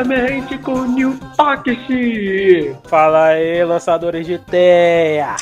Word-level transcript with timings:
juntamente 0.00 0.56
com 0.58 0.72
o 0.72 0.86
New 0.86 1.18
Toxic. 1.36 2.76
Fala 2.84 3.26
aí, 3.26 3.62
lançadores 3.64 4.26
de 4.26 4.38
teia. 4.38 5.36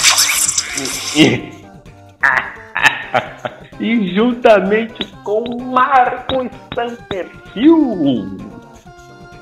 e 3.78 4.14
juntamente 4.14 5.06
com 5.22 5.62
Marcos 5.62 6.48
Santerfil. 6.74 8.36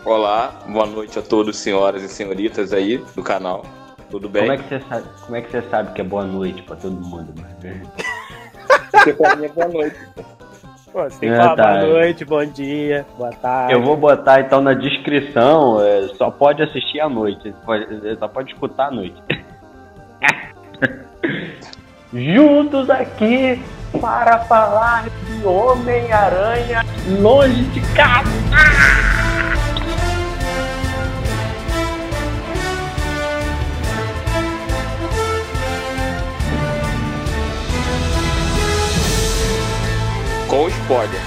Olá, 0.04 0.52
boa 0.68 0.86
noite 0.86 1.18
a 1.18 1.22
todos, 1.22 1.56
senhoras 1.56 2.02
e 2.02 2.08
senhoritas 2.08 2.74
aí 2.74 2.98
do 3.14 3.22
canal. 3.22 3.64
Tudo 4.10 4.28
bem? 4.28 4.42
Como 4.42 4.52
é 4.52 4.58
que 4.58 4.68
você 4.68 4.80
sabe, 4.88 5.08
como 5.24 5.36
é 5.36 5.40
que, 5.40 5.50
você 5.50 5.62
sabe 5.70 5.92
que 5.94 6.00
é 6.02 6.04
boa 6.04 6.24
noite 6.24 6.62
pra 6.62 6.76
todo 6.76 6.94
mundo? 6.94 7.32
Porque 8.92 9.14
pra 9.14 9.34
mim 9.36 9.46
é 9.46 9.48
boa 9.48 9.68
noite. 9.68 9.96
Pô, 10.96 11.04
você 11.04 11.18
tem 11.18 11.30
que 11.30 11.36
falar 11.36 11.56
tá. 11.56 11.64
boa 11.64 11.86
noite, 11.88 12.24
bom 12.24 12.42
dia, 12.46 13.04
boa 13.18 13.30
tarde. 13.30 13.74
Eu 13.74 13.82
vou 13.82 13.98
botar 13.98 14.40
então 14.40 14.62
na 14.62 14.72
descrição, 14.72 15.78
é, 15.84 16.08
só 16.16 16.30
pode 16.30 16.62
assistir 16.62 17.00
à 17.00 17.06
noite, 17.06 17.54
pode- 17.66 18.16
só 18.18 18.26
pode 18.26 18.50
escutar 18.50 18.86
à 18.86 18.90
noite. 18.90 19.22
Juntos 22.14 22.88
aqui 22.88 23.62
para 24.00 24.38
falar 24.46 25.04
de 25.10 25.46
Homem-Aranha 25.46 26.80
longe 27.20 27.64
de 27.64 27.80
casa. 27.94 28.30
Com 40.56 40.68
spoiler. 40.68 41.20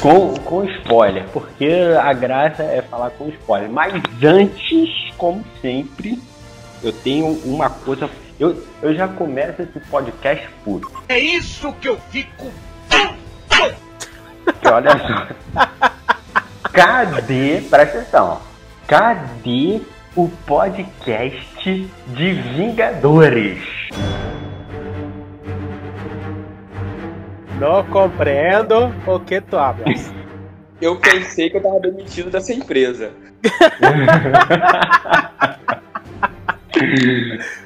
Com, 0.00 0.34
com 0.38 0.64
spoiler, 0.64 1.28
porque 1.28 1.68
a 2.02 2.10
graça 2.14 2.62
é 2.62 2.80
falar 2.80 3.10
com 3.10 3.28
spoiler. 3.28 3.68
Mas 3.70 3.92
antes, 4.24 5.12
como 5.18 5.44
sempre, 5.60 6.18
eu 6.82 6.90
tenho 6.90 7.38
uma 7.44 7.68
coisa. 7.68 8.08
Eu, 8.40 8.66
eu 8.80 8.94
já 8.94 9.08
começo 9.08 9.60
esse 9.60 9.78
podcast 9.90 10.48
puro. 10.64 10.90
É 11.06 11.18
isso 11.18 11.70
que 11.74 11.88
eu 11.88 11.98
fico. 12.10 12.50
Que 14.62 14.68
olha 14.68 14.90
só. 15.06 15.68
Cadê, 16.72 17.60
presta 17.60 17.98
atenção, 17.98 18.40
cadê 18.86 19.82
o 20.16 20.30
podcast 20.46 21.90
de 22.06 22.32
Vingadores? 22.32 23.58
Não 27.58 27.84
compreendo 27.84 28.92
o 29.06 29.18
que 29.20 29.40
tu 29.40 29.56
hablas. 29.56 30.12
Eu 30.80 30.96
pensei 30.96 31.48
que 31.48 31.56
eu 31.56 31.62
tava 31.62 31.80
demitido 31.80 32.30
dessa 32.30 32.52
empresa. 32.52 33.12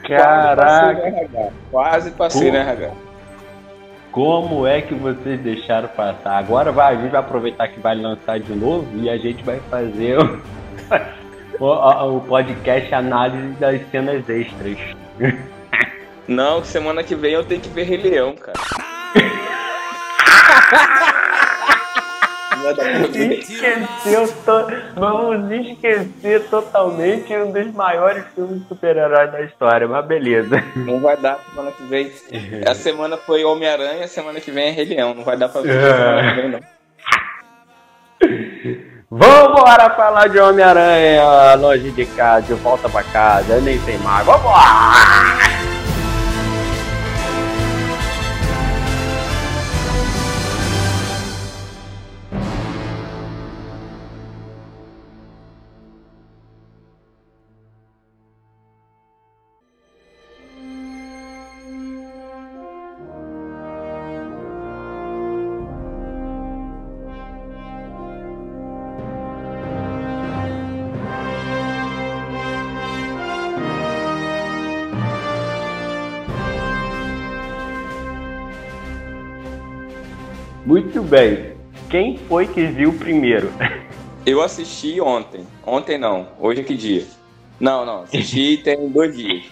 Caraca, 0.07 0.13
Quase 0.71 0.71
passei 0.83 1.01
no 1.11 1.17
RH. 1.17 1.53
Quase 1.71 2.11
passei 2.13 2.51
Pô. 2.51 2.57
no 2.57 2.63
RH. 2.63 2.91
como 4.13 4.67
é 4.67 4.81
que 4.81 4.95
vocês 4.95 5.41
deixaram 5.41 5.89
passar? 5.89 6.39
Agora 6.39 6.71
vai, 6.71 6.95
a 6.95 7.01
gente 7.01 7.11
vai 7.11 7.21
aproveitar 7.21 7.67
que 7.69 7.81
vai 7.81 7.97
lançar 7.97 8.39
de 8.39 8.55
novo 8.55 8.87
e 8.97 9.11
a 9.11 9.17
gente 9.17 9.43
vai 9.43 9.59
fazer 9.69 10.19
o, 10.19 10.41
o, 11.59 12.17
o 12.17 12.21
podcast 12.21 12.95
análise 12.95 13.55
das 13.55 13.81
cenas 13.91 14.29
extras. 14.29 14.79
Não, 16.29 16.63
semana 16.63 17.03
que 17.03 17.17
vem 17.17 17.33
eu 17.33 17.45
tenho 17.45 17.61
que 17.61 17.69
ver 17.69 17.83
Rei 17.83 17.99
Leão, 17.99 18.37
cara. 18.37 18.61
Esqueceu, 23.39 24.29
to... 24.45 24.67
vamos 24.95 25.51
esquecer 25.51 26.47
totalmente 26.51 27.35
um 27.37 27.51
dos 27.53 27.73
maiores 27.73 28.25
filmes 28.35 28.61
de 28.63 28.69
super-heróis 28.69 29.33
da 29.33 29.41
história, 29.43 29.89
mas 29.89 30.05
beleza. 30.05 30.63
Não 30.77 31.01
vai 31.01 31.17
dar 31.17 31.39
semana 31.49 31.73
que 31.73 31.83
vem. 31.85 32.13
A 32.69 32.75
semana 32.75 33.17
foi 33.17 33.45
Homem-Aranha, 33.45 34.07
semana 34.09 34.41
que 34.41 34.51
vem 34.51 34.69
é 34.69 34.71
Rei 34.71 34.85
Leão. 34.85 35.15
Não 35.15 35.25
vai 35.25 35.37
dar 35.37 35.49
pra 35.49 35.63
ver 35.63 35.71
É. 35.75 35.83
semana 35.97 36.31
que 36.35 36.41
vem, 36.41 36.51
não. 36.51 36.61
Vambora 39.11 39.91
falar 39.91 40.29
de 40.29 40.39
Homem-Aranha, 40.39 41.55
longe 41.57 41.91
de 41.91 42.07
casa, 42.07 42.43
de 42.47 42.55
volta 42.55 42.89
pra 42.89 43.03
casa, 43.03 43.55
eu 43.55 43.63
nem 43.63 43.77
sei 43.81 43.99
mais, 43.99 44.25
vambora! 44.25 45.70
Bem, 81.11 81.55
quem 81.91 82.17
foi 82.17 82.47
que 82.47 82.65
viu 82.67 82.93
primeiro? 82.93 83.53
Eu 84.25 84.41
assisti 84.41 85.01
ontem. 85.01 85.45
Ontem 85.67 85.99
não. 85.99 86.29
Hoje 86.39 86.61
é 86.61 86.65
que 86.65 86.77
dia? 86.77 87.05
Não, 87.59 87.85
não. 87.85 88.05
Assisti 88.05 88.59
tem 88.63 88.89
dois 88.89 89.17
dias. 89.17 89.43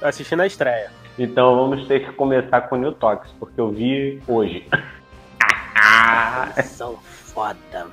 Assisti 0.00 0.34
na 0.34 0.46
estreia. 0.46 0.90
Então 1.18 1.54
vamos 1.54 1.86
ter 1.86 2.06
que 2.06 2.12
começar 2.12 2.62
com 2.62 2.76
o 2.76 2.78
New 2.78 2.92
Tox, 2.92 3.28
porque 3.38 3.60
eu 3.60 3.70
vi 3.70 4.22
hoje. 4.26 4.66
São 6.64 6.96
foda, 6.96 7.58
mano. 7.74 7.92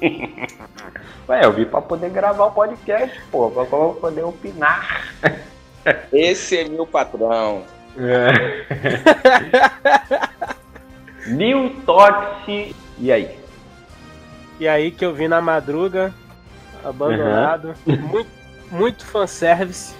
Ué, 1.28 1.44
eu 1.44 1.52
vi 1.52 1.66
pra 1.66 1.82
poder 1.82 2.10
gravar 2.10 2.46
o 2.46 2.52
podcast, 2.52 3.20
pô, 3.32 3.50
pra 3.50 3.64
poder 3.64 4.22
opinar. 4.22 5.04
Esse 6.12 6.58
é 6.58 6.68
meu 6.68 6.86
patrão. 6.86 7.64
New 11.30 11.70
Tox, 11.86 12.74
e 12.98 13.12
aí? 13.12 13.38
E 14.58 14.68
aí 14.68 14.90
que 14.90 15.04
eu 15.04 15.14
vi 15.14 15.26
na 15.28 15.40
madruga, 15.40 16.12
abandonado. 16.84 17.74
Muito, 17.86 18.30
muito 18.70 19.06
fanservice. 19.06 19.94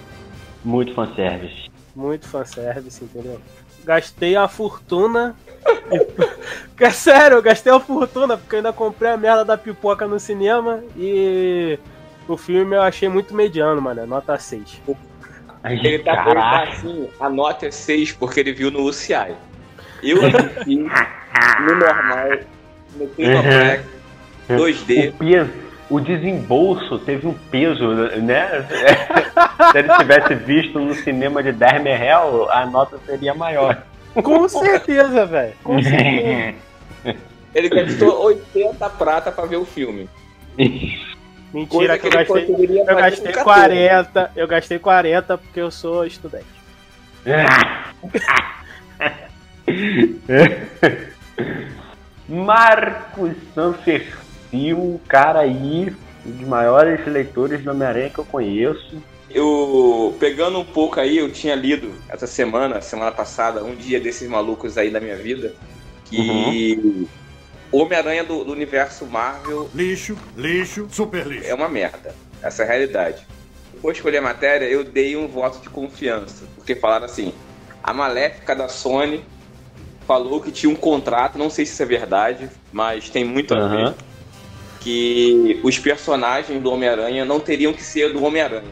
Muito 0.63 0.93
fanservice. 0.93 1.71
Muito 1.95 2.27
fanservice, 2.27 3.03
entendeu? 3.03 3.39
Gastei 3.83 4.35
a 4.35 4.47
fortuna. 4.47 5.35
É 6.79 6.89
sério, 6.89 7.37
eu 7.37 7.43
gastei 7.43 7.71
a 7.71 7.79
fortuna 7.79 8.35
porque 8.35 8.55
eu 8.55 8.57
ainda 8.57 8.73
comprei 8.73 9.11
a 9.11 9.15
merda 9.15 9.45
da 9.45 9.55
pipoca 9.55 10.07
no 10.07 10.19
cinema 10.19 10.83
e 10.97 11.77
o 12.27 12.35
filme 12.35 12.75
eu 12.75 12.81
achei 12.81 13.07
muito 13.07 13.35
mediano, 13.35 13.79
mano. 13.79 14.03
Nota 14.07 14.35
6. 14.35 14.81
Ele 14.87 14.97
tá, 15.61 15.71
ele 15.71 15.99
tá 15.99 16.23
Caraca. 16.23 16.71
assim, 16.71 17.07
a 17.19 17.29
nota 17.29 17.67
é 17.67 17.71
6 17.71 18.13
porque 18.13 18.39
ele 18.39 18.51
viu 18.51 18.71
no 18.71 18.83
UCI. 18.83 19.35
Eu 20.03 20.25
assisti 20.25 20.75
no 20.75 21.75
normal, 21.75 22.29
no 22.95 23.07
Climax, 23.09 23.85
O 24.49 24.53
2D. 24.53 25.13
peso, 25.13 25.51
o 25.89 25.99
desembolso 25.99 26.99
teve 26.99 27.27
um 27.27 27.33
peso, 27.33 27.87
né? 28.21 28.65
Se 29.71 29.77
ele 29.77 29.89
tivesse 29.97 30.35
visto 30.35 30.79
no 30.79 30.93
cinema 30.95 31.43
de 31.43 31.51
10 31.51 31.83
mil 31.83 31.95
real, 31.95 32.49
a 32.49 32.65
nota 32.65 32.97
seria 33.05 33.33
maior. 33.33 33.83
Com 34.13 34.47
certeza, 34.49 35.25
velho. 35.25 35.53
Com 35.63 35.81
certeza. 35.81 36.55
Ele 37.53 37.69
gastou 37.69 38.23
80 38.25 38.89
prata 38.91 39.31
pra 39.31 39.45
ver 39.45 39.57
o 39.57 39.65
filme. 39.65 40.09
Mentira 41.53 41.97
que 41.97 42.07
eu 42.07 42.11
gastei. 42.11 42.45
Eu 42.87 42.95
gastei 42.95 43.33
com 43.33 43.43
14. 43.43 43.43
40. 43.43 44.31
Eu 44.35 44.47
gastei 44.47 44.79
40 44.79 45.37
porque 45.37 45.59
eu 45.59 45.69
sou 45.69 46.05
estudante. 46.05 46.45
Marcos 52.27 53.33
Sanferfil, 53.53 55.01
cara 55.07 55.41
aí, 55.41 55.93
um 56.25 56.31
dos 56.31 56.47
maiores 56.47 57.05
leitores 57.05 57.63
do 57.63 57.71
Homem-Aranha 57.71 58.09
que 58.09 58.19
eu 58.19 58.25
conheço. 58.25 59.01
Eu, 59.29 60.15
pegando 60.19 60.59
um 60.59 60.65
pouco 60.65 60.99
aí, 60.99 61.17
eu 61.17 61.31
tinha 61.31 61.55
lido 61.55 61.93
essa 62.09 62.27
semana, 62.27 62.81
semana 62.81 63.11
passada, 63.11 63.63
um 63.63 63.75
dia 63.75 63.99
desses 63.99 64.29
malucos 64.29 64.77
aí 64.77 64.89
da 64.89 64.99
minha 64.99 65.15
vida, 65.15 65.53
que 66.05 67.07
o 67.71 67.77
Homem-Aranha 67.77 68.23
do, 68.23 68.43
do 68.43 68.51
universo 68.51 69.05
Marvel 69.05 69.69
Lixo, 69.73 70.17
lixo, 70.35 70.87
super 70.91 71.25
lixo. 71.25 71.47
é 71.47 71.53
uma 71.53 71.69
merda. 71.69 72.13
Essa 72.41 72.63
é 72.63 72.65
a 72.65 72.69
realidade. 72.69 73.25
Depois 73.73 73.97
eu 73.97 74.11
li 74.11 74.17
a 74.17 74.21
matéria, 74.21 74.65
eu 74.65 74.83
dei 74.83 75.15
um 75.15 75.27
voto 75.27 75.61
de 75.61 75.69
confiança. 75.69 76.45
Porque 76.55 76.75
falaram 76.75 77.05
assim: 77.05 77.33
a 77.81 77.93
maléfica 77.93 78.55
da 78.55 78.67
Sony 78.67 79.23
falou 80.11 80.41
que 80.41 80.51
tinha 80.51 80.69
um 80.69 80.75
contrato, 80.75 81.37
não 81.37 81.49
sei 81.49 81.65
se 81.65 81.71
isso 81.71 81.83
é 81.83 81.85
verdade, 81.85 82.49
mas 82.69 83.09
tem 83.09 83.23
muito 83.23 83.53
a 83.53 83.65
ver. 83.69 83.93
Que 84.81 85.57
os 85.63 85.79
personagens 85.79 86.61
do 86.61 86.69
Homem-Aranha 86.69 87.23
não 87.23 87.39
teriam 87.39 87.71
que 87.71 87.81
ser 87.81 88.11
do 88.11 88.21
Homem-Aranha. 88.21 88.67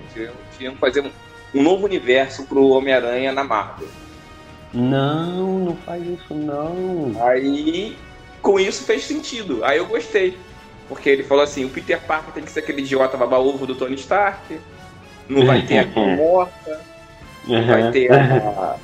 Tinham 0.58 0.74
que 0.74 0.80
fazer 0.80 1.10
um 1.56 1.64
novo 1.64 1.86
universo 1.86 2.44
pro 2.44 2.68
Homem-Aranha 2.68 3.32
na 3.32 3.46
Marvel. 3.46 3.88
Não, 4.74 5.60
não 5.60 5.76
faz 5.78 6.06
isso 6.06 6.34
não. 6.34 7.14
Aí, 7.24 7.96
com 8.42 8.60
isso 8.60 8.84
fez 8.84 9.06
sentido. 9.06 9.64
Aí 9.64 9.78
eu 9.78 9.86
gostei. 9.86 10.38
Porque 10.90 11.10
ele 11.10 11.24
falou 11.24 11.44
assim, 11.46 11.64
o 11.64 11.70
Peter 11.70 12.02
Parker 12.02 12.34
tem 12.34 12.44
que 12.44 12.52
ser 12.52 12.60
aquele 12.60 12.82
idiota 12.82 13.16
baba-ovo 13.16 13.66
do 13.66 13.76
Tony 13.76 13.96
Stark. 13.96 14.60
Não 15.30 15.46
vai 15.46 15.62
ter 15.62 15.78
a 15.78 15.86
morta. 16.18 16.82
Não 17.48 17.66
vai 17.66 17.92
ter 17.92 18.12
a... 18.12 18.76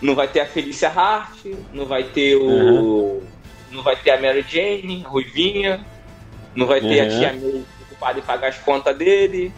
Não 0.00 0.14
vai 0.14 0.28
ter 0.28 0.40
a 0.40 0.46
Felícia 0.46 0.88
Hart. 0.88 1.44
Não 1.72 1.86
vai 1.86 2.04
ter 2.04 2.36
o... 2.36 2.44
Uhum. 2.44 3.22
Não 3.70 3.82
vai 3.82 3.96
ter 3.96 4.10
a 4.10 4.20
Mary 4.20 4.44
Jane, 4.48 5.02
a 5.04 5.08
Ruivinha. 5.08 5.84
Não 6.54 6.66
vai 6.66 6.80
ter 6.80 7.02
uhum. 7.02 7.06
a 7.06 7.18
Tia 7.18 7.32
May 7.32 7.64
preocupada 7.96 8.18
em 8.18 8.22
pagar 8.22 8.48
as 8.48 8.58
contas 8.58 8.96
dele. 8.96 9.52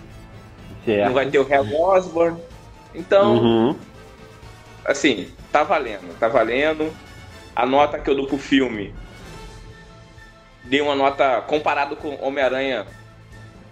Certo. 0.84 1.06
Não 1.06 1.14
vai 1.14 1.26
ter 1.26 1.38
o 1.38 1.44
Harry 1.44 1.74
Osborn. 1.74 2.38
Então, 2.94 3.36
uhum. 3.36 3.76
assim, 4.84 5.28
tá 5.52 5.62
valendo, 5.62 6.18
tá 6.18 6.28
valendo. 6.28 6.92
A 7.54 7.66
nota 7.66 7.98
que 7.98 8.08
eu 8.08 8.14
dou 8.14 8.26
pro 8.26 8.38
filme 8.38 8.94
dei 10.64 10.80
uma 10.80 10.94
nota 10.94 11.40
comparado 11.42 11.96
com 11.96 12.16
Homem-Aranha 12.20 12.86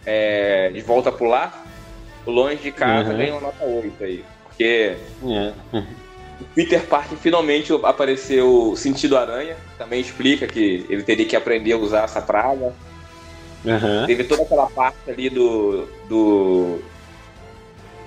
é, 0.04 0.70
de 0.70 0.80
volta 0.80 1.12
pro 1.12 1.26
lar. 1.26 1.64
Longe 2.26 2.56
de 2.56 2.72
casa 2.72 3.12
uhum. 3.12 3.30
uma 3.30 3.40
nota 3.40 3.64
8 3.64 4.02
aí. 4.02 4.24
Porque 4.44 4.96
uhum. 5.22 5.52
Peter 6.54 6.82
Parker 6.82 7.16
finalmente 7.16 7.72
apareceu 7.82 8.70
o 8.70 8.76
sentido 8.76 9.16
aranha. 9.16 9.56
Também 9.78 10.00
explica 10.00 10.46
que 10.46 10.86
ele 10.88 11.02
teria 11.02 11.26
que 11.26 11.36
aprender 11.36 11.72
a 11.72 11.78
usar 11.78 12.04
essa 12.04 12.20
praga. 12.20 12.72
Uhum. 13.64 14.06
Teve 14.06 14.24
toda 14.24 14.42
aquela 14.42 14.66
parte 14.66 14.98
ali 15.08 15.30
do. 15.30 15.88
do. 16.08 16.78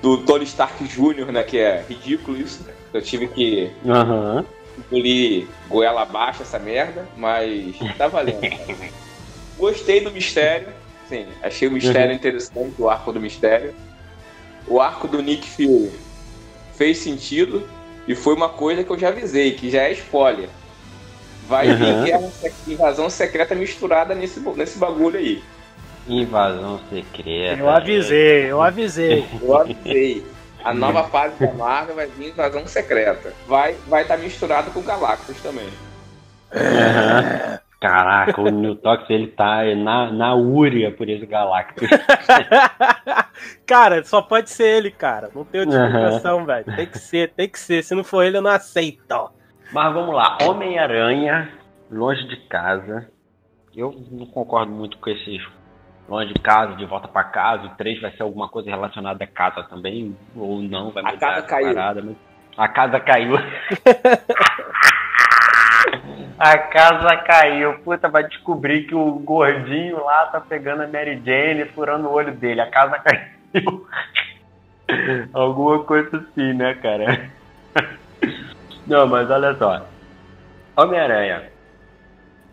do 0.02 0.18
Tony 0.20 0.46
Stark 0.46 0.84
Jr., 0.84 1.31
né? 1.31 1.44
Que 1.44 1.58
é 1.58 1.84
ridículo 1.88 2.38
isso. 2.38 2.64
Né? 2.64 2.74
Eu 2.94 3.02
tive 3.02 3.28
que. 3.28 3.72
Uhum 3.84 4.46
engolir 4.80 5.48
goela 5.68 6.04
abaixo 6.04 6.42
essa 6.42 6.58
merda, 6.58 7.08
mas 7.18 7.75
tá 7.98 8.08
valendo. 8.08 8.40
Gostei 9.58 10.02
do 10.02 10.12
mistério, 10.12 10.70
sim, 11.08 11.28
achei 11.44 11.68
o 11.68 11.72
mistério 11.72 12.12
uhum. 12.12 12.16
interessante, 12.16 12.75
o 12.80 12.90
arco 12.90 13.12
do 13.12 13.20
mistério. 13.20 13.74
O 14.68 14.80
arco 14.80 15.08
do 15.08 15.22
Nick 15.22 15.48
Fury 15.50 15.92
fez 16.75 17.00
sentido 17.00 17.68
e 18.10 18.16
foi 18.16 18.34
uma 18.34 18.50
coisa 18.50 18.84
que 18.84 18.90
eu 18.90 18.98
já 18.98 19.10
avisei, 19.10 19.52
que 19.52 19.70
já 19.70 19.84
é 19.84 19.92
spoiler. 19.92 20.50
Vai 21.48 21.70
uhum. 21.70 21.78
vir 21.78 22.04
guerra, 22.06 22.32
invasão 22.68 23.08
secreta 23.08 23.54
misturada 23.54 24.16
nesse, 24.16 24.40
nesse 24.40 24.80
bagulho 24.80 25.20
aí. 25.20 25.44
Invasão 26.08 26.82
secreta. 26.90 27.62
Eu 27.62 27.70
avisei, 27.70 28.52
eu 28.52 28.64
avisei. 28.64 29.28
Eu 29.40 29.56
avisei. 29.56 30.26
A 30.64 30.74
nova 30.74 31.04
fase 31.04 31.36
da 31.40 31.54
Marvel 31.54 31.96
vai 31.96 32.08
vir 32.08 32.30
invasão 32.30 32.66
secreta. 32.66 33.32
Vai 33.48 33.74
estar 33.74 33.86
vai 33.88 34.04
tá 34.04 34.18
misturado 34.18 34.72
com 34.72 34.82
Galactus 34.82 35.38
também. 35.42 35.70
Uhum. 36.52 37.60
Caraca, 37.80 38.42
o 38.42 38.50
Newtox 38.50 39.10
ele 39.10 39.28
tá 39.28 39.64
na, 39.76 40.12
na 40.12 40.36
úria 40.36 40.92
por 40.92 41.08
esse 41.08 41.26
Galactus. 41.26 41.90
cara, 43.66 44.04
só 44.04 44.22
pode 44.22 44.50
ser 44.50 44.78
ele, 44.78 44.92
cara. 44.92 45.30
Não 45.34 45.46
tem 45.46 45.62
outra 45.62 45.86
explicação, 45.86 46.40
uhum. 46.40 46.46
velho. 46.46 46.76
Tem 46.76 46.86
que 46.86 47.00
ser, 47.00 47.31
tem 47.31 47.48
que 47.48 47.58
ser. 47.58 47.81
Se 47.84 47.96
não 47.96 48.04
for 48.04 48.24
ele, 48.24 48.38
eu 48.38 48.42
não 48.42 48.52
aceito. 48.52 49.31
Mas 49.72 49.94
vamos 49.94 50.14
lá. 50.14 50.38
Homem-Aranha, 50.42 51.50
longe 51.90 52.28
de 52.28 52.36
casa. 52.48 53.10
Eu 53.74 53.96
não 54.12 54.25
concordo 54.25 54.72
muito 54.74 54.98
com 54.98 55.10
esses 55.10 55.42
longe 56.10 56.34
de 56.34 56.40
casa, 56.42 56.75
de 56.75 56.86
volta 56.86 57.08
para 57.08 57.24
casa. 57.24 57.68
O 57.68 57.75
3 57.75 58.02
vai 58.02 58.12
ser 58.12 58.24
alguma 58.24 58.50
coisa 58.50 58.70
relacionada 58.70 59.24
à 59.24 59.28
casa 59.28 59.64
também, 59.64 60.18
ou 60.36 60.62
não, 60.62 60.92
vai 60.92 61.04
mudar 61.04 61.16
a 61.16 61.18
casa 61.36 61.48
caiu. 61.48 61.74
Parada, 61.74 62.02
mas... 62.02 62.18
A 62.58 62.68
casa 62.68 63.00
caiu. 63.00 63.36
a 66.39 66.57
casa 66.57 67.18
caiu. 67.18 67.80
Puta, 67.80 68.07
vai 68.07 68.24
descobrir 68.24 68.88
que 68.88 68.95
o 68.95 69.12
gordinho 69.19 70.03
lá 70.03 70.27
tá 70.27 70.39
pegando 70.39 70.83
a 70.83 70.88
Mary 70.88 71.21
Jane 71.24 71.65
furando 71.65 72.07
o 72.07 72.13
olho 72.13 72.33
dele. 72.33 72.62
A 72.62 72.71
casa 72.71 72.97
caiu. 73.03 73.88
Alguma 75.33 75.83
coisa 75.83 76.18
assim, 76.18 76.53
né, 76.53 76.74
cara? 76.75 77.30
Não, 78.88 79.06
mas 79.06 79.30
olha 79.30 79.53
só. 79.56 79.86
Homem-Aranha 80.77 81.51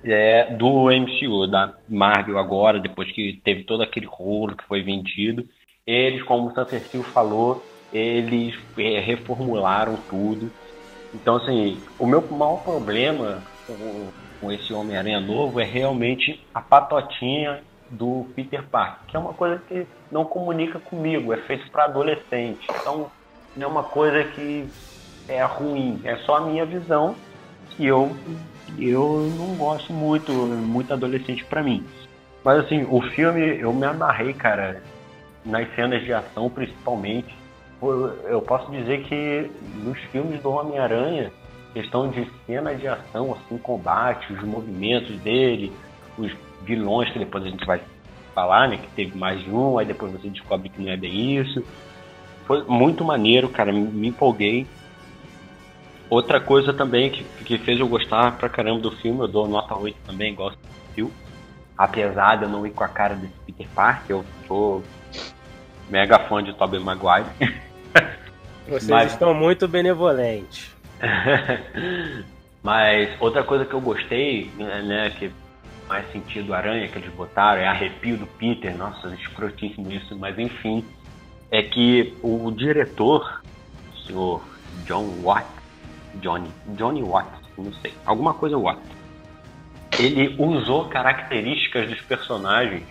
é, 0.05 0.53
do 0.55 0.91
MCU, 0.91 1.47
da 1.47 1.75
Marvel 1.89 2.39
agora, 2.39 2.81
depois 2.81 3.11
que 3.13 3.41
teve 3.45 3.65
todo 3.65 3.83
aquele 3.83 4.07
rolo 4.07 4.57
que 4.57 4.65
foi 4.65 4.83
vendido. 4.83 5.49
Eles, 5.87 6.23
como 6.25 6.49
o 6.49 6.53
Sam 6.53 6.67
falou, 7.05 7.65
eles 7.93 8.59
é, 8.77 8.99
reformularam 8.99 9.97
tudo. 10.11 10.51
Então, 11.15 11.37
assim, 11.37 11.81
o 11.99 12.07
meu 12.07 12.21
maior 12.31 12.63
problema 12.63 13.43
com, 13.67 14.09
com 14.41 14.53
esse 14.53 14.73
Homem-Aranha 14.73 15.21
novo 15.21 15.61
é 15.61 15.65
realmente 15.65 16.41
a 16.55 16.61
patotinha 16.61 17.63
do 17.91 18.27
Peter 18.35 18.63
Parker, 18.65 19.07
que 19.07 19.17
é 19.17 19.21
uma 19.21 19.33
coisa 19.33 19.63
que 19.69 19.87
não 20.11 20.25
comunica 20.25 20.79
comigo, 20.79 21.33
é 21.33 21.37
feito 21.39 21.71
para 21.71 21.85
adolescente. 21.85 22.67
Então, 22.81 23.11
não 23.57 23.69
é 23.69 23.71
uma 23.71 23.85
coisa 23.85 24.25
que 24.25 24.69
é 25.29 25.43
ruim, 25.45 26.01
é 26.05 26.17
só 26.19 26.37
a 26.37 26.41
minha 26.41 26.65
visão 26.65 27.15
que 27.71 27.87
eu 27.87 28.15
eu 28.79 29.31
não 29.39 29.55
gosto 29.55 29.93
muito, 29.93 30.33
muito 30.33 30.93
adolescente 30.93 31.45
para 31.45 31.63
mim. 31.63 31.85
Mas 32.45 32.65
assim, 32.65 32.87
o 32.89 33.01
filme 33.11 33.59
eu 33.61 33.73
me 33.73 33.87
amarrei, 33.87 34.33
cara, 34.33 34.83
nas 35.45 35.73
cenas 35.75 36.03
de 36.03 36.13
ação 36.13 36.51
principalmente. 36.51 37.35
Eu 38.25 38.41
posso 38.43 38.71
dizer 38.71 39.03
que 39.05 39.51
nos 39.77 39.99
filmes 40.11 40.41
do 40.43 40.51
Homem-Aranha, 40.51 41.31
questão 41.77 42.09
de 42.09 42.27
cena 42.47 42.75
de 42.75 42.89
ação, 42.89 43.35
assim, 43.35 43.59
combate, 43.59 44.33
os 44.33 44.43
movimentos 44.43 45.15
dele, 45.21 45.71
os 46.17 46.33
vilões 46.63 47.13
que 47.13 47.19
depois 47.19 47.45
a 47.45 47.51
gente 47.51 47.67
vai 47.67 47.83
falar, 48.35 48.67
né? 48.67 48.79
Que 48.79 48.89
teve 48.93 49.19
mais 49.19 49.45
de 49.45 49.51
um, 49.51 49.77
aí 49.77 49.85
depois 49.85 50.11
você 50.11 50.31
descobre 50.31 50.71
que 50.71 50.81
não 50.81 50.91
é 50.91 50.97
bem 50.97 51.37
isso. 51.37 51.63
Foi 52.47 52.65
muito 52.65 53.05
maneiro, 53.05 53.51
cara, 53.51 53.73
me 53.73 54.09
empolguei. 54.09 54.67
Outra 56.09 56.41
coisa 56.41 56.73
também 56.73 57.11
que, 57.11 57.25
que 57.45 57.59
fez 57.59 57.79
eu 57.79 57.89
gostar 57.89 58.39
pra 58.39 58.49
caramba 58.49 58.81
do 58.81 58.93
filme, 58.93 59.21
eu 59.21 59.29
dou 59.29 59.47
nota 59.47 59.77
8 59.77 59.99
também, 60.07 60.35
gosto 60.35 60.57
do 60.57 60.95
filme. 60.95 61.13
Apesar 61.77 62.37
de 62.37 62.45
eu 62.45 62.49
não 62.49 62.67
ir 62.67 62.71
com 62.71 62.85
a 62.85 62.89
cara 62.89 63.15
desse 63.17 63.35
Peter 63.45 63.69
Parker, 63.75 64.17
eu 64.17 64.25
sou 64.47 64.83
mega 65.91 66.19
fã 66.21 66.43
de 66.43 66.55
Tobey 66.55 66.81
Maguire. 66.81 67.27
Vocês 68.67 68.89
Mas... 68.89 69.13
estão 69.13 69.35
muito 69.35 69.69
benevolentes. 69.69 70.76
Mas 72.63 73.11
outra 73.21 73.45
coisa 73.45 73.65
que 73.65 73.75
eu 73.75 73.81
gostei, 73.81 74.51
né, 74.59 75.11
que 75.17 75.31
mais 75.89 76.11
sentido 76.11 76.53
aranha 76.53 76.89
que 76.89 76.99
eles 76.99 77.13
botaram, 77.15 77.61
é 77.61 77.69
arrepio 77.69 78.17
do 78.17 78.27
Peter, 78.27 78.77
nossa, 78.77 79.09
escrotíssimo 79.15 79.91
isso, 79.93 80.17
mas 80.17 80.37
enfim, 80.37 80.85
é 81.51 81.63
que 81.63 82.15
o 82.23 82.51
diretor, 82.51 83.41
o 83.95 83.99
senhor 83.99 84.43
John 84.85 85.09
Watt, 85.23 85.47
Johnny, 86.17 86.51
Johnny 86.77 87.03
Watts, 87.03 87.41
não 87.57 87.73
sei, 87.75 87.93
alguma 88.05 88.35
coisa 88.35 88.59
Watts. 88.59 88.97
Ele 89.99 90.35
usou 90.39 90.87
características 90.87 91.89
dos 91.89 92.01
personagens 92.01 92.85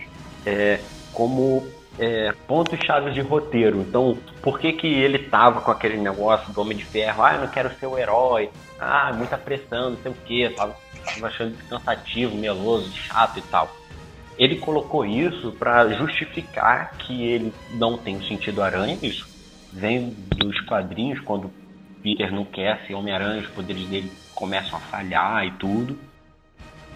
é, 0.45 0.79
como 1.11 1.67
é, 1.97 2.33
pontos 2.47 2.79
chaves 2.85 3.13
de 3.13 3.21
roteiro. 3.21 3.79
Então, 3.81 4.17
por 4.41 4.59
que 4.59 4.73
que 4.73 4.87
ele 4.87 5.19
tava 5.19 5.61
com 5.61 5.71
aquele 5.71 5.97
negócio 5.97 6.51
do 6.53 6.61
Homem 6.61 6.77
de 6.77 6.85
Ferro? 6.85 7.23
Ah, 7.23 7.35
eu 7.35 7.41
não 7.41 7.47
quero 7.47 7.73
ser 7.79 7.87
o 7.87 7.97
herói. 7.97 8.49
Ah, 8.79 9.11
muita 9.13 9.37
pressão, 9.37 9.91
não 9.91 9.97
sei 9.97 10.11
o 10.11 10.15
que. 10.25 10.49
Tava, 10.49 10.75
tava 11.05 11.27
achando 11.27 11.55
cansativo, 11.69 12.35
meloso, 12.35 12.91
chato 12.93 13.39
e 13.39 13.41
tal. 13.43 13.69
Ele 14.37 14.57
colocou 14.57 15.05
isso 15.05 15.53
para 15.53 15.87
justificar 15.93 16.97
que 16.97 17.23
ele 17.23 17.53
não 17.71 17.97
tem 17.97 18.21
sentido 18.27 18.61
aranha. 18.61 18.97
Isso 19.01 19.27
vem 19.71 20.09
dos 20.35 20.59
quadrinhos, 20.61 21.19
quando 21.21 21.51
Peter 22.03 22.31
não 22.31 22.45
quer 22.45 22.85
ser 22.85 22.93
Homem-Aranha, 22.93 23.41
os 23.41 23.47
poderes 23.47 23.87
dele 23.87 24.11
começam 24.33 24.77
a 24.77 24.81
falhar 24.81 25.45
e 25.45 25.51
tudo. 25.51 25.97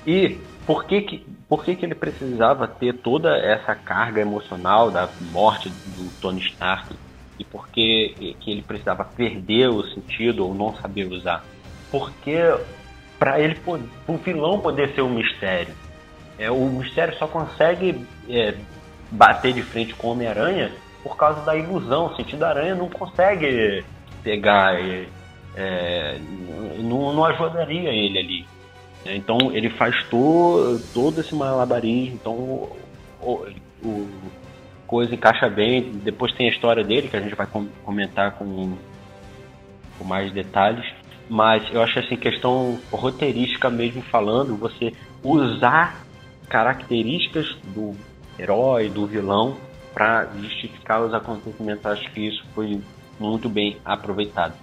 E 0.06 0.38
por 0.70 0.86
que 0.86 1.02
que, 1.02 1.26
por 1.50 1.66
que 1.66 1.76
que 1.76 1.84
ele 1.84 1.96
precisava 1.96 2.68
ter 2.68 2.94
toda 2.94 3.36
essa 3.36 3.74
carga 3.74 4.22
emocional 4.22 4.92
da 4.92 5.10
morte 5.32 5.68
do 5.68 6.22
Tony 6.22 6.42
Stark? 6.42 6.96
E 7.40 7.44
por 7.44 7.68
que, 7.70 8.36
que 8.40 8.52
ele 8.52 8.62
precisava 8.62 9.04
perder 9.04 9.68
o 9.70 9.82
sentido 9.88 10.46
ou 10.46 10.54
não 10.54 10.76
saber 10.76 11.06
usar? 11.06 11.44
Porque 11.90 12.38
para 13.18 13.40
ele 13.40 13.60
o 14.08 14.18
vilão 14.18 14.60
poder 14.60 14.94
ser 14.94 15.02
um 15.02 15.10
mistério. 15.10 15.74
É, 16.38 16.52
o 16.52 16.68
mistério 16.68 17.18
só 17.18 17.26
consegue 17.26 18.06
é, 18.30 18.54
bater 19.10 19.54
de 19.54 19.64
frente 19.64 19.96
com 19.96 20.10
o 20.10 20.12
Homem-Aranha 20.12 20.72
por 21.02 21.18
causa 21.18 21.42
da 21.42 21.58
ilusão. 21.58 22.06
O 22.06 22.16
sentido 22.16 22.42
da 22.42 22.50
aranha 22.50 22.76
não 22.76 22.90
consegue 22.90 23.84
pegar, 24.22 24.76
é, 25.56 26.20
não, 26.78 27.12
não 27.12 27.26
ajudaria 27.26 27.90
ele 27.90 28.20
ali. 28.20 28.59
Então 29.16 29.52
ele 29.52 29.70
faz 29.70 29.96
to, 30.06 30.80
todo 30.94 31.22
esse 31.22 31.34
malabarismo, 31.34 32.16
então 32.16 32.34
o, 33.22 33.46
o, 33.84 34.08
coisa 34.90 35.14
encaixa 35.14 35.48
bem. 35.48 35.92
Depois 36.04 36.34
tem 36.34 36.48
a 36.50 36.52
história 36.52 36.84
dele, 36.84 37.08
que 37.08 37.16
a 37.16 37.22
gente 37.22 37.36
vai 37.36 37.48
comentar 37.86 38.32
com, 38.32 38.76
com 39.98 40.04
mais 40.04 40.32
detalhes. 40.32 40.84
Mas 41.30 41.64
eu 41.72 41.82
acho 41.84 42.00
assim, 42.00 42.16
questão 42.16 42.80
roteirística 42.92 43.70
mesmo 43.70 44.02
falando, 44.02 44.58
você 44.58 44.92
usar 45.24 46.04
características 46.50 47.56
do 47.76 47.96
herói, 48.40 48.90
do 48.90 49.06
vilão, 49.06 49.56
para 49.94 50.28
justificar 50.40 51.04
os 51.04 51.14
acontecimentos. 51.14 51.86
Acho 51.86 52.12
que 52.12 52.28
isso 52.28 52.44
foi 52.56 52.82
muito 53.20 53.48
bem 53.48 53.78
aproveitado. 53.86 54.54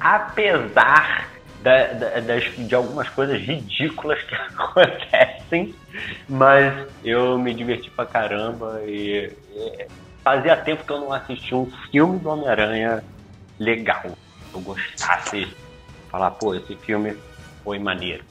Apesar 0.00 1.28
da, 1.64 1.86
da, 1.94 2.20
das, 2.20 2.44
de 2.44 2.74
algumas 2.74 3.08
coisas 3.08 3.40
ridículas 3.40 4.22
que 4.22 4.34
acontecem, 4.54 5.74
mas 6.28 6.86
eu 7.02 7.38
me 7.38 7.54
diverti 7.54 7.90
pra 7.90 8.04
caramba 8.04 8.82
e, 8.86 9.32
e 9.50 9.86
fazia 10.22 10.56
tempo 10.56 10.84
que 10.84 10.92
eu 10.92 11.00
não 11.00 11.12
assistia 11.12 11.56
um 11.56 11.70
filme 11.90 12.18
do 12.18 12.28
Homem-Aranha 12.28 13.02
legal. 13.58 14.02
Eu 14.52 14.60
gostasse 14.60 15.46
de 15.46 15.56
falar, 16.10 16.32
pô, 16.32 16.54
esse 16.54 16.76
filme 16.76 17.16
foi 17.64 17.78
maneiro. 17.78 18.22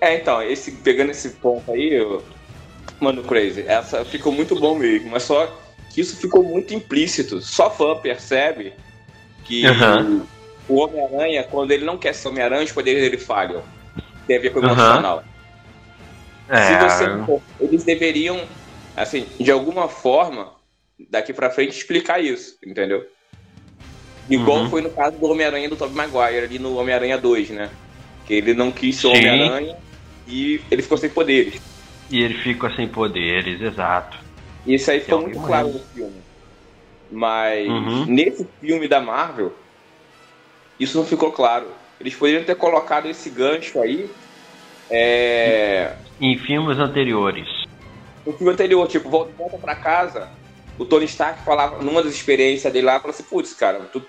É, 0.00 0.16
então, 0.16 0.42
esse, 0.42 0.72
pegando 0.72 1.10
esse 1.10 1.28
ponto 1.30 1.70
aí, 1.70 1.92
eu, 1.92 2.24
mano, 2.98 3.22
Crazy, 3.22 3.64
essa 3.66 4.02
ficou 4.02 4.32
muito 4.32 4.58
bom 4.58 4.78
mesmo, 4.78 5.10
mas 5.10 5.24
só 5.24 5.46
que 5.90 6.00
isso 6.00 6.16
ficou 6.16 6.42
muito 6.42 6.72
implícito. 6.72 7.42
Só 7.42 7.70
fã 7.70 7.94
percebe 7.96 8.72
que 9.44 9.66
uhum 9.66 10.26
o 10.68 10.76
Homem-Aranha, 10.76 11.44
quando 11.44 11.70
ele 11.70 11.84
não 11.84 11.96
quer 11.96 12.14
ser 12.14 12.28
Homem-Aranha, 12.28 12.64
os 12.64 12.72
poderes 12.72 13.02
dele 13.02 13.18
falham. 13.18 13.62
Tem 14.26 14.38
a 14.38 14.40
ver 14.40 14.50
com 14.50 14.60
o 14.60 14.64
emocional. 14.64 15.18
Uhum. 15.18 16.56
É... 16.56 16.66
Se 16.66 16.78
você 16.78 17.42
eles 17.60 17.84
deveriam, 17.84 18.40
assim, 18.96 19.26
de 19.38 19.50
alguma 19.50 19.88
forma, 19.88 20.52
daqui 21.10 21.32
pra 21.32 21.50
frente, 21.50 21.76
explicar 21.76 22.22
isso, 22.22 22.56
entendeu? 22.64 23.06
Igual 24.28 24.60
uhum. 24.60 24.70
foi 24.70 24.80
no 24.80 24.90
caso 24.90 25.18
do 25.18 25.26
Homem-Aranha 25.26 25.68
do 25.68 25.76
Tobey 25.76 25.94
Maguire, 25.94 26.44
ali 26.44 26.58
no 26.58 26.76
Homem-Aranha 26.76 27.18
2, 27.18 27.50
né? 27.50 27.70
Que 28.26 28.34
ele 28.34 28.54
não 28.54 28.70
quis 28.70 28.96
ser 28.96 29.08
Homem-Aranha 29.08 29.76
e 30.26 30.60
ele 30.70 30.82
ficou 30.82 30.96
sem 30.96 31.10
poderes. 31.10 31.60
E 32.10 32.22
ele 32.22 32.34
ficou 32.34 32.70
sem 32.70 32.88
poderes, 32.88 33.60
exato. 33.60 34.18
Isso 34.66 34.90
aí 34.90 35.00
foi 35.00 35.20
muito 35.20 35.40
claro 35.40 35.68
no 35.68 35.78
filme. 35.78 36.22
Mas 37.10 37.68
uhum. 37.68 38.06
nesse 38.06 38.46
filme 38.60 38.88
da 38.88 39.00
Marvel, 39.00 39.54
isso 40.78 40.98
não 40.98 41.04
ficou 41.04 41.32
claro. 41.32 41.66
Eles 42.00 42.14
poderiam 42.14 42.44
ter 42.44 42.56
colocado 42.56 43.06
esse 43.06 43.30
gancho 43.30 43.80
aí. 43.80 44.10
É... 44.90 45.92
Em 46.20 46.36
filmes 46.38 46.78
anteriores. 46.78 47.64
No 48.26 48.32
filme 48.32 48.52
anterior, 48.52 48.86
tipo, 48.88 49.08
volta, 49.08 49.32
volta 49.36 49.58
pra 49.58 49.74
casa. 49.74 50.28
O 50.78 50.84
Tony 50.84 51.04
Stark 51.04 51.44
falava, 51.44 51.82
numa 51.82 52.02
das 52.02 52.14
experiências 52.14 52.72
dele 52.72 52.86
lá, 52.86 52.98
falou 52.98 53.14
assim: 53.14 53.22
putz, 53.22 53.52
cara, 53.54 53.80
tu, 53.92 54.02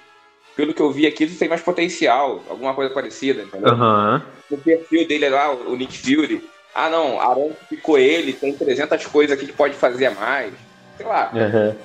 pelo 0.55 0.73
que 0.73 0.81
eu 0.81 0.91
vi 0.91 1.05
aqui, 1.05 1.27
tu 1.27 1.37
tem 1.37 1.49
mais 1.49 1.61
potencial. 1.61 2.43
Alguma 2.49 2.73
coisa 2.73 2.93
parecida, 2.93 3.43
entendeu? 3.43 3.73
Uhum. 3.73 4.21
No 4.49 4.57
perfil 4.57 5.07
dele 5.07 5.29
lá, 5.29 5.51
o 5.51 5.75
Nick 5.75 5.97
Fury. 5.97 6.43
Ah, 6.73 6.89
não, 6.89 7.21
Aranha 7.21 7.53
ficou 7.69 7.97
ele, 7.97 8.33
tem 8.33 8.53
300 8.53 9.05
coisas 9.07 9.37
aqui 9.37 9.47
que 9.47 9.53
pode 9.53 9.75
fazer 9.75 10.07
a 10.07 10.11
mais. 10.11 10.53
Sei 10.97 11.05
lá. 11.05 11.31
Uhum. 11.33 11.75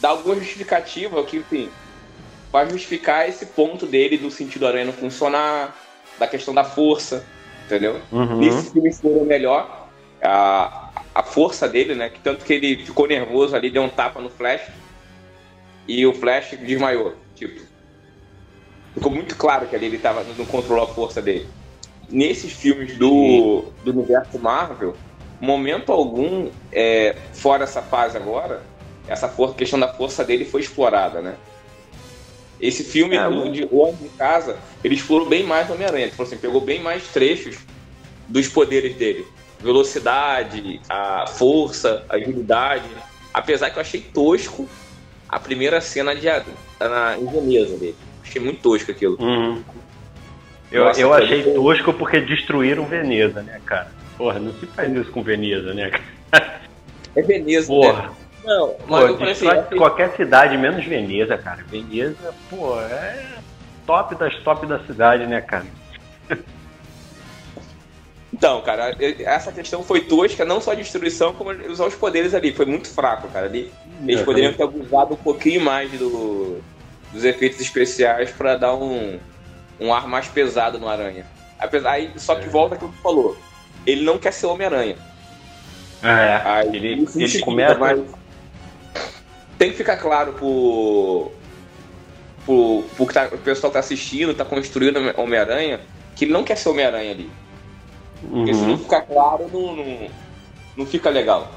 Dá 0.00 0.08
alguma 0.10 0.34
justificativa 0.34 1.22
que, 1.24 1.38
enfim, 1.38 1.70
vai 2.52 2.68
justificar 2.68 3.26
esse 3.26 3.46
ponto 3.46 3.86
dele 3.86 4.18
do 4.18 4.30
sentido 4.30 4.66
aranha 4.66 4.84
não 4.84 4.92
funcionar, 4.92 5.74
da 6.18 6.26
questão 6.26 6.52
da 6.52 6.62
força, 6.62 7.24
entendeu? 7.64 8.00
Uhum. 8.12 8.38
Nesse 8.38 8.70
filme 8.70 8.92
foi 8.92 9.24
melhor 9.24 9.88
a, 10.22 10.90
a 11.14 11.22
força 11.22 11.66
dele, 11.66 11.94
né? 11.94 12.10
Que 12.10 12.20
tanto 12.20 12.44
que 12.44 12.52
ele 12.52 12.84
ficou 12.84 13.08
nervoso 13.08 13.56
ali, 13.56 13.70
deu 13.70 13.82
um 13.82 13.88
tapa 13.88 14.20
no 14.20 14.28
Flash 14.28 14.68
e 15.88 16.06
o 16.06 16.12
Flash 16.12 16.56
desmaiou, 16.60 17.14
tipo. 17.34 17.62
Ficou 18.94 19.10
muito 19.10 19.34
claro 19.36 19.66
que 19.66 19.74
ali 19.74 19.86
ele 19.86 19.98
tava, 19.98 20.22
não 20.36 20.44
controlou 20.44 20.84
a 20.84 20.88
força 20.88 21.22
dele. 21.22 21.48
Nesses 22.10 22.52
filmes 22.52 22.98
do, 22.98 23.64
do 23.82 23.90
universo 23.90 24.38
Marvel, 24.38 24.94
momento 25.40 25.90
algum, 25.90 26.50
é, 26.70 27.16
fora 27.32 27.64
essa 27.64 27.80
fase 27.80 28.18
agora, 28.18 28.62
essa 29.08 29.28
for 29.28 29.54
questão 29.54 29.80
da 29.80 29.88
força 29.88 30.22
dele 30.22 30.44
foi 30.44 30.60
explorada, 30.60 31.22
né? 31.22 31.36
Esse 32.62 32.84
filme, 32.84 33.16
é, 33.16 33.26
o 33.26 33.50
de 33.50 33.68
Homem 33.72 33.96
em 34.04 34.16
Casa, 34.16 34.56
ele 34.84 34.94
explorou 34.94 35.28
bem 35.28 35.42
mais 35.42 35.68
o 35.68 35.72
Homem-Aranha. 35.72 36.06
Ele 36.06 36.14
assim, 36.16 36.36
pegou 36.36 36.60
bem 36.60 36.80
mais 36.80 37.08
trechos 37.08 37.58
dos 38.28 38.46
poderes 38.46 38.94
dele. 38.94 39.26
Velocidade, 39.58 40.80
a 40.88 41.26
força, 41.26 42.04
a 42.08 42.14
agilidade. 42.14 42.88
Apesar 43.34 43.70
que 43.70 43.78
eu 43.78 43.80
achei 43.80 44.00
tosco 44.00 44.68
a 45.28 45.40
primeira 45.40 45.80
cena 45.80 46.14
de, 46.14 46.28
na, 46.78 47.18
em 47.18 47.26
Veneza 47.26 47.76
dele. 47.76 47.96
Achei 48.22 48.40
muito 48.40 48.60
tosco 48.60 48.92
aquilo. 48.92 49.20
Uhum. 49.20 49.60
Eu, 50.70 50.84
Nossa, 50.84 51.00
eu 51.00 51.12
achei 51.12 51.42
tosco 51.42 51.92
porque 51.92 52.20
destruíram 52.20 52.84
Veneza, 52.84 53.42
né, 53.42 53.60
cara? 53.66 53.90
Porra, 54.16 54.38
não 54.38 54.52
se 54.54 54.66
faz 54.66 54.94
isso 54.94 55.10
com 55.10 55.22
Veneza, 55.22 55.74
né, 55.74 55.90
cara? 55.90 56.60
É 57.14 57.22
Veneza, 57.22 57.72
né? 57.72 57.80
Porra. 57.80 58.02
Né? 58.02 58.21
Não, 58.44 58.74
mas 58.88 59.04
pô, 59.04 59.08
eu 59.08 59.18
falei 59.18 59.32
assim, 59.32 59.76
qualquer 59.76 60.16
cidade, 60.16 60.56
menos 60.56 60.84
Veneza, 60.84 61.38
cara. 61.38 61.62
Veneza, 61.68 62.34
pô, 62.50 62.80
é 62.80 63.24
top 63.86 64.14
das 64.14 64.34
top 64.38 64.66
da 64.66 64.80
cidade, 64.80 65.26
né, 65.26 65.40
cara? 65.40 65.66
Então, 68.34 68.62
cara, 68.62 68.96
essa 69.20 69.52
questão 69.52 69.84
foi 69.84 70.00
tosca, 70.00 70.42
não 70.42 70.58
só 70.58 70.72
a 70.72 70.74
destruição, 70.74 71.34
como 71.34 71.50
usar 71.70 71.84
os 71.84 71.94
poderes 71.94 72.34
ali. 72.34 72.50
Foi 72.50 72.64
muito 72.64 72.88
fraco, 72.88 73.28
cara. 73.28 73.44
Ali, 73.44 73.70
eles 74.02 74.22
poderiam 74.22 74.54
ter 74.54 74.62
abusado 74.62 75.12
um 75.12 75.18
pouquinho 75.18 75.60
mais 75.60 75.92
do, 75.92 76.58
dos 77.12 77.24
efeitos 77.24 77.60
especiais 77.60 78.30
para 78.30 78.56
dar 78.56 78.74
um, 78.74 79.20
um 79.78 79.92
ar 79.92 80.08
mais 80.08 80.28
pesado 80.28 80.78
no 80.78 80.88
Aranha. 80.88 81.26
Apesar, 81.58 81.92
aí, 81.92 82.10
só 82.16 82.34
que 82.34 82.46
é. 82.46 82.48
volta 82.48 82.74
aquilo 82.74 82.90
que 82.90 82.96
tu 82.96 83.02
falou. 83.02 83.36
Ele 83.86 84.02
não 84.02 84.16
quer 84.16 84.32
ser 84.32 84.46
Homem-Aranha. 84.46 84.96
É, 86.02 86.40
aí, 86.42 86.68
ele, 86.68 87.06
ele 87.14 87.40
começa... 87.40 87.78
Mais 87.78 88.00
tem 89.62 89.70
que 89.70 89.76
ficar 89.76 89.96
claro 89.96 90.32
pro, 90.32 91.30
pro, 92.44 92.82
pro 92.96 93.06
que 93.06 93.14
tá, 93.14 93.28
o 93.30 93.38
pessoal 93.38 93.70
que 93.70 93.74
tá 93.74 93.78
assistindo, 93.78 94.34
tá 94.34 94.44
construindo 94.44 94.98
Homem-Aranha, 95.16 95.80
que 96.16 96.24
ele 96.24 96.32
não 96.32 96.42
quer 96.42 96.56
ser 96.56 96.68
Homem-Aranha 96.70 97.12
ali. 97.12 97.30
Uhum. 98.24 98.30
Porque 98.38 98.54
se 98.54 98.60
não 98.62 98.76
ficar 98.76 99.02
claro, 99.02 99.48
não, 99.52 99.76
não, 99.76 100.08
não 100.78 100.84
fica 100.84 101.08
legal. 101.10 101.48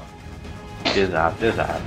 Exato, 0.96 1.44
exato. 1.44 1.82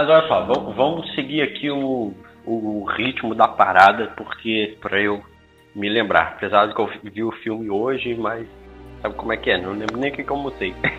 Mas 0.00 0.08
olha 0.08 0.28
só, 0.28 0.40
vamos 0.44 1.14
seguir 1.14 1.42
aqui 1.42 1.70
o, 1.70 2.14
o 2.46 2.84
ritmo 2.84 3.34
da 3.34 3.46
parada, 3.46 4.06
porque 4.16 4.78
para 4.80 4.98
eu 4.98 5.22
me 5.76 5.90
lembrar. 5.90 6.36
Apesar 6.36 6.64
de 6.64 6.74
que 6.74 6.80
eu 6.80 6.90
vi 7.04 7.22
o 7.22 7.30
filme 7.30 7.68
hoje, 7.68 8.14
mas 8.14 8.48
sabe 9.02 9.14
como 9.16 9.30
é 9.30 9.36
que 9.36 9.50
é? 9.50 9.60
Não 9.60 9.72
lembro 9.72 9.98
nem 9.98 10.10
o 10.10 10.14
que, 10.14 10.22
eu 10.22 10.34
almocei. 10.34 10.74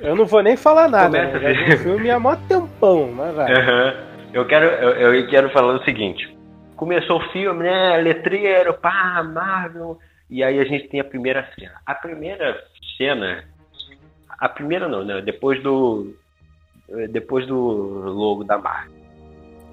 Eu 0.00 0.14
não 0.14 0.26
vou 0.26 0.44
nem 0.44 0.56
falar 0.56 0.88
nada, 0.88 1.06
Começa 1.18 1.38
né? 1.40 1.74
o 1.74 1.78
filme 1.78 2.08
é 2.08 2.16
mó 2.16 2.36
tempão, 2.36 3.10
mas 3.10 3.34
vai. 3.34 3.52
Uhum. 3.52 3.94
Eu, 4.32 4.46
quero, 4.46 4.66
eu, 4.66 5.14
eu, 5.14 5.26
quero 5.26 5.50
falar 5.50 5.74
o 5.74 5.82
seguinte. 5.82 6.38
Começou 6.76 7.18
o 7.18 7.28
filme, 7.32 7.64
né? 7.64 7.96
Letreiro, 7.96 8.74
pá, 8.74 9.24
Marvel. 9.24 9.98
E 10.30 10.44
aí 10.44 10.60
a 10.60 10.64
gente 10.64 10.86
tem 10.88 11.00
a 11.00 11.04
primeira 11.04 11.48
cena. 11.58 11.80
A 11.84 11.96
primeira 11.96 12.62
cena. 12.96 13.42
A 14.38 14.48
primeira 14.48 14.86
não, 14.86 15.04
né? 15.04 15.20
Depois 15.20 15.60
do, 15.64 16.14
depois 17.10 17.46
do 17.46 17.56
logo 17.56 18.44
da 18.44 18.58
marca. 18.58 18.90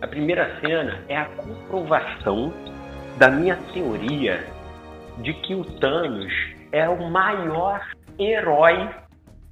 A 0.01 0.07
primeira 0.07 0.60
cena 0.60 1.03
é 1.07 1.17
a 1.17 1.25
comprovação 1.25 2.53
da 3.17 3.29
minha 3.29 3.55
teoria 3.74 4.45
de 5.19 5.34
que 5.34 5.55
o 5.55 5.63
Thanos 5.79 6.34
é 6.72 6.88
o 6.89 7.10
maior 7.10 7.81
herói 8.19 8.89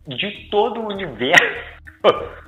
de 0.07 0.49
todo 0.51 0.81
o 0.81 0.87
universo. 0.87 1.73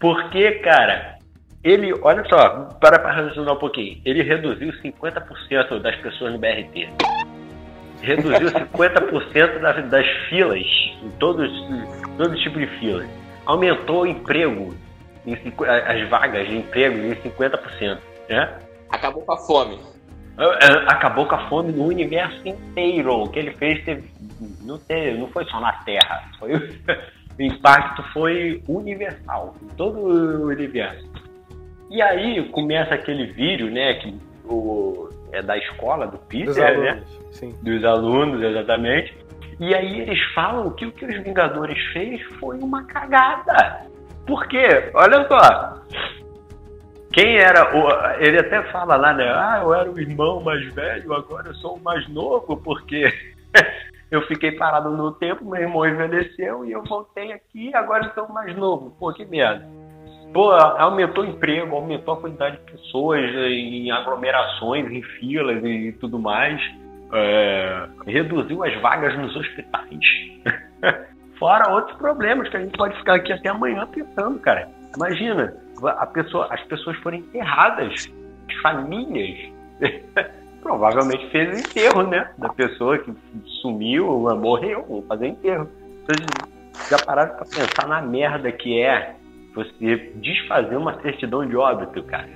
Porque, 0.00 0.52
cara, 0.60 1.18
Ele, 1.62 1.92
olha 2.02 2.24
só, 2.28 2.66
para 2.80 2.98
para 2.98 3.12
raciocinar 3.12 3.54
um 3.54 3.58
pouquinho. 3.58 4.00
Ele 4.04 4.22
reduziu 4.22 4.72
50% 4.72 5.80
das 5.80 5.96
pessoas 5.96 6.32
no 6.32 6.38
BRT. 6.38 6.88
Reduziu 8.02 8.48
50% 8.50 9.58
das, 9.60 9.90
das 9.90 10.06
filas, 10.28 10.66
em 11.02 11.10
todos, 11.18 11.50
todo 12.16 12.36
tipo 12.36 12.58
de 12.58 12.66
fila. 12.78 13.04
Aumentou 13.48 14.02
o 14.02 14.06
emprego, 14.06 14.74
as 15.86 16.08
vagas 16.10 16.46
de 16.46 16.58
emprego 16.58 16.98
em 16.98 17.14
50%. 17.14 17.98
Né? 18.28 18.58
Acabou 18.90 19.22
com 19.22 19.32
a 19.32 19.38
fome. 19.38 19.78
Acabou 20.86 21.26
com 21.26 21.34
a 21.34 21.48
fome 21.48 21.72
no 21.72 21.86
universo 21.86 22.46
inteiro. 22.46 23.22
O 23.22 23.28
que 23.28 23.38
ele 23.38 23.52
fez 23.52 23.82
teve, 23.86 24.06
não, 24.62 24.78
teve, 24.78 25.16
não 25.16 25.28
foi 25.28 25.46
só 25.46 25.60
na 25.60 25.72
Terra. 25.84 26.30
Foi, 26.38 26.52
o 27.38 27.42
impacto 27.42 28.02
foi 28.12 28.62
universal, 28.68 29.54
em 29.62 29.68
todo 29.68 29.98
o 29.98 30.46
universo. 30.48 31.10
E 31.90 32.02
aí 32.02 32.46
começa 32.50 32.94
aquele 32.94 33.32
vídeo, 33.32 33.70
né, 33.70 33.94
que 33.94 34.14
o, 34.44 35.08
é 35.32 35.40
da 35.40 35.56
escola 35.56 36.06
do 36.06 36.18
Peter, 36.18 36.48
Dos 36.48 36.56
né? 36.58 36.68
alunos. 36.68 37.18
Sim. 37.30 37.54
dos 37.62 37.82
alunos, 37.82 38.42
exatamente. 38.42 39.16
E 39.60 39.74
aí 39.74 40.00
eles 40.00 40.20
falam 40.34 40.70
que 40.70 40.86
o 40.86 40.92
que 40.92 41.04
os 41.04 41.22
Vingadores 41.22 41.78
fez 41.92 42.22
foi 42.38 42.58
uma 42.58 42.84
cagada. 42.84 43.86
Por 44.26 44.46
quê? 44.46 44.90
Olha 44.94 45.26
só. 45.26 45.82
Quem 47.12 47.38
era 47.38 47.76
o. 47.76 47.88
Ele 48.20 48.38
até 48.38 48.62
fala 48.70 48.96
lá, 48.96 49.12
né? 49.12 49.28
Ah, 49.28 49.60
eu 49.62 49.74
era 49.74 49.90
o 49.90 49.98
irmão 49.98 50.40
mais 50.40 50.62
velho, 50.74 51.12
agora 51.14 51.48
eu 51.48 51.54
sou 51.54 51.76
o 51.76 51.82
mais 51.82 52.06
novo, 52.08 52.56
porque 52.58 53.12
eu 54.10 54.22
fiquei 54.28 54.52
parado 54.52 54.90
no 54.90 55.12
tempo, 55.12 55.44
meu 55.44 55.60
irmão 55.60 55.86
envelheceu 55.86 56.64
e 56.64 56.72
eu 56.72 56.84
voltei 56.84 57.32
aqui, 57.32 57.74
agora 57.74 58.06
eu 58.06 58.12
sou 58.12 58.24
o 58.26 58.32
mais 58.32 58.54
novo. 58.54 58.94
Pô, 59.00 59.12
que 59.12 59.24
merda. 59.24 59.66
Pô, 60.32 60.52
aumentou 60.52 61.24
o 61.24 61.26
emprego, 61.26 61.74
aumentou 61.74 62.14
a 62.14 62.20
quantidade 62.20 62.58
de 62.58 62.70
pessoas 62.70 63.24
em 63.24 63.90
aglomerações, 63.90 64.90
em 64.90 65.02
filas 65.02 65.64
e 65.64 65.92
tudo 65.92 66.18
mais. 66.18 66.60
É, 67.12 67.88
reduziu 68.06 68.62
as 68.64 68.74
vagas 68.80 69.16
nos 69.18 69.34
hospitais. 69.34 70.00
Fora 71.38 71.72
outros 71.72 71.96
problemas 71.96 72.48
que 72.48 72.56
a 72.56 72.60
gente 72.60 72.76
pode 72.76 72.96
ficar 72.98 73.14
aqui 73.14 73.32
até 73.32 73.48
amanhã 73.48 73.86
pensando, 73.86 74.38
cara. 74.40 74.68
Imagina, 74.96 75.54
a 75.84 76.06
pessoa, 76.06 76.48
as 76.50 76.60
pessoas 76.64 76.96
foram 76.98 77.18
enterradas, 77.18 78.10
as 78.48 78.54
famílias. 78.60 79.52
Provavelmente 80.62 81.30
fez 81.30 81.60
enterro, 81.60 82.02
né? 82.02 82.28
Da 82.36 82.48
pessoa 82.48 82.98
que 82.98 83.14
sumiu, 83.62 84.06
morreu, 84.36 84.84
vão 84.88 85.02
fazer 85.02 85.28
enterro. 85.28 85.68
Vocês 86.04 86.26
já 86.90 86.98
pararam 87.04 87.36
pra 87.36 87.44
pensar 87.44 87.86
na 87.86 88.02
merda 88.02 88.50
que 88.50 88.80
é 88.80 89.14
você 89.54 90.12
desfazer 90.16 90.76
uma 90.76 91.00
certidão 91.00 91.46
de 91.46 91.56
óbito, 91.56 92.02
cara? 92.02 92.28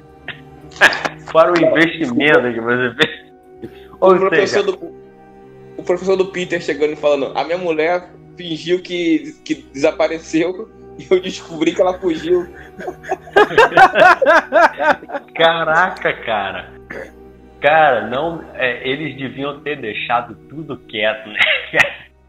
Fora 1.30 1.52
o 1.52 1.58
investimento 1.58 2.52
que 2.52 2.60
você 2.60 2.94
fez. 2.94 3.31
O 4.02 4.16
professor, 4.16 4.48
seja, 4.48 4.62
do, 4.64 4.92
o 5.76 5.82
professor 5.84 6.16
do 6.16 6.26
Peter 6.26 6.60
chegando 6.60 6.92
e 6.92 6.96
falando: 6.96 7.30
A 7.36 7.44
minha 7.44 7.58
mulher 7.58 8.10
fingiu 8.36 8.82
que, 8.82 9.36
que 9.44 9.54
desapareceu 9.72 10.68
e 10.98 11.06
eu 11.08 11.20
descobri 11.20 11.72
que 11.72 11.80
ela 11.80 11.96
fugiu. 11.98 12.48
Caraca, 15.36 16.12
cara. 16.24 16.72
Cara, 17.60 18.08
não, 18.08 18.44
é, 18.54 18.88
eles 18.88 19.16
deviam 19.16 19.60
ter 19.60 19.80
deixado 19.80 20.34
tudo 20.48 20.78
quieto, 20.78 21.28
né? 21.28 21.38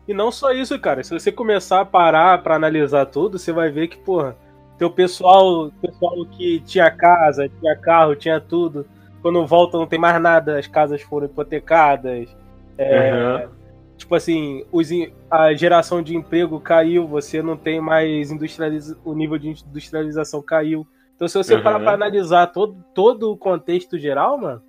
E 0.08 0.14
não 0.14 0.32
só 0.32 0.52
isso, 0.52 0.78
cara. 0.80 1.04
Se 1.04 1.12
você 1.12 1.32
começar 1.32 1.82
a 1.82 1.86
parar 1.86 2.44
pra 2.44 2.56
analisar 2.56 3.08
tudo, 3.08 3.40
você 3.40 3.52
vai 3.52 3.72
ver 3.72 3.88
que, 3.88 3.98
porra, 3.98 4.38
teu 4.78 4.92
pessoal, 4.92 5.72
pessoal 5.82 6.24
que 6.26 6.60
tinha 6.60 6.92
casa, 6.92 7.50
tinha 7.50 7.76
carro, 7.76 8.16
tinha 8.16 8.40
tudo. 8.40 8.86
Quando 9.24 9.48
volta 9.48 9.78
não 9.78 9.88
tem 9.88 9.98
mais 9.98 10.22
nada, 10.22 10.60
as 10.60 10.68
casas 10.68 11.02
foram 11.02 11.26
hipotecadas. 11.26 12.30
É, 12.78 13.12
Uhum. 13.46 13.50
Tipo 13.98 14.16
assim, 14.16 14.66
os 14.72 14.90
a 15.32 15.54
geração 15.54 16.02
de 16.02 16.16
emprego 16.16 16.60
caiu, 16.60 17.08
você 17.08 17.42
não 17.42 17.56
tem 17.56 17.80
mais 17.80 18.30
industrializa 18.32 18.98
o 19.06 19.14
nível 19.16 19.38
de 19.38 19.50
industrialização 19.50 20.42
caiu. 20.42 20.86
Então, 21.16 21.28
se 21.28 21.38
você 21.38 21.56
Uhum. 21.56 21.64
parar 21.64 21.80
pra 21.80 21.94
analisar 21.94 22.48
todo, 22.48 22.84
todo 22.94 23.32
o 23.32 23.38
contexto 23.38 23.98
geral, 23.98 24.38
mano, 24.38 24.62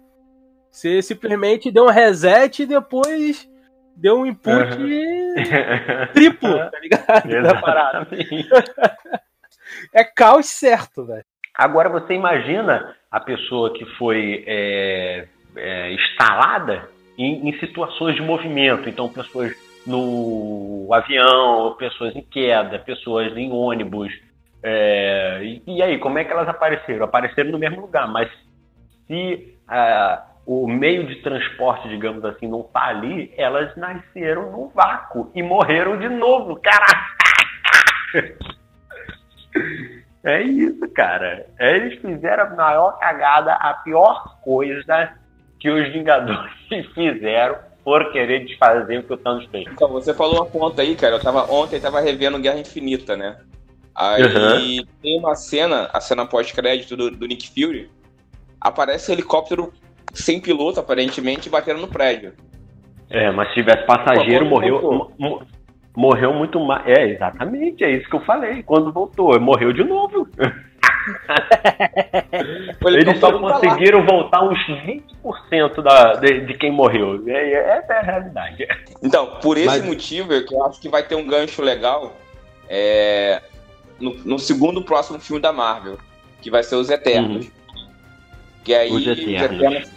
você 0.70 1.02
simplesmente 1.02 1.70
deu 1.72 1.84
um 1.86 1.90
reset 1.90 2.62
e 2.62 2.66
depois 2.66 3.50
deu 3.96 4.18
um 4.20 4.26
input 4.26 4.76
triplo, 6.12 6.56
tá 6.70 6.78
ligado? 6.80 7.28
Da 7.42 7.60
parada. 7.60 8.06
É 9.92 10.04
caos 10.04 10.46
certo, 10.46 11.04
velho. 11.06 11.24
Agora 11.56 11.88
você 11.88 12.14
imagina 12.14 12.96
a 13.10 13.20
pessoa 13.20 13.72
que 13.72 13.84
foi 13.96 14.44
é, 14.46 15.28
é, 15.56 15.92
instalada 15.92 16.88
em, 17.16 17.48
em 17.48 17.58
situações 17.60 18.16
de 18.16 18.22
movimento, 18.22 18.88
então 18.88 19.08
pessoas 19.08 19.52
no 19.86 20.88
avião, 20.92 21.76
pessoas 21.78 22.16
em 22.16 22.22
queda, 22.22 22.78
pessoas 22.80 23.36
em 23.36 23.52
ônibus. 23.52 24.12
é, 24.62 25.40
e, 25.44 25.62
e 25.66 25.82
aí, 25.82 25.98
como 25.98 26.18
é 26.18 26.24
que 26.24 26.32
elas 26.32 26.48
apareceram? 26.48 27.04
Apareceram 27.04 27.52
no 27.52 27.58
mesmo 27.58 27.82
lugar, 27.82 28.08
mas 28.08 28.28
se 29.06 29.56
ah, 29.68 30.24
o 30.46 30.66
meio 30.66 31.06
de 31.06 31.16
transporte, 31.22 31.88
digamos 31.88 32.24
assim, 32.24 32.48
não 32.48 32.62
tá 32.64 32.86
ali, 32.86 33.32
elas 33.36 33.76
nasceram 33.76 34.50
num 34.50 34.68
vácuo 34.68 35.30
e 35.34 35.42
morreram 35.42 35.98
de 35.98 36.08
novo, 36.08 36.56
caraca! 36.56 37.14
É 40.24 40.40
isso, 40.42 40.88
cara. 40.94 41.46
Eles 41.58 42.00
fizeram 42.00 42.44
a 42.44 42.50
maior 42.50 42.98
cagada, 42.98 43.52
a 43.54 43.74
pior 43.74 44.40
coisa 44.42 45.12
que 45.60 45.70
os 45.70 45.92
Vingadores 45.92 46.50
fizeram 46.94 47.56
por 47.84 48.10
querer 48.12 48.46
desfazer 48.46 48.98
o 49.00 49.02
que 49.02 49.12
o 49.12 49.16
Thanos 49.18 49.44
fez. 49.50 49.66
Então, 49.70 49.88
você 49.88 50.14
falou 50.14 50.36
uma 50.36 50.46
ponta 50.46 50.80
aí, 50.80 50.96
cara. 50.96 51.16
Eu 51.16 51.20
tava 51.20 51.50
ontem 51.52 51.78
tava 51.78 52.00
revendo 52.00 52.38
Guerra 52.38 52.58
Infinita, 52.58 53.14
né? 53.16 53.36
Aí 53.94 54.22
Uhum. 54.80 54.86
tem 55.02 55.18
uma 55.18 55.34
cena, 55.34 55.90
a 55.92 56.00
cena 56.00 56.26
pós-crédito 56.26 56.96
do, 56.96 57.10
do 57.10 57.26
Nick 57.26 57.48
Fury. 57.48 57.90
Aparece 58.60 59.10
um 59.10 59.14
helicóptero 59.14 59.72
sem 60.14 60.40
piloto, 60.40 60.80
aparentemente, 60.80 61.50
batendo 61.50 61.80
no 61.82 61.88
prédio. 61.88 62.32
É, 63.10 63.30
mas 63.30 63.48
se 63.48 63.54
tivesse 63.54 63.84
passageiro, 63.86 64.46
morreu. 64.46 65.12
Morreu 65.96 66.32
muito 66.32 66.58
mais. 66.60 66.86
É, 66.86 67.08
exatamente, 67.08 67.84
é 67.84 67.90
isso 67.90 68.08
que 68.08 68.16
eu 68.16 68.20
falei. 68.24 68.62
Quando 68.62 68.92
voltou, 68.92 69.38
morreu 69.40 69.72
de 69.72 69.84
novo. 69.84 70.28
Eles 72.86 73.18
só 73.20 73.38
conseguiram 73.38 74.04
voltar 74.04 74.42
uns 74.42 74.58
20% 74.66 75.82
da, 75.82 76.14
de, 76.14 76.40
de 76.46 76.54
quem 76.54 76.70
morreu. 76.72 77.22
É, 77.26 77.32
é- 77.52 77.78
essa 77.78 77.92
é 77.94 77.98
a 77.98 78.02
realidade. 78.02 78.66
Então, 79.02 79.38
por 79.42 79.56
esse 79.56 79.66
Mas- 79.66 79.84
motivo, 79.84 80.32
é 80.32 80.44
eu 80.50 80.64
acho 80.64 80.80
que 80.80 80.88
vai 80.88 81.02
ter 81.02 81.14
um 81.14 81.26
gancho 81.26 81.62
legal 81.62 82.14
é, 82.68 83.42
no, 84.00 84.14
no 84.24 84.38
segundo 84.38 84.82
próximo 84.82 85.18
filme 85.20 85.40
da 85.42 85.52
Marvel, 85.52 85.98
que 86.40 86.50
vai 86.50 86.62
ser 86.62 86.76
Os 86.76 86.90
Eternos. 86.90 87.50
Que 88.64 88.74
aí 88.74 88.90
Uhum. 88.90 88.96
Os 88.96 89.06
Eternos. 89.06 89.90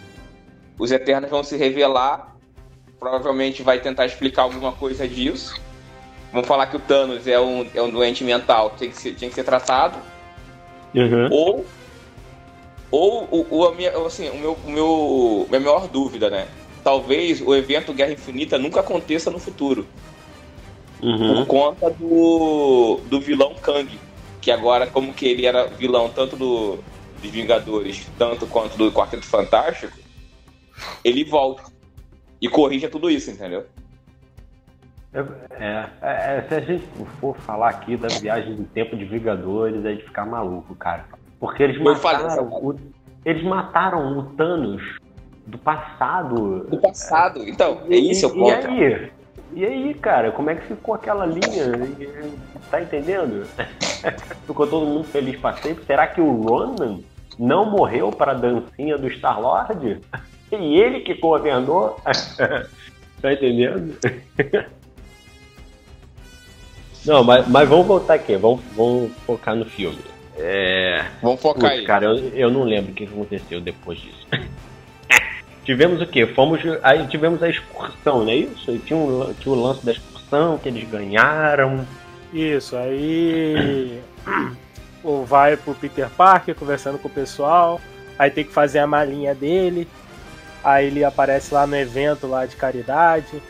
os 0.78 0.92
Eternos 0.92 1.30
vão 1.30 1.42
se 1.42 1.56
revelar, 1.56 2.36
provavelmente 3.00 3.62
vai 3.62 3.78
tentar 3.80 4.04
explicar 4.04 4.42
alguma 4.42 4.72
coisa 4.72 5.08
disso. 5.08 5.58
Vão 6.32 6.42
falar 6.42 6.66
que 6.66 6.76
o 6.76 6.80
Thanos 6.80 7.26
é 7.26 7.40
um, 7.40 7.66
é 7.74 7.82
um 7.82 7.90
doente 7.90 8.22
mental 8.22 8.70
que 8.70 8.78
tem 8.78 8.90
que 8.90 8.96
ser, 8.96 9.14
tinha 9.14 9.28
que 9.28 9.34
ser 9.34 9.44
tratado. 9.44 9.98
Uhum. 10.94 11.28
Ou. 11.30 11.66
Ou 12.90 13.28
o, 13.30 13.46
o, 13.50 13.66
a 13.66 13.74
minha, 13.74 13.90
assim, 14.06 14.28
o 14.30 14.36
meu, 14.36 14.58
o 14.64 14.70
meu. 14.70 15.46
Minha 15.48 15.60
maior 15.60 15.88
dúvida, 15.88 16.30
né? 16.30 16.48
Talvez 16.82 17.40
o 17.40 17.54
evento 17.54 17.92
Guerra 17.92 18.12
Infinita 18.12 18.58
nunca 18.58 18.80
aconteça 18.80 19.30
no 19.30 19.38
futuro. 19.38 19.86
Uhum. 21.02 21.44
Por 21.44 21.46
conta 21.46 21.90
do, 21.90 23.00
do 23.06 23.20
vilão 23.20 23.54
Kang. 23.54 23.98
Que 24.40 24.50
agora, 24.50 24.86
como 24.86 25.12
que 25.12 25.26
ele 25.26 25.46
era 25.46 25.66
vilão 25.66 26.08
tanto 26.08 26.36
do, 26.36 26.78
dos 27.20 27.30
Vingadores, 27.30 28.06
tanto 28.18 28.46
quanto 28.46 28.76
do 28.76 28.90
Quarteto 28.92 29.26
Fantástico, 29.26 29.96
ele 31.04 31.24
volta. 31.24 31.64
E 32.40 32.48
corrija 32.48 32.88
tudo 32.88 33.10
isso, 33.10 33.30
entendeu? 33.30 33.66
É, 35.50 35.86
é, 36.00 36.36
é, 36.38 36.44
se 36.48 36.54
a 36.54 36.60
gente 36.60 36.86
for 37.20 37.36
falar 37.36 37.70
aqui 37.70 37.96
da 37.96 38.08
viagem 38.08 38.54
do 38.54 38.64
tempo 38.64 38.96
de 38.96 39.04
Vingadores, 39.04 39.84
é 39.84 39.94
de 39.94 40.02
ficar 40.02 40.26
maluco, 40.26 40.74
cara. 40.74 41.04
Porque 41.40 41.62
eles 41.62 41.76
Eu 41.84 41.96
falei, 41.96 42.22
mataram, 42.22 42.48
o, 42.48 42.76
eles 43.24 43.42
mataram 43.44 44.18
o 44.18 44.22
Thanos 44.34 44.82
do 45.46 45.58
passado. 45.58 46.64
Do 46.64 46.78
passado. 46.78 47.48
Então, 47.48 47.82
é 47.88 47.96
isso 47.96 48.26
o 48.26 48.30
ponto. 48.30 48.70
E 48.70 48.84
aí? 48.84 49.12
E 49.54 49.64
aí, 49.64 49.94
cara, 49.94 50.30
como 50.30 50.50
é 50.50 50.54
que 50.54 50.66
ficou 50.66 50.94
aquela 50.94 51.24
linha? 51.24 51.72
Tá 52.70 52.82
entendendo? 52.82 53.46
ficou 54.46 54.66
todo 54.66 54.86
mundo 54.86 55.04
feliz 55.04 55.40
pra 55.40 55.54
sempre. 55.54 55.84
Será 55.84 56.06
que 56.06 56.20
o 56.20 56.42
Ronan 56.42 57.00
não 57.38 57.64
morreu 57.70 58.10
para 58.10 58.32
a 58.32 58.34
dancinha 58.34 58.98
do 58.98 59.08
Star-Lord? 59.10 60.00
E 60.50 60.80
ele 60.80 61.00
que 61.00 61.12
governou? 61.12 62.00
tá 63.20 63.32
entendendo? 63.34 63.98
Não, 67.08 67.24
mas, 67.24 67.48
mas 67.48 67.68
vamos 67.68 67.86
voltar 67.86 68.14
aqui, 68.14 68.36
vamos, 68.36 68.60
vamos 68.76 69.10
focar 69.26 69.56
no 69.56 69.64
filme. 69.64 69.98
É. 70.36 71.04
Vamos 71.22 71.40
focar 71.40 71.62
Putz, 71.70 71.78
aí. 71.80 71.84
cara, 71.86 72.04
eu, 72.04 72.28
eu 72.34 72.50
não 72.50 72.62
lembro 72.62 72.92
o 72.92 72.94
que 72.94 73.04
aconteceu 73.04 73.60
depois 73.60 73.98
disso. 73.98 74.26
tivemos 75.64 76.00
o 76.00 76.06
quê? 76.06 76.26
Fomos. 76.26 76.60
Aí 76.82 77.06
tivemos 77.08 77.42
a 77.42 77.48
excursão, 77.48 78.22
não 78.24 78.30
é 78.30 78.36
isso? 78.36 78.78
Tinha, 78.80 78.96
um, 78.98 79.32
tinha 79.34 79.52
o 79.54 79.60
lance 79.60 79.84
da 79.84 79.92
excursão 79.92 80.58
que 80.58 80.68
eles 80.68 80.88
ganharam. 80.88 81.84
Isso, 82.32 82.76
aí 82.76 84.00
o 85.02 85.24
vai 85.24 85.56
pro 85.56 85.74
Peter 85.74 86.08
Parker 86.10 86.54
conversando 86.54 86.98
com 86.98 87.08
o 87.08 87.10
pessoal, 87.10 87.80
aí 88.18 88.30
tem 88.30 88.44
que 88.44 88.52
fazer 88.52 88.80
a 88.80 88.86
malinha 88.86 89.34
dele, 89.34 89.88
aí 90.62 90.88
ele 90.88 91.02
aparece 91.04 91.54
lá 91.54 91.66
no 91.66 91.74
evento 91.74 92.26
lá 92.26 92.44
de 92.44 92.54
caridade, 92.54 93.42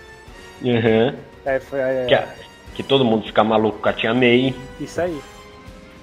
Uhum. 0.63 1.13
aí 1.45 1.59
foi 1.61 1.81
é, 1.81 2.05
Que, 2.07 2.15
a- 2.15 2.29
que 2.79 2.83
todo 2.85 3.05
mundo 3.05 3.27
fica 3.27 3.43
maluco 3.43 3.81
com 3.81 3.89
a 3.89 3.93
Tia 3.93 4.15
May. 4.15 4.55
isso 4.79 5.01
aí. 5.01 5.21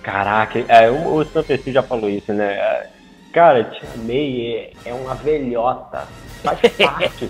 Caraca, 0.03 0.59
é, 0.67 0.91
o, 0.91 1.15
o 1.15 1.23
Sanfeci 1.23 1.71
já 1.71 1.81
falou 1.81 2.09
isso, 2.09 2.33
né? 2.33 2.51
É, 2.51 2.89
Cara, 3.31 3.63
Tia 3.63 3.87
May 3.95 4.73
é, 4.85 4.89
é 4.89 4.93
uma 4.93 5.15
velhota. 5.15 5.99
Faz 6.43 6.59
parte. 6.77 7.29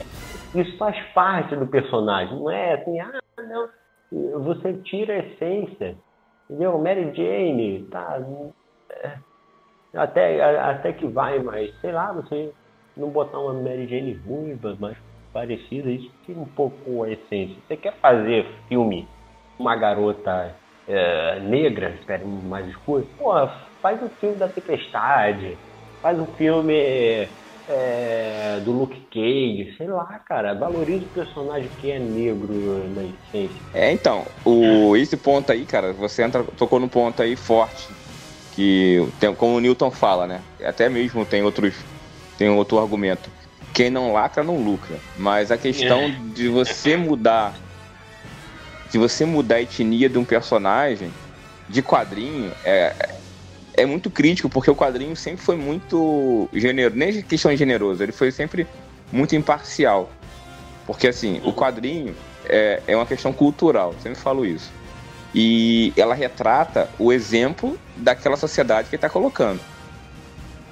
isso 0.56 0.78
faz 0.80 1.00
parte 1.14 1.56
do 1.56 1.68
personagem. 1.68 2.36
Não 2.36 2.50
é 2.50 2.74
assim, 2.74 3.00
ah, 3.00 3.20
não. 3.48 3.70
Você 4.46 4.74
tira 4.84 5.14
a 5.14 5.20
essência. 5.20 5.96
Entendeu? 6.50 6.80
Mary 6.80 7.14
Jane, 7.14 7.88
tá. 7.92 8.20
é, 8.90 9.12
até, 9.94 10.60
até 10.60 10.92
que 10.92 11.06
vai, 11.06 11.38
mas 11.38 11.72
sei 11.82 11.92
lá, 11.92 12.12
você 12.14 12.52
não 12.98 13.10
botar 13.10 13.38
uma 13.38 13.54
Mary 13.54 13.88
Jane 13.88 14.14
ruiva, 14.26 14.76
mais 14.80 14.98
parecida, 15.32 15.88
isso 15.92 16.10
tira 16.26 16.40
um 16.40 16.46
pouco 16.46 17.04
a 17.04 17.12
essência. 17.12 17.58
Você 17.68 17.78
quer 17.78 17.94
fazer 17.98 18.48
filme 18.68 19.08
uma 19.58 19.76
garota 19.76 20.56
é, 20.88 21.40
negra, 21.40 21.90
espera 22.00 22.26
mais 22.26 22.68
escura, 22.68 23.04
pô, 23.18 23.34
faz 23.82 24.02
um 24.02 24.10
filme 24.20 24.36
da 24.36 24.48
Tempestade, 24.48 25.58
faz 26.02 26.20
um 26.20 26.28
filme 26.36 27.28
é, 27.68 28.60
do 28.64 28.72
Luke 28.72 29.00
Cage, 29.12 29.76
sei 29.78 29.88
lá, 29.88 30.06
cara, 30.28 30.54
valoriza 30.54 31.06
o 31.06 31.10
personagem 31.10 31.70
que 31.82 31.92
é 31.92 32.00
negro 32.00 32.54
na 32.94 33.04
essência. 33.04 33.62
É, 33.74 33.92
então, 33.92 34.26
o, 34.44 34.96
esse 34.96 35.18
ponto 35.18 35.52
aí, 35.52 35.66
cara, 35.66 35.94
você 35.94 36.24
entra, 36.24 36.44
tocou 36.44 36.80
num 36.80 36.88
ponto 36.88 37.22
aí 37.22 37.36
forte, 37.36 37.88
que 38.56 39.06
tem, 39.20 39.34
como 39.36 39.58
o 39.58 39.60
Newton 39.60 39.92
fala, 39.92 40.28
né? 40.28 40.42
Até 40.64 40.88
mesmo 40.88 41.26
tem 41.26 41.44
outros, 41.44 41.76
tem 42.38 42.50
outro 42.50 42.80
argumento. 42.80 43.30
Quem 43.74 43.90
não 43.90 44.14
lacra 44.14 44.44
não 44.44 44.58
lucra. 44.58 44.96
Mas 45.18 45.52
a 45.52 45.58
questão 45.58 46.10
de 46.34 46.48
você 46.48 46.96
mudar, 46.96 47.54
de 48.96 48.98
você 48.98 49.26
mudar 49.26 49.56
a 49.56 49.62
etnia 49.62 50.08
de 50.08 50.18
um 50.18 50.24
personagem 50.24 51.12
de 51.68 51.82
quadrinho 51.82 52.50
é, 52.64 52.96
é 53.74 53.86
muito 53.86 54.10
crítico, 54.10 54.48
porque 54.48 54.72
o 54.72 54.76
quadrinho 54.76 55.18
sempre 55.18 55.44
foi 55.44 55.58
muito 55.58 56.48
generoso, 56.54 56.96
nem 56.96 57.22
questão 57.22 57.52
de 57.52 57.58
generoso, 57.58 58.02
ele 58.02 58.14
foi 58.14 58.32
sempre 58.32 58.66
muito 59.12 59.36
imparcial. 59.36 60.10
Porque 60.88 61.10
assim, 61.10 61.42
o 61.44 61.52
quadrinho 61.52 62.16
é, 62.46 62.82
é 62.88 62.96
uma 62.96 63.06
questão 63.06 63.34
cultural, 63.34 63.94
sempre 64.02 64.18
falo 64.18 64.46
isso. 64.46 64.72
E 65.34 65.92
ela 65.98 66.16
retrata 66.16 66.90
o 66.98 67.12
exemplo 67.12 67.78
daquela 67.98 68.38
sociedade 68.38 68.88
que 68.88 68.96
está 68.96 69.10
colocando. 69.10 69.60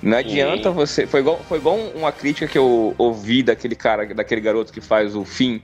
Não 0.01 0.17
adianta 0.17 0.71
você. 0.71 1.05
Foi 1.05 1.19
igual, 1.19 1.41
foi 1.49 1.57
igual 1.57 1.77
uma 1.93 2.13
crítica 2.13 2.47
que 2.47 2.57
eu 2.57 2.95
ouvi 2.97 3.43
daquele 3.43 3.75
cara, 3.75 4.05
daquele 4.15 4.39
garoto 4.39 4.71
que 4.71 4.79
faz 4.79 5.13
o 5.13 5.25
fim 5.25 5.62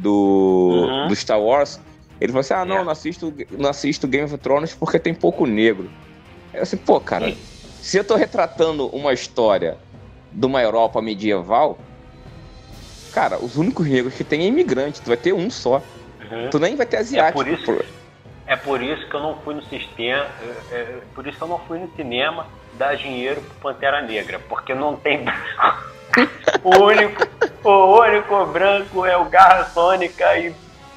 do, 0.00 0.86
Uhum. 0.88 1.08
do 1.08 1.16
Star 1.16 1.40
Wars. 1.40 1.80
Ele 2.20 2.32
falou 2.32 2.40
assim: 2.40 2.54
ah, 2.54 2.64
não, 2.64 2.78
É. 2.78 2.84
não 2.84 2.90
assisto, 2.90 3.32
não 3.50 3.70
assisto 3.70 4.06
Game 4.08 4.24
of 4.24 4.36
Thrones 4.38 4.74
porque 4.74 4.98
tem 4.98 5.14
pouco 5.14 5.46
negro. 5.46 5.90
Eu 6.52 6.62
assim, 6.62 6.76
pô, 6.76 7.00
cara, 7.00 7.26
Sim. 7.30 7.38
se 7.80 7.96
eu 7.98 8.04
tô 8.04 8.16
retratando 8.16 8.86
uma 8.88 9.12
história 9.12 9.76
de 10.32 10.44
uma 10.46 10.60
Europa 10.62 11.00
medieval, 11.00 11.78
cara, 13.12 13.38
os 13.38 13.56
únicos 13.56 13.86
negros 13.86 14.14
que 14.14 14.24
tem 14.24 14.42
é 14.42 14.46
imigrante, 14.46 15.00
tu 15.00 15.08
vai 15.08 15.16
ter 15.16 15.32
um 15.32 15.50
só. 15.50 15.82
Tu 16.50 16.58
nem 16.60 16.76
vai 16.76 16.86
ter 16.86 16.98
asiático. 16.98 17.40
É 17.42 17.44
por 17.44 17.52
isso, 17.52 17.84
é 18.46 18.56
por 18.56 18.82
isso 18.82 19.08
que 19.08 19.14
eu 19.16 19.20
não 19.20 19.36
fui 19.42 19.54
no 19.54 19.62
sistema, 19.64 20.26
é, 20.70 20.74
é 20.76 20.98
por 21.14 21.26
isso 21.26 21.36
que 21.36 21.42
eu 21.42 21.48
não 21.48 21.58
fui 21.60 21.78
no 21.78 21.90
cinema 21.96 22.46
dar 22.78 22.96
dinheiro 22.96 23.40
pro 23.40 23.72
Pantera 23.72 24.00
Negra, 24.02 24.38
porque 24.48 24.72
não 24.74 24.94
tem 24.96 25.24
branco. 25.24 25.82
o 26.62 26.76
único, 26.84 27.26
o 27.64 28.00
único 28.00 28.46
branco 28.46 29.04
é 29.04 29.16
o 29.16 29.24
Garra 29.26 29.64
Sônica 29.66 30.38
e 30.38 30.52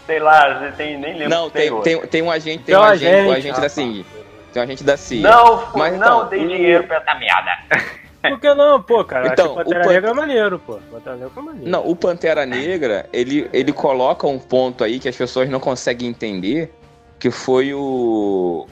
sei 0.06 0.20
lá, 0.20 0.60
você 0.60 0.72
tem 0.72 0.98
nem 0.98 1.14
lembro 1.14 1.30
Não, 1.30 1.46
se 1.48 1.52
tem, 1.54 1.70
outro. 1.72 1.84
tem, 1.84 2.08
tem 2.08 2.22
um 2.22 2.32
agente, 2.32 2.64
tem 2.64 2.76
Tem 2.76 2.76
um 2.76 2.84
agente, 2.84 3.16
um 3.28 3.32
agente, 3.32 3.38
agente 3.50 3.62
da. 3.62 3.70
CIA. 3.70 4.06
Tem 4.54 4.62
um 4.62 4.66
agente 4.66 4.84
da 4.84 4.98
CIA. 4.98 5.22
Não, 5.30 5.68
Mas 5.76 5.92
não 5.94 5.98
então, 5.98 6.30
dei 6.30 6.46
o- 6.46 6.48
dinheiro 6.48 6.84
pra 6.86 6.98
essa 6.98 7.16
merda. 7.16 7.52
Por 8.24 8.40
que 8.40 8.54
não, 8.54 8.82
pô, 8.82 9.04
cara? 9.04 9.28
Então, 9.28 9.46
Então, 9.52 9.56
Pantera 9.56 9.82
o 9.82 9.84
Pan- 9.84 9.94
Negra 9.94 10.10
é 10.10 10.14
maneiro, 10.14 10.60
pô. 10.60 10.80
Pantera 10.92 11.16
Negra 11.18 11.32
é 11.36 11.42
maneiro. 11.42 11.70
Não, 11.70 11.86
o 11.88 11.94
Pantera 11.96 12.46
Negra, 12.46 13.06
ele, 13.12 13.50
ele 13.52 13.74
coloca 13.74 14.26
um 14.26 14.40
ponto 14.40 14.82
aí 14.84 14.98
que 15.00 15.10
as 15.10 15.16
pessoas 15.16 15.50
não 15.50 15.60
conseguem 15.60 16.08
entender, 16.08 16.74
que 17.20 17.30
foi 17.30 17.74
o 17.74 18.66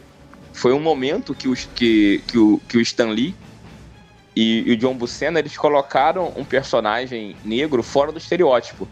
foi 0.54 0.72
um 0.74 0.80
momento 0.80 1.34
que, 1.34 1.48
os, 1.50 1.66
que, 1.76 2.22
que, 2.28 2.38
o, 2.38 2.62
que 2.68 2.78
o 2.78 2.82
Stan 2.82 3.08
Lee 3.10 3.34
e, 4.36 4.64
e 4.70 4.74
o 4.74 4.78
John 4.78 4.96
Buscema, 4.96 5.40
eles 5.40 5.58
colocaram 5.58 6.32
um 6.36 6.46
personagem 6.46 7.36
negro 7.44 7.84
fora 7.84 8.12
do 8.12 8.18
estereótipo. 8.18 8.88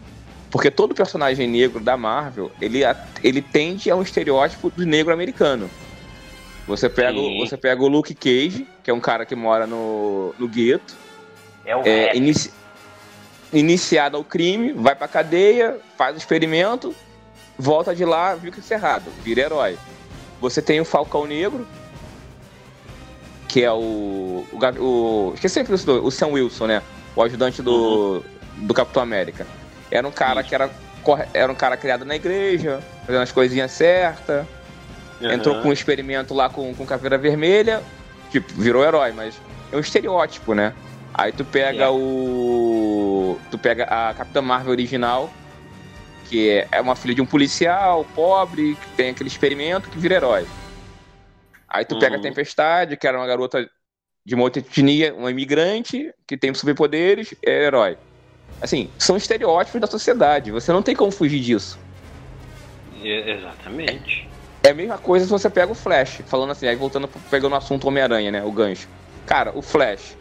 Porque 0.50 0.70
todo 0.70 0.94
personagem 0.94 1.46
negro 1.46 1.80
da 1.80 1.96
Marvel, 1.96 2.50
ele, 2.60 2.80
ele 3.22 3.40
tende 3.40 3.90
a 3.90 3.96
um 3.96 4.02
estereótipo 4.02 4.70
do 4.70 4.84
negro 4.84 5.12
americano. 5.12 5.70
Você 6.66 6.88
pega, 6.88 7.18
Sim. 7.18 7.38
você 7.38 7.56
pega 7.56 7.82
o 7.82 7.88
Luke 7.88 8.14
Cage, 8.14 8.66
que 8.82 8.90
é 8.90 8.94
um 8.94 9.00
cara 9.00 9.24
que 9.24 9.34
mora 9.34 9.66
no, 9.66 10.34
no 10.38 10.48
gueto, 10.48 10.94
É 11.64 11.76
o 11.76 11.82
é, 11.84 12.16
inici- 12.16 12.52
iniciado 13.52 14.16
ao 14.16 14.24
crime, 14.24 14.72
vai 14.72 14.94
pra 14.94 15.08
cadeia, 15.08 15.78
faz 15.96 16.14
o 16.14 16.18
experimento, 16.18 16.94
volta 17.58 17.94
de 17.94 18.04
lá, 18.04 18.34
viu 18.34 18.52
que 18.52 18.60
é 18.60 18.76
errado, 18.76 19.10
vira 19.22 19.40
herói. 19.40 19.78
Você 20.40 20.60
tem 20.60 20.80
o 20.80 20.84
Falcão 20.84 21.26
Negro, 21.26 21.66
que 23.50 23.64
é 23.64 23.72
o. 23.72 24.46
o, 24.52 24.58
o 24.78 25.32
esqueci 25.34 25.54
sempre 25.54 25.74
o 25.74 26.06
o 26.06 26.10
Sam 26.10 26.28
Wilson, 26.28 26.66
né? 26.68 26.82
O 27.16 27.22
ajudante 27.22 27.60
do, 27.60 28.22
do 28.58 28.72
Capitão 28.72 29.02
América. 29.02 29.44
Era 29.90 30.06
um 30.06 30.12
cara 30.12 30.40
que 30.44 30.54
era, 30.54 30.70
era 31.34 31.50
um 31.50 31.54
cara 31.56 31.76
criado 31.76 32.04
na 32.04 32.14
igreja, 32.14 32.80
fazendo 33.04 33.22
as 33.22 33.32
coisinhas 33.32 33.72
certas. 33.72 34.46
Uhum. 35.20 35.32
Entrou 35.32 35.60
com 35.60 35.68
um 35.68 35.72
experimento 35.72 36.32
lá 36.32 36.48
com, 36.48 36.72
com 36.72 36.86
caveira 36.86 37.18
vermelha, 37.18 37.82
tipo, 38.30 38.52
virou 38.54 38.84
herói, 38.84 39.10
mas 39.12 39.34
é 39.72 39.76
um 39.76 39.80
estereótipo, 39.80 40.54
né? 40.54 40.72
Aí 41.12 41.32
tu 41.32 41.44
pega 41.44 41.84
É. 41.86 41.88
o. 41.88 43.36
Tu 43.50 43.58
pega 43.58 43.84
a 43.84 44.14
Capitã 44.14 44.40
Marvel 44.40 44.70
original, 44.70 45.28
que 46.28 46.64
é 46.70 46.80
uma 46.80 46.94
filha 46.94 47.16
de 47.16 47.20
um 47.20 47.26
policial 47.26 48.06
pobre, 48.14 48.76
que 48.76 48.88
tem 48.96 49.10
aquele 49.10 49.28
experimento 49.28 49.90
que 49.90 49.98
vira 49.98 50.14
herói. 50.14 50.46
Aí 51.70 51.84
tu 51.84 51.98
pega 51.98 52.16
a 52.16 52.18
Uhum. 52.18 52.22
Tempestade, 52.22 52.96
que 52.96 53.06
era 53.06 53.16
uma 53.16 53.26
garota 53.26 53.68
de 54.26 54.34
uma 54.34 54.42
outra 54.44 54.60
etnia, 54.60 55.14
uma 55.14 55.30
imigrante, 55.30 56.12
que 56.26 56.36
tem 56.36 56.52
superpoderes, 56.52 57.32
é 57.46 57.64
herói. 57.64 57.96
Assim, 58.60 58.90
são 58.98 59.16
estereótipos 59.16 59.80
da 59.80 59.86
sociedade, 59.86 60.50
você 60.50 60.72
não 60.72 60.82
tem 60.82 60.94
como 60.96 61.10
fugir 61.12 61.40
disso. 61.40 61.78
É, 63.02 63.30
Exatamente. 63.32 64.28
É 64.62 64.70
a 64.70 64.74
mesma 64.74 64.98
coisa 64.98 65.24
se 65.24 65.30
você 65.30 65.48
pega 65.48 65.72
o 65.72 65.74
Flash, 65.74 66.20
falando 66.26 66.50
assim, 66.50 66.66
aí 66.66 66.76
voltando, 66.76 67.08
pegando 67.30 67.52
o 67.52 67.56
assunto 67.56 67.88
Homem-Aranha, 67.88 68.30
né? 68.30 68.44
O 68.44 68.52
gancho. 68.52 68.86
Cara, 69.24 69.52
o 69.56 69.62
Flash. 69.62 70.14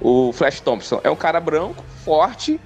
O 0.00 0.32
Flash 0.32 0.60
Thompson 0.60 0.98
é 1.04 1.10
um 1.10 1.16
cara 1.16 1.38
branco, 1.40 1.84
forte, 2.04 2.58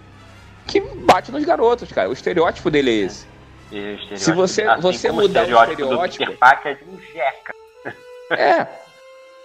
que 0.68 0.80
bate 0.80 1.32
nos 1.32 1.44
garotos, 1.44 1.90
cara. 1.90 2.08
O 2.08 2.12
estereótipo 2.12 2.70
dele 2.70 2.90
é 2.90 2.94
esse. 3.06 3.26
E 3.72 3.76
o 3.76 3.78
estereótipo- 3.94 4.18
Se 4.18 4.32
você- 4.32 4.62
assim 4.62 4.80
você 4.82 5.10
mudar 5.10 5.40
o 5.40 5.42
estereótipo 5.42 5.76
do 5.76 5.82
estereótipo- 6.06 6.18
Peter 6.26 6.38
Parker 6.38 6.72
é 6.72 6.74
de 6.76 6.84
um 6.90 7.00
jeca. 7.12 7.54
É. 8.30 8.66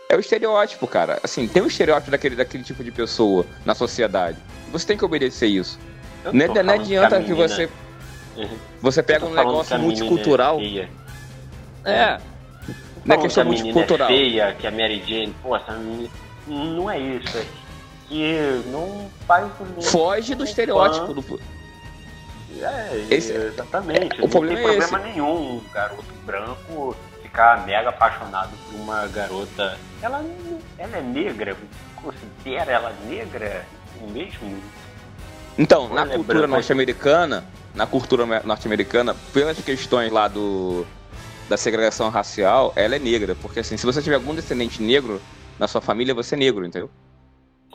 É 0.09 0.15
o 0.15 0.19
estereótipo, 0.19 0.85
cara. 0.87 1.19
Assim, 1.23 1.47
tem 1.47 1.63
um 1.63 1.67
estereótipo 1.67 2.11
daquele, 2.11 2.35
daquele 2.35 2.63
tipo 2.63 2.83
de 2.83 2.91
pessoa 2.91 3.45
na 3.65 3.73
sociedade. 3.73 4.37
Você 4.71 4.85
tem 4.85 4.97
que 4.97 5.05
obedecer 5.05 5.47
isso. 5.47 5.79
Não, 6.25 6.31
tô 6.31 6.37
não 6.37 6.55
falando 6.55 6.69
adianta 6.81 7.21
que 7.23 7.33
você. 7.33 7.69
Uhum. 8.35 8.57
Você 8.81 9.03
pega 9.03 9.25
um 9.25 9.33
negócio 9.33 9.77
menina 9.77 9.99
multicultural. 9.99 10.59
É. 10.59 10.89
É. 11.85 12.19
Não 13.05 13.15
é 13.15 13.19
questão 13.19 13.43
que 13.43 13.49
menina 13.49 13.65
multicultural. 13.65 14.09
É 14.09 14.13
feia, 14.13 14.53
que 14.53 14.67
a 14.67 14.71
Mary 14.71 15.03
Jane, 15.05 15.35
pô, 15.41 15.55
essa 15.55 15.73
menina. 15.73 16.09
Não 16.47 16.89
é 16.89 16.99
isso, 16.99 17.37
é 17.37 17.45
que 18.07 18.63
não 18.67 19.09
faz 19.27 19.45
o 19.77 19.81
Foge 19.81 20.35
do 20.35 20.43
estereótipo. 20.43 21.13
Do... 21.13 21.39
É, 22.61 23.05
Esse- 23.09 23.33
exatamente. 23.33 24.19
o 24.19 24.21
não 24.21 24.29
problema 24.29 24.59
tem 24.59 24.77
é 24.77 24.87
problema 24.87 25.07
nenhum 25.07 25.55
um 25.55 25.61
garoto 25.73 26.03
branco 26.25 26.95
ficar 27.33 27.65
mega 27.65 27.89
apaixonado 27.89 28.51
por 28.69 28.79
uma 28.79 29.07
garota. 29.07 29.79
Ela, 30.03 30.23
ela 30.77 30.97
é 30.97 31.01
negra, 31.01 31.57
considera 31.95 32.71
ela 32.71 32.93
negra 33.07 33.65
mesmo? 34.11 34.61
Então, 35.57 35.89
na 35.89 36.03
Olha, 36.03 36.13
cultura 36.15 36.45
norte-americana, 36.45 37.43
na 37.73 37.87
cultura 37.87 38.25
me- 38.27 38.39
norte-americana, 38.41 39.15
pelas 39.33 39.59
questões 39.59 40.11
lá 40.11 40.27
do 40.27 40.85
da 41.49 41.57
segregação 41.57 42.09
racial, 42.09 42.71
ela 42.75 42.95
é 42.95 42.99
negra. 42.99 43.35
Porque 43.35 43.59
assim, 43.59 43.75
se 43.77 43.85
você 43.85 44.01
tiver 44.01 44.15
algum 44.15 44.33
descendente 44.33 44.81
negro 44.81 45.21
na 45.59 45.67
sua 45.67 45.81
família, 45.81 46.13
você 46.13 46.35
é 46.35 46.37
negro, 46.37 46.65
entendeu? 46.65 46.89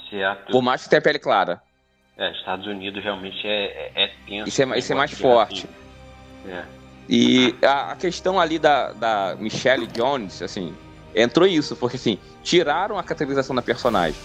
Certo. 0.09 0.53
Por 0.53 0.63
mais 0.63 0.85
que 0.85 0.89
tenha 0.89 1.03
pele 1.03 1.19
clara. 1.19 1.61
É, 2.17 2.33
Estados 2.33 2.67
Unidos 2.67 3.03
realmente 3.05 3.47
é, 3.47 3.93
é, 3.95 4.05
é 4.05 4.11
tenso. 4.27 4.49
Isso 4.49 4.63
é, 4.63 4.79
isso 4.79 4.93
é 4.93 4.97
mais 4.97 5.13
forte. 5.13 5.67
racismo. 5.67 5.77
É. 6.49 6.78
E 7.09 7.55
a, 7.63 7.93
a 7.93 7.97
questão 7.97 8.39
ali 8.39 8.59
da, 8.59 8.93
da 8.93 9.37
Michelle 9.39 9.87
Jones, 9.87 10.43
assim, 10.43 10.77
entrou 11.15 11.47
isso, 11.47 11.75
porque 11.75 11.97
assim, 11.97 12.19
tiraram 12.43 12.99
a 12.99 13.03
caracterização 13.03 13.57
da 13.57 13.63
personagem. 13.63 14.21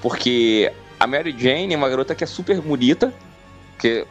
Porque 0.00 0.72
a 1.00 1.06
Mary 1.06 1.34
Jane 1.36 1.74
é 1.74 1.76
uma 1.76 1.88
garota 1.88 2.14
que 2.14 2.22
é 2.22 2.26
super 2.26 2.60
bonita, 2.60 3.12
que 3.78 4.06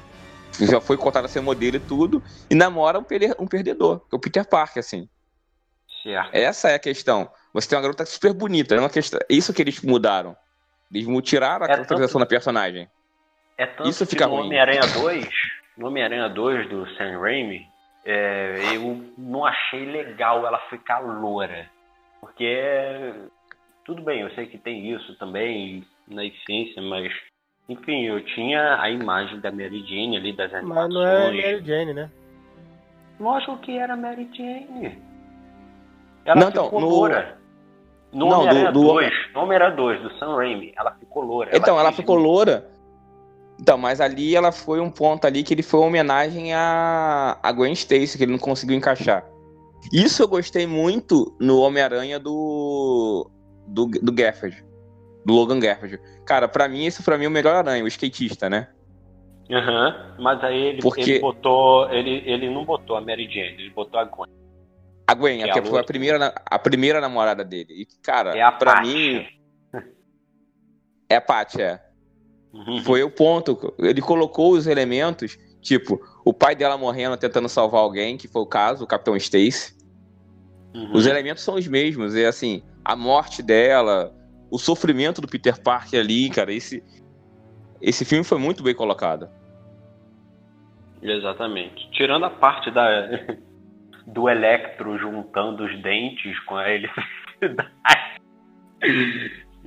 já 0.60 0.82
foi 0.82 0.98
contada 0.98 1.28
a 1.28 1.30
ser 1.30 1.40
modelo 1.40 1.78
e 1.78 1.80
tudo, 1.80 2.22
e 2.50 2.56
namora 2.56 3.00
um, 3.00 3.06
um 3.40 3.48
perdedor, 3.48 4.00
que 4.02 4.16
é 4.16 4.18
o 4.18 4.20
Peter 4.20 4.46
Parker, 4.46 4.80
assim. 4.80 5.08
Certo. 6.04 6.30
Essa 6.34 6.70
é 6.70 6.76
a 6.76 6.80
questão. 6.80 7.30
Você 7.54 7.70
tem 7.70 7.78
uma 7.78 7.82
garota 7.82 8.06
super 8.06 8.34
bonita, 8.34 8.76
é 8.76 8.80
uma 8.80 8.90
questão. 8.90 9.20
Isso 9.30 9.54
que 9.54 9.62
eles 9.62 9.82
mudaram. 9.82 10.36
Eles 10.94 11.08
tiraram 11.24 11.66
a 11.66 11.66
É 11.66 11.72
caracterização 11.72 12.20
da 12.20 12.26
personagem. 12.26 12.90
É 13.58 13.66
tanto 13.66 13.90
Isso 13.90 14.06
que 14.06 14.12
fica 14.12 14.28
no 14.28 14.36
ruim. 14.36 14.46
Homem-Aranha 14.46 14.82
2, 14.94 15.28
no 15.78 15.88
Homem-Aranha 15.88 16.30
2 16.30 16.70
do 16.70 16.88
Sam 16.96 17.20
Raimi, 17.20 17.68
é, 18.10 18.56
eu 18.76 19.04
não 19.18 19.46
achei 19.46 19.86
legal 19.86 20.46
ela 20.48 20.58
ficar 20.70 21.00
loura. 21.00 21.70
Porque 22.22 23.14
tudo 23.86 24.02
bem, 24.02 24.22
eu 24.22 24.30
sei 24.32 24.46
que 24.48 24.58
tem 24.58 24.90
isso 24.92 25.14
também 25.18 25.84
na 26.08 26.24
essência, 26.26 26.82
mas 26.82 27.12
enfim, 27.70 28.06
eu 28.06 28.24
tinha 28.24 28.82
a 28.82 28.90
imagem 28.90 29.40
da 29.42 29.52
Mary 29.52 29.84
Jane 29.86 30.16
ali 30.18 30.32
das 30.34 30.50
Mas 30.52 30.62
animações. 30.62 30.94
não 30.94 31.06
é 31.06 31.32
Mary 31.32 31.66
Jane, 31.66 31.94
né? 31.94 32.10
Lógico 33.20 33.58
que 33.58 33.78
era 33.78 33.96
Mary 33.98 34.30
Jane. 34.34 34.98
Ela 36.24 36.40
Não, 36.40 36.50
então, 36.50 36.64
ficou 36.66 36.82
no- 36.82 36.90
loura. 36.90 37.38
No 38.14 38.26
Não, 38.30 38.38
Homem-Aranha 38.40 38.72
do- 38.72 38.82
do- 38.82 38.88
2, 38.88 39.34
no 39.34 39.42
Homem-Aranha 39.42 39.76
2 39.76 40.02
do 40.02 40.14
Sam 40.18 40.36
Raimi, 40.38 40.74
ela 40.78 40.92
ficou 40.92 41.24
loura. 41.24 41.52
Então, 41.54 41.76
ela 41.78 41.90
fez 41.90 41.98
ficou 41.98 42.16
loura. 42.16 42.66
Então, 43.60 43.78
mas 43.78 44.00
ali 44.00 44.36
ela 44.36 44.52
foi 44.52 44.80
um 44.80 44.90
ponto 44.90 45.26
ali 45.26 45.44
que 45.44 45.54
ele 45.54 45.64
foi 45.64 45.80
uma 45.80 45.88
homenagem 45.88 46.54
a, 46.54 47.38
a 47.42 47.52
Gwen 47.52 47.74
Stacy, 47.74 48.18
que 48.18 48.24
ele 48.24 48.32
não 48.32 48.40
conseguiu 48.40 48.76
encaixar. 48.76 49.26
Isso 49.92 50.22
eu 50.22 50.28
gostei 50.28 50.68
muito 50.68 51.36
no 51.40 51.60
Homem-Aranha 51.60 52.20
do, 52.20 53.30
do 53.68 53.86
do 53.88 54.12
Gafford, 54.12 54.64
do 55.26 55.34
Logan 55.34 55.60
Gafford. 55.60 56.00
Cara, 56.26 56.48
pra 56.48 56.68
mim 56.68 56.86
esse 56.86 57.02
pra 57.04 57.18
mim 57.18 57.26
é 57.26 57.28
o 57.28 57.32
melhor 57.32 57.56
aranha, 57.56 57.84
o 57.84 57.88
skatista, 57.88 58.50
né? 58.50 58.70
Aham, 59.50 60.16
mas 60.20 60.44
aí 60.44 60.58
ele, 60.58 60.82
Porque- 60.82 61.12
ele 61.12 61.20
botou. 61.20 61.90
Ele, 61.90 62.22
ele 62.26 62.50
não 62.54 62.66
botou 62.66 62.98
a 62.98 63.02
Mary 63.02 63.30
Jane, 63.32 63.62
ele 63.62 63.70
botou 63.70 64.00
a 64.00 64.04
Gwen. 64.04 64.30
A 65.08 65.14
Gwen, 65.14 65.38
Que 65.44 65.50
é 65.50 65.60
a 65.60 65.64
foi 65.64 65.80
a 65.80 65.84
primeira 65.84 66.36
a 66.46 66.60
primeira 66.60 67.00
namorada 67.00 67.46
dele. 67.46 67.74
E 67.74 67.86
cara, 68.02 68.38
É 68.38 68.42
a 68.42 68.52
pra 68.52 68.82
mim 68.82 69.26
é 71.10 71.16
a 71.16 71.48
é. 71.62 71.87
Uhum. 72.58 72.82
Foi 72.82 73.04
o 73.04 73.12
ponto. 73.12 73.74
Ele 73.78 74.02
colocou 74.02 74.54
os 74.54 74.66
elementos, 74.66 75.38
tipo, 75.62 76.02
o 76.26 76.34
pai 76.34 76.56
dela 76.56 76.78
morrendo 76.78 77.16
tentando 77.16 77.48
salvar 77.48 77.82
alguém, 77.82 78.18
que 78.18 78.28
foi 78.28 78.42
o 78.42 78.48
caso, 78.48 78.84
o 78.84 78.88
Capitão 78.88 79.16
Stacy. 79.16 79.76
Uhum. 80.74 80.92
Os 80.94 81.06
elementos 81.06 81.44
são 81.44 81.56
os 81.56 81.68
mesmos, 81.68 82.16
é 82.16 82.26
assim, 82.26 82.64
a 82.84 82.96
morte 82.96 83.44
dela, 83.44 84.14
o 84.50 84.58
sofrimento 84.58 85.22
do 85.22 85.28
Peter 85.28 85.62
Parker 85.62 86.00
ali, 86.00 86.30
cara, 86.30 86.52
esse 86.52 86.84
esse 87.80 88.04
filme 88.04 88.24
foi 88.24 88.40
muito 88.40 88.64
bem 88.64 88.74
colocado. 88.74 89.30
Exatamente. 91.00 91.88
Tirando 91.92 92.26
a 92.26 92.30
parte 92.32 92.72
da 92.72 92.88
do 94.08 94.28
Electro 94.28 94.98
juntando 94.98 95.64
os 95.64 95.82
dentes 95.84 96.40
com 96.46 96.56
a 96.56 96.68
eletricidade 96.72 97.72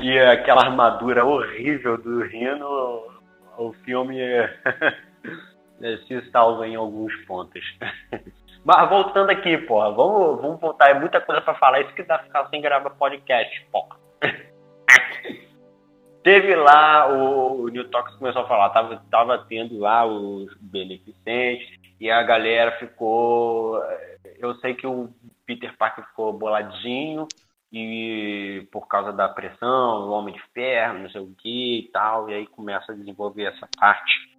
e 0.03 0.19
aquela 0.19 0.63
armadura 0.63 1.25
horrível 1.25 1.99
do 1.99 2.23
Rino, 2.23 3.07
o 3.59 3.73
filme 3.85 4.19
se 6.07 6.31
salva 6.31 6.67
em 6.67 6.77
alguns 6.77 7.15
pontos. 7.27 7.63
Mas 8.65 8.89
voltando 8.89 9.31
aqui, 9.31 9.57
porra, 9.59 9.91
vamos, 9.91 10.41
vamos 10.41 10.61
voltar. 10.61 10.91
É 10.91 10.95
muita 10.95 11.21
coisa 11.21 11.41
pra 11.41 11.55
falar, 11.55 11.81
isso 11.81 11.95
que 11.95 12.03
dá 12.03 12.19
ficar 12.19 12.49
sem 12.49 12.61
gravar 12.61 12.91
podcast, 12.91 13.67
porra. 13.73 13.97
Teve 16.23 16.55
lá, 16.55 17.11
o, 17.11 17.63
o 17.63 17.69
New 17.69 17.89
Tox 17.89 18.15
começou 18.17 18.43
a 18.43 18.49
falar, 18.49 18.69
tava, 18.71 19.03
tava 19.11 19.39
tendo 19.49 19.79
lá 19.79 20.05
os 20.05 20.55
beneficentes 20.61 21.79
e 21.99 22.11
a 22.11 22.23
galera 22.23 22.73
ficou. 22.73 23.83
Eu 24.39 24.55
sei 24.57 24.75
que 24.75 24.87
o 24.87 25.09
Peter 25.47 25.75
Parker 25.79 26.05
ficou 26.05 26.35
boladinho 26.35 27.27
e 27.73 28.67
por 28.73 28.89
causa 28.89 29.13
da 29.13 29.29
pressão, 29.29 30.09
o 30.09 30.11
Homem 30.11 30.35
de 30.35 30.43
Ferro, 30.53 30.99
não 30.99 31.11
sei 31.11 31.21
o 31.21 31.35
que 31.39 31.81
e 31.81 31.91
tal, 31.93 32.29
e 32.29 32.35
aí 32.35 32.47
começa 32.47 32.93
a 32.93 32.95
desenvolver 32.95 33.45
essa 33.45 33.69
parte 33.79 34.31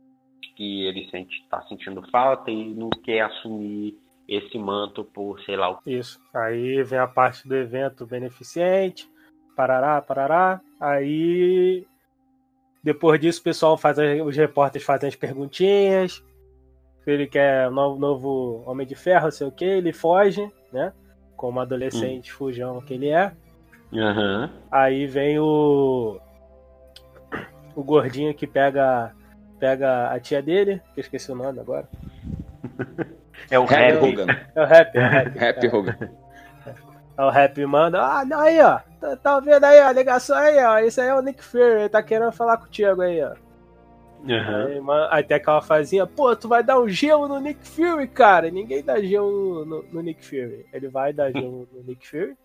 que 0.56 0.86
ele 0.86 1.10
sente, 1.10 1.44
tá 1.50 1.62
sentindo 1.64 2.04
falta 2.12 2.52
e 2.52 2.74
não 2.74 2.90
quer 2.90 3.22
assumir 3.22 3.98
esse 4.28 4.58
manto 4.58 5.04
por 5.04 5.42
sei 5.42 5.56
lá 5.56 5.72
o 5.72 5.80
Isso. 5.86 6.22
Aí 6.34 6.84
vem 6.84 7.00
a 7.00 7.08
parte 7.08 7.48
do 7.48 7.56
evento 7.56 8.06
beneficente, 8.06 9.10
parará, 9.56 10.02
parará. 10.02 10.62
Aí 10.80 11.86
depois 12.84 13.20
disso 13.20 13.40
o 13.40 13.44
pessoal 13.44 13.78
faz 13.78 13.98
os 13.98 14.36
repórteres 14.36 14.86
fazem 14.86 15.08
as 15.08 15.16
perguntinhas. 15.16 16.24
Se 17.04 17.12
ele 17.12 17.28
quer 17.28 17.68
um 17.70 17.72
novo, 17.72 18.00
novo 18.00 18.64
Homem 18.68 18.86
de 18.86 18.96
Ferro, 18.96 19.26
não 19.26 19.32
sei 19.32 19.48
o 19.48 19.52
que, 19.52 19.66
ele 19.66 19.92
foge, 19.92 20.52
né? 20.72 20.94
Como 21.42 21.60
adolescente 21.60 22.32
fujão 22.32 22.80
que 22.82 22.94
ele 22.94 23.10
é. 23.10 23.32
Aham. 23.92 24.52
Aí 24.72 25.08
vem 25.08 25.40
o 25.40 26.20
o 27.76 27.84
gordinho 27.84 28.32
que 28.32 28.46
pega 28.46 29.12
pega 29.60 30.12
a 30.12 30.20
tia 30.20 30.40
dele, 30.40 30.80
que 30.94 31.00
eu 31.00 31.02
esqueci 31.02 31.32
o 31.32 31.36
nome 31.36 31.60
agora. 31.60 31.90
É 33.50 33.58
o 33.58 33.64
Happy 33.64 33.74
Rap. 33.74 34.04
Hogan. 34.04 34.28
É 34.54 34.62
o 34.62 34.66
Rap, 34.66 34.96
é 34.96 35.00
o 35.00 35.10
Rap. 35.10 35.40
Happy 35.44 35.68
Hogan. 35.68 35.98
Aí 37.18 37.26
o 37.26 37.30
Rap 37.32 37.66
manda, 37.66 38.00
ah, 38.00 38.24
não, 38.24 38.40
aí, 38.40 38.62
ó. 38.62 38.80
Tá, 39.00 39.16
tá 39.16 39.40
vendo 39.40 39.64
aí, 39.64 39.82
ó, 39.82 39.88
a 39.88 39.94
ligação 39.94 40.38
aí, 40.38 40.64
ó. 40.64 40.78
Esse 40.78 41.02
aí 41.02 41.08
é 41.10 41.16
o 41.16 41.22
Nick 41.24 41.44
Fury, 41.44 41.64
ele 41.64 41.90
tá 41.90 42.04
querendo 42.04 42.32
falar 42.32 42.58
contigo 42.58 43.02
aí, 43.02 43.20
ó. 43.24 43.34
Aí, 44.28 44.80
man- 44.82 45.08
aí 45.12 45.24
tem 45.24 45.38
aquela 45.38 45.62
fazinha, 45.62 46.06
pô, 46.06 46.36
tu 46.36 46.48
vai 46.48 46.64
dar 46.64 46.80
um 46.80 46.88
gelo 46.88 47.28
no 47.28 47.40
Nick 47.40 47.68
Fury, 47.68 48.08
cara. 48.08 48.50
Ninguém 48.52 48.84
dá 48.84 49.02
gelo 49.02 49.66
no, 49.66 49.84
no 49.92 50.02
Nick 50.02 50.24
Fury. 50.26 50.66
Ele 50.72 50.88
vai 50.90 51.12
dar 51.12 51.32
gelo 51.34 51.68
no 51.74 51.84
Nick 51.84 52.08
Fury. 52.08 52.36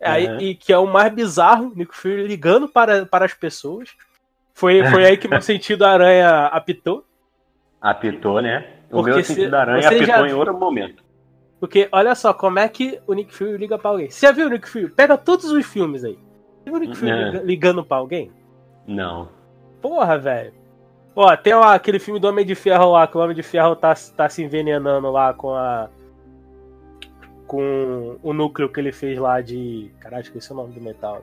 Aí, 0.00 0.26
Uhum. 0.28 0.38
E 0.40 0.54
que 0.54 0.72
é 0.72 0.78
o 0.78 0.86
mais 0.86 1.12
bizarro, 1.12 1.72
Nick 1.74 1.96
Fury 1.96 2.26
ligando 2.26 2.68
para, 2.68 3.04
para 3.06 3.24
as 3.24 3.34
pessoas. 3.34 3.90
Foi, 4.54 4.84
foi 4.86 5.04
aí 5.06 5.16
que 5.16 5.26
meu 5.28 5.40
sentido 5.42 5.84
aranha 5.84 6.46
apitou. 6.46 7.04
Apitou, 7.80 8.40
né? 8.42 8.66
O 8.90 8.96
Porque 8.96 9.10
meu 9.10 9.24
se- 9.24 9.34
sentido 9.34 9.50
da 9.50 9.60
aranha 9.60 9.86
apitou 9.86 10.06
já 10.06 10.28
em 10.28 10.32
outro 10.32 10.56
momento. 10.58 11.02
Porque 11.60 11.88
olha 11.90 12.14
só 12.14 12.32
como 12.32 12.58
é 12.58 12.68
que 12.68 13.00
o 13.06 13.14
Nick 13.14 13.34
Fury 13.34 13.56
liga 13.56 13.76
pra 13.78 13.90
alguém. 13.90 14.10
Você 14.10 14.26
já 14.26 14.32
viu 14.32 14.46
o 14.46 14.50
Nick 14.50 14.68
Fury? 14.68 14.90
Pega 14.90 15.16
todos 15.18 15.50
os 15.50 15.66
filmes 15.66 16.04
aí. 16.04 16.18
Você 16.62 16.70
viu 16.70 16.74
o 16.74 16.78
Nick 16.78 16.96
Fury 16.96 17.10
É. 17.10 17.24
liga- 17.24 17.40
ligando 17.42 17.84
pra 17.84 17.96
alguém? 17.96 18.30
Não. 18.86 19.28
Porra, 19.80 20.18
velho. 20.18 20.52
Ó, 21.14 21.36
tem 21.36 21.54
lá 21.54 21.74
aquele 21.74 21.98
filme 21.98 22.20
do 22.20 22.28
Homem 22.28 22.46
de 22.46 22.54
Ferro 22.54 22.92
lá, 22.92 23.06
que 23.06 23.16
o 23.16 23.20
Homem 23.20 23.34
de 23.34 23.42
Ferro 23.42 23.74
tá, 23.74 23.94
tá 24.16 24.28
se 24.28 24.42
envenenando 24.42 25.10
lá 25.10 25.34
com 25.34 25.54
a. 25.54 25.88
Com 27.46 28.18
o 28.22 28.32
núcleo 28.32 28.68
que 28.68 28.78
ele 28.78 28.92
fez 28.92 29.18
lá 29.18 29.40
de. 29.40 29.90
Caralho, 30.00 30.22
esqueci 30.22 30.52
o 30.52 30.56
nome 30.56 30.72
do 30.74 30.80
metal. 30.80 31.22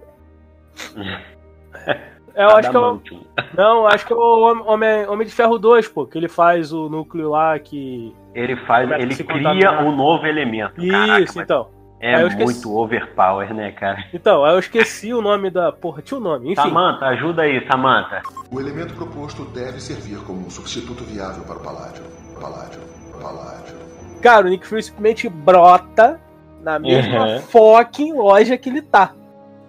Eu 2.35 2.49
acho 2.49 2.69
que 2.69 2.75
é 2.75 2.79
o. 2.79 3.01
Não, 3.55 3.87
acho 3.87 4.05
que 4.05 4.11
é 4.11 4.15
o 4.15 4.65
Homem, 4.65 5.07
Homem, 5.07 5.25
de 5.25 5.31
Ferro 5.31 5.57
2, 5.57 5.87
pô, 5.87 6.05
que 6.05 6.17
ele 6.17 6.27
faz 6.27 6.73
o 6.73 6.89
núcleo 6.89 7.29
lá 7.29 7.57
que. 7.57 8.13
Ele 8.33 8.57
faz, 8.57 8.91
a 8.91 8.99
ele 8.99 9.15
cria 9.15 9.79
um 9.81 9.95
novo 9.95 10.25
elemento. 10.25 10.75
Caraca, 10.75 11.21
Isso, 11.21 11.37
mas 11.37 11.45
então. 11.45 11.69
É 12.13 12.21
eu 12.21 12.27
esqueci. 12.27 12.43
muito 12.43 12.77
overpower, 12.77 13.53
né, 13.53 13.71
cara? 13.71 14.03
Então, 14.13 14.43
aí 14.45 14.53
eu 14.53 14.59
esqueci 14.59 15.13
o 15.13 15.21
nome 15.21 15.49
da. 15.49 15.71
Porra, 15.71 16.01
tinha 16.01 16.17
o 16.19 16.23
nome, 16.23 16.51
enfim. 16.51 16.61
Samantha, 16.61 17.05
ajuda 17.07 17.41
aí, 17.43 17.65
Samantha. 17.67 18.21
O 18.51 18.59
elemento 18.59 18.93
proposto 18.93 19.45
deve 19.45 19.79
servir 19.79 20.17
como 20.25 20.45
um 20.45 20.49
substituto 20.49 21.03
viável 21.03 21.43
para 21.43 21.55
o 21.57 21.59
paládio. 21.63 22.03
Paládio. 22.39 22.79
Paládio. 23.21 23.75
Cara, 24.21 24.45
o 24.47 24.49
Nick 24.49 24.65
Fury 24.67 24.83
simplesmente 24.83 25.29
brota 25.29 26.19
na 26.63 26.79
mesma 26.79 27.25
Uhum. 27.27 27.39
fucking 27.41 28.13
loja 28.13 28.57
que 28.57 28.69
ele 28.69 28.81
tá. 28.81 29.13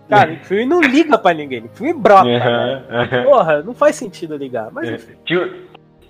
Cara, 0.08 0.28
o 0.28 0.32
Nick 0.32 0.46
Fury 0.46 0.64
não 0.66 0.80
liga 0.80 1.18
pra 1.18 1.34
ninguém, 1.34 1.62
Nick 1.62 1.76
Fury 1.76 1.92
brota. 1.92 2.24
né? 2.24 2.36
Aham, 2.38 2.84
aham. 2.90 3.22
Porra, 3.24 3.62
não 3.62 3.74
faz 3.74 3.96
sentido 3.96 4.36
ligar, 4.36 4.68
mas 4.72 4.88
enfim. 4.88 5.14
Tinha, 5.26 5.52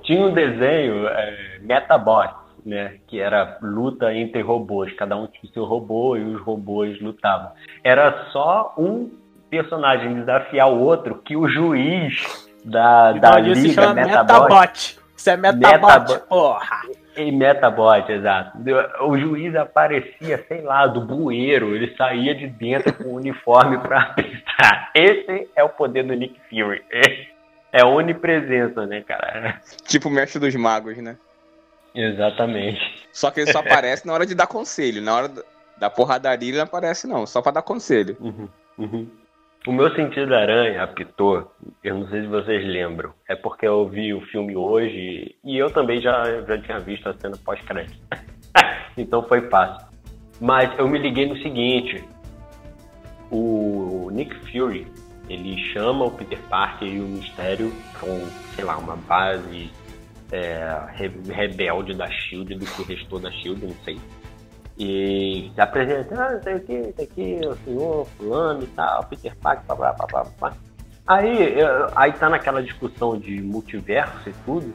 tinha 0.03 0.25
um 0.27 0.33
desenho, 0.35 1.07
é, 1.09 1.59
Metabot, 1.63 2.29
né? 2.67 2.97
Que 3.07 3.21
era 3.21 3.57
luta 3.63 4.13
entre 4.13 4.43
robôs. 4.43 4.93
Cada 4.95 5.17
um 5.17 5.27
tinha 5.29 5.53
seu 5.53 5.65
robô 5.65 6.17
e 6.17 6.25
os 6.25 6.41
robôs 6.43 7.01
lutavam. 7.01 7.53
Era 7.85 8.27
só 8.33 8.75
um 8.77 9.11
personagem 9.49 10.15
desafiar 10.15 10.69
o 10.69 10.81
outro 10.81 11.23
que 11.25 11.37
o 11.37 11.49
juiz 11.49 12.47
da, 12.65 13.13
da 13.13 13.41
isso 13.41 13.61
se 13.61 13.69
liga 13.69 13.83
chama 13.83 13.95
Metabot. 13.95 14.33
Metabot. 14.33 14.99
Isso 15.17 15.31
é 15.31 15.37
Metabot, 15.37 15.73
Metabot. 15.73 16.29
porra. 16.29 16.81
Em 17.17 17.33
Metabot, 17.33 18.13
exato. 18.13 18.59
O 19.03 19.17
juiz 19.17 19.55
aparecia, 19.55 20.45
sei 20.47 20.61
lá, 20.61 20.87
do 20.87 21.01
bueiro, 21.01 21.75
ele 21.75 21.95
saía 21.97 22.35
de 22.35 22.47
dentro 22.47 22.93
com 22.93 23.05
o 23.05 23.15
uniforme 23.17 23.79
pra 23.79 24.01
apertar. 24.13 24.91
Esse 24.95 25.49
é 25.57 25.65
o 25.65 25.69
poder 25.69 26.03
do 26.03 26.15
Nick 26.15 26.39
Fury. 26.51 26.83
É 27.73 27.85
onipresença, 27.85 28.87
né, 28.87 29.03
cara? 29.03 29.61
Tipo 29.87 30.09
o 30.09 30.11
mestre 30.11 30.41
dos 30.41 30.55
magos, 30.55 30.97
né? 30.97 31.19
Exatamente. 31.97 32.79
Só 33.11 33.31
que 33.31 33.41
ele 33.41 33.51
só 33.51 33.61
aparece 33.61 34.07
na 34.07 34.13
hora 34.13 34.27
de 34.27 34.35
dar 34.35 34.47
conselho. 34.47 35.01
Na 35.01 35.17
hora 35.17 35.31
da 35.79 35.89
porradaria 35.89 36.51
ele 36.51 36.59
não 36.59 36.65
aparece, 36.65 37.07
não. 37.07 37.27
Só 37.27 37.41
pra 37.41 37.53
dar 37.53 37.63
conselho. 37.63 38.17
Uhum, 38.21 38.49
uhum. 38.79 39.11
O 39.67 39.73
meu 39.73 39.93
sentido 39.97 40.29
da 40.29 40.43
aranha 40.43 40.83
apitou, 40.83 41.51
eu 41.83 41.97
não 41.97 42.09
sei 42.09 42.21
se 42.21 42.29
vocês 42.29 42.65
lembram, 42.65 43.13
é 43.29 43.35
porque 43.35 43.67
eu 43.67 43.89
vi 43.89 44.15
o 44.15 44.21
filme 44.27 44.55
hoje 44.55 45.35
e 45.43 45.59
eu 45.59 45.69
também 45.73 46.01
já, 46.01 46.23
já 46.43 46.63
tinha 46.63 46.79
visto 46.79 47.09
a 47.09 47.15
cena 47.15 47.37
pós-crédito. 47.45 47.99
então 48.97 49.25
foi 49.25 49.49
fácil. 49.49 49.89
Mas 50.41 50.71
eu 50.79 50.87
me 50.87 50.99
liguei 50.99 51.27
no 51.27 51.37
seguinte: 51.39 52.05
o 53.31 54.09
Nick 54.13 54.37
Fury 54.53 54.87
ele 55.29 55.59
chama 55.73 56.05
o 56.05 56.11
Peter 56.13 56.39
Parker 56.49 56.87
e 56.87 57.01
o 57.01 57.05
Mistério 57.05 57.73
com, 57.99 58.25
sei 58.55 58.65
lá, 58.65 58.77
uma 58.77 58.95
base 58.97 59.71
é, 60.33 60.79
rebelde 61.33 61.95
da 61.95 62.11
Shield, 62.11 62.55
do 62.55 62.65
que 62.65 62.83
restou 62.83 63.19
da 63.19 63.31
Shield, 63.31 63.65
não 63.65 63.75
sei 63.85 63.99
e 64.79 65.51
se 65.55 65.61
apresenta, 65.61 66.15
ah, 66.23 66.41
sei 66.43 66.55
o 66.57 66.61
que, 66.61 66.73
isso 66.75 67.03
aqui, 67.03 67.41
o 67.47 67.55
senhor, 67.65 68.07
fulano 68.19 68.63
e 68.63 68.67
tal, 68.69 69.05
Peter 69.05 69.35
Parker, 69.37 69.75
blá, 69.75 69.93
blá, 69.93 70.27
blá. 70.39 70.53
Aí, 71.07 71.57
aí 71.95 72.13
tá 72.13 72.29
naquela 72.29 72.63
discussão 72.63 73.19
de 73.19 73.41
multiverso 73.41 74.29
e 74.29 74.33
tudo, 74.45 74.75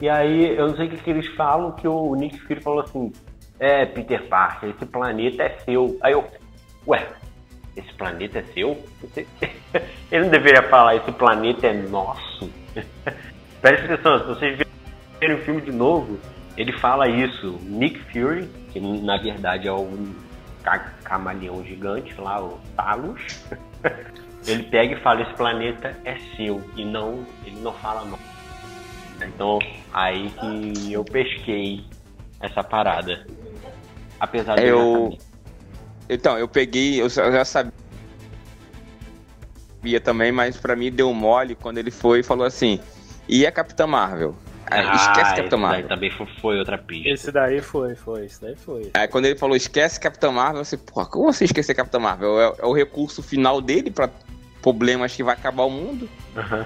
e 0.00 0.08
aí 0.08 0.56
eu 0.56 0.68
não 0.68 0.76
sei 0.76 0.86
o 0.86 0.90
que, 0.90 0.96
que 0.96 1.10
eles 1.10 1.26
falam, 1.34 1.72
que 1.72 1.86
o 1.86 2.14
Nick 2.14 2.38
Fury 2.40 2.62
falou 2.62 2.80
assim, 2.80 3.12
é, 3.58 3.84
Peter 3.84 4.26
Parker, 4.28 4.70
esse 4.70 4.86
planeta 4.86 5.42
é 5.42 5.58
seu. 5.58 5.98
Aí 6.00 6.14
eu, 6.14 6.24
ué, 6.86 7.06
esse 7.76 7.92
planeta 7.94 8.38
é 8.38 8.42
seu? 8.54 8.82
Ele 10.10 10.24
não 10.24 10.30
deveria 10.30 10.62
falar, 10.70 10.96
esse 10.96 11.12
planeta 11.12 11.66
é 11.66 11.74
nosso. 11.74 12.50
Presta 13.60 13.92
atenção, 13.92 14.18
se 14.20 14.26
vocês 14.26 14.58
verem 15.20 15.36
o 15.36 15.44
filme 15.44 15.60
de 15.60 15.72
novo, 15.72 16.18
ele 16.56 16.72
fala 16.72 17.08
isso, 17.08 17.58
Nick 17.62 17.98
Fury, 18.10 18.48
que 18.72 18.80
na 18.80 19.16
verdade 19.18 19.68
é 19.68 19.72
um 19.72 20.14
camaleão 21.04 21.64
gigante 21.64 22.14
lá, 22.18 22.42
o 22.42 22.58
Talos. 22.76 23.44
ele 24.46 24.62
pega 24.64 24.94
e 24.94 25.00
fala: 25.00 25.22
Esse 25.22 25.34
planeta 25.34 25.96
é 26.04 26.16
seu, 26.36 26.62
e 26.76 26.84
não, 26.84 27.26
ele 27.44 27.60
não 27.60 27.72
fala 27.74 28.04
não. 28.04 28.18
Então, 29.26 29.58
aí 29.92 30.30
que 30.30 30.92
eu 30.92 31.04
pesquei 31.04 31.84
essa 32.40 32.64
parada. 32.64 33.26
Apesar 34.18 34.56
de 34.56 34.66
eu. 34.66 35.16
Então, 36.08 36.38
eu 36.38 36.48
peguei, 36.48 37.00
eu 37.00 37.08
já 37.08 37.44
sabia 37.44 37.72
também, 40.02 40.32
mas 40.32 40.56
para 40.56 40.74
mim 40.74 40.90
deu 40.90 41.12
mole 41.12 41.54
quando 41.54 41.78
ele 41.78 41.90
foi 41.90 42.20
e 42.20 42.22
falou 42.22 42.46
assim: 42.46 42.80
e 43.30 43.46
a 43.46 43.52
Capitã 43.52 43.86
Marvel? 43.86 44.34
Ah, 44.68 44.94
esquece 44.94 45.36
Capitão 45.36 45.58
Marvel. 45.58 45.88
também 45.88 46.10
foi, 46.10 46.26
foi, 46.40 46.58
outra 46.58 46.76
pista. 46.76 47.08
Esse 47.08 47.32
daí 47.32 47.60
foi, 47.60 47.94
foi, 47.94 48.24
esse 48.24 48.40
daí 48.40 48.56
foi. 48.56 48.90
Aí 48.94 49.08
quando 49.08 49.24
ele 49.26 49.36
falou 49.36 49.56
esquece 49.56 50.00
Capitão 50.00 50.32
Marvel, 50.32 50.64
você, 50.64 50.76
porra, 50.76 51.06
como 51.06 51.32
você 51.32 51.44
esquecer 51.44 51.74
Capitão 51.74 52.00
Marvel? 52.00 52.40
É, 52.40 52.52
é, 52.58 52.66
o 52.66 52.72
recurso 52.72 53.22
final 53.22 53.60
dele 53.60 53.90
pra 53.90 54.10
problemas 54.60 55.14
que 55.14 55.22
vai 55.22 55.34
acabar 55.34 55.64
o 55.64 55.70
mundo? 55.70 56.08
Uhum. 56.36 56.64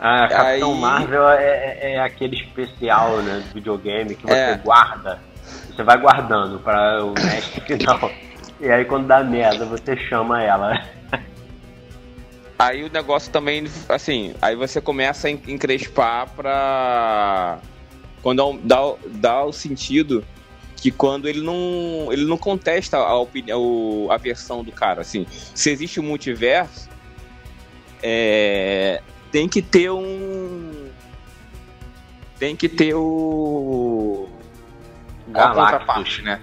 Ah, 0.00 0.28
Capitão 0.28 0.72
Aí... 0.72 0.80
Marvel 0.80 1.28
é, 1.28 1.44
é, 1.44 1.92
é, 1.92 2.00
aquele 2.00 2.36
especial, 2.36 3.18
né, 3.18 3.42
do 3.46 3.54
videogame 3.54 4.14
que 4.14 4.26
você 4.26 4.32
é. 4.32 4.56
guarda. 4.56 5.20
Você 5.70 5.82
vai 5.82 5.98
guardando 5.98 6.58
para 6.58 7.04
o 7.04 7.14
mestre 7.14 7.60
final. 7.60 8.10
e 8.60 8.70
aí 8.70 8.84
quando 8.84 9.06
dá 9.06 9.22
merda, 9.22 9.64
você 9.64 9.96
chama 9.96 10.42
ela. 10.42 10.82
Aí 12.62 12.84
o 12.84 12.92
negócio 12.92 13.32
também, 13.32 13.64
assim, 13.88 14.34
aí 14.40 14.54
você 14.54 14.80
começa 14.80 15.26
a 15.26 15.30
encrespar 15.32 16.30
pra. 16.30 17.58
Quando 18.22 18.60
dá, 18.62 18.76
dá 19.08 19.44
o 19.44 19.52
sentido 19.52 20.24
que 20.76 20.92
quando 20.92 21.28
ele 21.28 21.40
não 21.40 22.12
ele 22.12 22.24
não 22.24 22.38
contesta 22.38 22.98
a 22.98 23.16
opinião 23.16 24.06
a 24.10 24.16
versão 24.16 24.64
do 24.64 24.72
cara 24.72 25.00
assim 25.00 25.24
se 25.30 25.70
existe 25.70 26.00
um 26.00 26.02
multiverso 26.02 26.88
é, 28.02 29.00
tem 29.30 29.48
que 29.48 29.62
ter 29.62 29.92
um 29.92 30.90
tem 32.36 32.56
que 32.56 32.68
ter 32.68 32.94
o 32.94 34.28
a 35.32 35.48
contraparte 35.50 36.22
né 36.22 36.40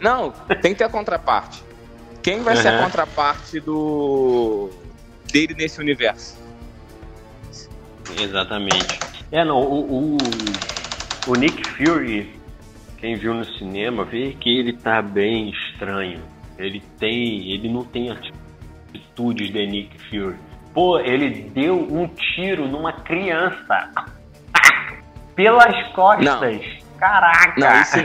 não 0.00 0.32
tem 0.60 0.72
que 0.72 0.78
ter 0.78 0.84
a 0.84 0.88
contraparte 0.88 1.62
quem 2.20 2.42
vai 2.42 2.56
uhum. 2.56 2.62
ser 2.62 2.68
a 2.68 2.82
contraparte 2.82 3.60
do 3.60 4.70
dele 5.32 5.54
nesse 5.54 5.80
universo. 5.80 6.38
Exatamente. 8.20 9.00
É, 9.30 9.44
não, 9.44 9.60
o, 9.60 10.14
o, 10.14 10.18
o 11.26 11.34
Nick 11.34 11.66
Fury, 11.70 12.38
quem 12.98 13.16
viu 13.16 13.32
no 13.34 13.44
cinema, 13.44 14.04
vê 14.04 14.36
que 14.38 14.58
ele 14.58 14.74
tá 14.74 15.00
bem 15.00 15.50
estranho. 15.50 16.20
Ele 16.58 16.82
tem. 16.98 17.50
Ele 17.52 17.68
não 17.68 17.84
tem 17.84 18.10
atitudes 18.10 19.50
de 19.50 19.66
Nick 19.66 19.98
Fury. 20.10 20.36
Pô, 20.74 20.98
ele 20.98 21.50
deu 21.50 21.78
um 21.78 22.06
tiro 22.08 22.68
numa 22.68 22.92
criança. 22.92 23.90
Pelas 25.34 25.88
costas. 25.92 26.24
Não. 26.24 26.82
Caraca! 26.98 27.54
Não, 27.58 27.80
isso, 27.80 27.96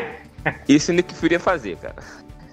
isso 0.67 0.93
Nick 0.93 1.13
Fury 1.13 1.33
ia 1.33 1.39
fazer, 1.39 1.77
cara. 1.77 1.95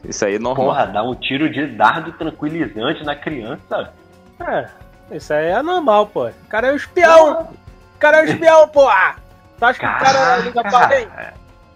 Isso 0.05 0.25
aí 0.27 0.35
é 0.35 0.39
normal. 0.39 0.67
Porra, 0.67 0.87
dar 0.87 1.03
um 1.03 1.15
tiro 1.15 1.49
de 1.49 1.67
dardo 1.67 2.13
tranquilizante 2.13 3.03
na 3.05 3.17
criança. 3.17 3.93
É, 4.41 4.69
isso 5.11 5.33
aí 5.33 5.47
é 5.47 5.63
normal, 5.63 6.07
pô. 6.07 6.27
O 6.27 6.49
cara 6.49 6.69
é 6.69 6.73
o 6.73 6.77
espião! 6.77 7.43
O 7.43 7.99
cara 7.99 8.19
é 8.19 8.23
o 8.23 8.25
espião, 8.27 8.69
pô! 8.69 8.89
Tu 9.59 9.65
acha 9.65 9.79
que 9.79 9.87
o 9.87 9.99
cara 9.99 10.37
liga 10.39 10.63
pra 10.63 10.83
alguém? 10.83 11.09
Cara, 11.09 11.35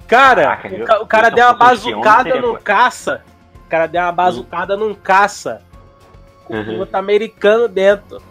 Caraca, 0.09 0.69
o, 0.69 0.85
ca 0.85 1.03
o, 1.03 1.07
cara 1.07 1.29
deu 1.29 1.45
uma 1.45 1.55
bazucada 1.55 2.41
no 2.41 2.59
caça. 2.59 3.23
O 3.67 3.69
cara 3.69 3.87
deu 3.87 4.01
uma 4.01 4.13
bazucada 4.13 4.77
num 4.77 4.95
caça. 4.95 5.63
Com 6.47 6.55
uhum. 6.55 6.79
outro 6.79 6.97
americano 6.97 7.69
dentro. 7.69 8.23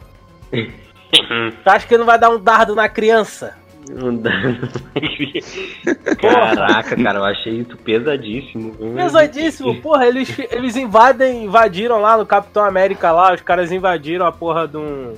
tu 0.51 1.69
acha 1.69 1.87
que 1.87 1.97
não 1.97 2.05
vai 2.05 2.17
dar 2.17 2.31
um 2.31 2.39
dardo 2.39 2.73
na 2.75 2.89
criança? 2.89 3.55
Caraca, 6.19 6.95
cara, 6.95 7.19
eu 7.19 7.26
achei 7.26 7.62
isso 7.62 7.78
pesadíssimo. 7.78 8.73
Pesadíssimo, 8.95 9.82
porra, 9.82 10.08
eles, 10.08 10.38
eles 10.52 10.76
invadem, 10.76 11.45
invadiram 11.45 12.00
lá 12.00 12.17
no 12.17 12.26
Capitão 12.26 12.63
América 12.63 13.12
lá, 13.12 13.34
os 13.34 13.41
caras 13.41 13.71
invadiram 13.71 14.26
a 14.26 14.32
porra 14.32 14.67
de 14.67 14.78
um. 14.78 15.13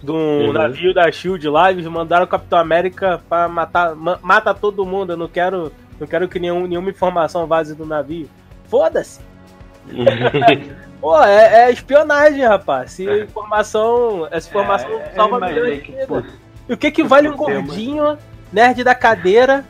De 0.00 0.12
um 0.12 0.46
uhum. 0.46 0.52
navio 0.52 0.94
da 0.94 1.10
Shield 1.10 1.48
lá, 1.48 1.72
eles 1.72 1.84
mandaram 1.86 2.24
o 2.24 2.28
Capitão 2.28 2.58
América 2.58 3.20
pra 3.28 3.48
matar. 3.48 3.96
Ma 3.96 4.18
mata 4.22 4.54
todo 4.54 4.86
mundo, 4.86 5.12
eu 5.12 5.16
não 5.16 5.28
quero. 5.28 5.72
Não 5.98 6.06
quero 6.06 6.28
que 6.28 6.38
nenhum, 6.38 6.68
nenhuma 6.68 6.90
informação 6.90 7.48
vaze 7.48 7.74
do 7.74 7.84
navio. 7.84 8.28
Foda-se! 8.68 9.20
Pô, 11.00 11.20
é, 11.22 11.64
é, 11.64 11.72
espionagem, 11.72 12.44
rapaz. 12.44 12.92
Se 12.92 13.08
é. 13.08 13.24
informação. 13.24 14.28
Essa 14.30 14.48
informação 14.48 15.00
é, 15.00 15.12
salva 15.14 15.40
milhões 15.40 15.82
de 15.82 15.92
vidas. 15.92 16.24
E 16.68 16.72
o 16.72 16.76
que 16.76 16.90
que 16.90 17.02
vale 17.02 17.28
um 17.28 17.36
gordinho, 17.36 18.18
nerd 18.52 18.84
da 18.84 18.94
cadeira, 18.94 19.64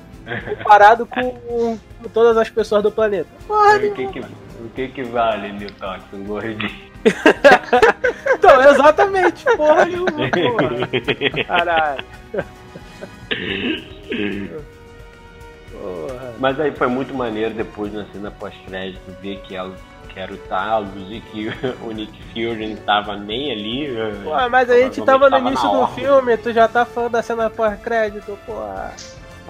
comparado 0.57 1.07
com, 1.07 1.31
com, 1.31 1.79
todas 2.13 2.37
as 2.37 2.51
pessoas 2.51 2.83
do 2.83 2.91
planeta? 2.91 3.29
Porra, 3.47 3.77
o, 3.77 3.95
que 3.95 4.07
que, 4.09 4.21
o 4.21 4.69
que 4.75 4.89
que 4.89 5.03
vale, 5.05 5.53
Newton, 5.53 5.99
um 6.13 6.25
gordinho? 6.25 6.89
então, 8.35 8.63
exatamente, 8.71 9.45
porra 9.57 9.85
nenhuma, 9.85 10.11
porra. 10.11 11.45
Caralho. 11.47 12.05
Porra. 15.71 16.35
Mas 16.41 16.59
aí 16.59 16.73
foi 16.73 16.89
muito 16.89 17.15
maneiro 17.15 17.55
depois 17.55 17.93
na 17.93 18.05
cena 18.07 18.31
pós-crédito 18.31 19.01
ver 19.23 19.41
que 19.43 19.55
ela 19.55 19.75
que 20.09 20.19
era 20.19 20.33
o 20.33 20.37
Talos 20.37 20.91
e 21.11 21.21
que 21.21 21.49
o 21.83 21.93
Nick 21.93 22.23
Fury 22.33 22.75
não 22.75 22.77
tava 22.77 23.17
nem 23.17 23.53
ali. 23.53 23.95
Pô, 24.25 24.49
mas 24.49 24.71
a 24.71 24.77
gente 24.79 25.03
tava 25.03 25.31
no 25.31 25.39
início 25.39 25.69
do 25.69 25.87
filme, 25.89 26.37
tu 26.37 26.53
já 26.53 26.67
tá 26.67 26.85
falando 26.85 27.13
da 27.13 27.23
cena 27.23 27.49
pós-crédito, 27.51 28.39
pô. 28.45 28.55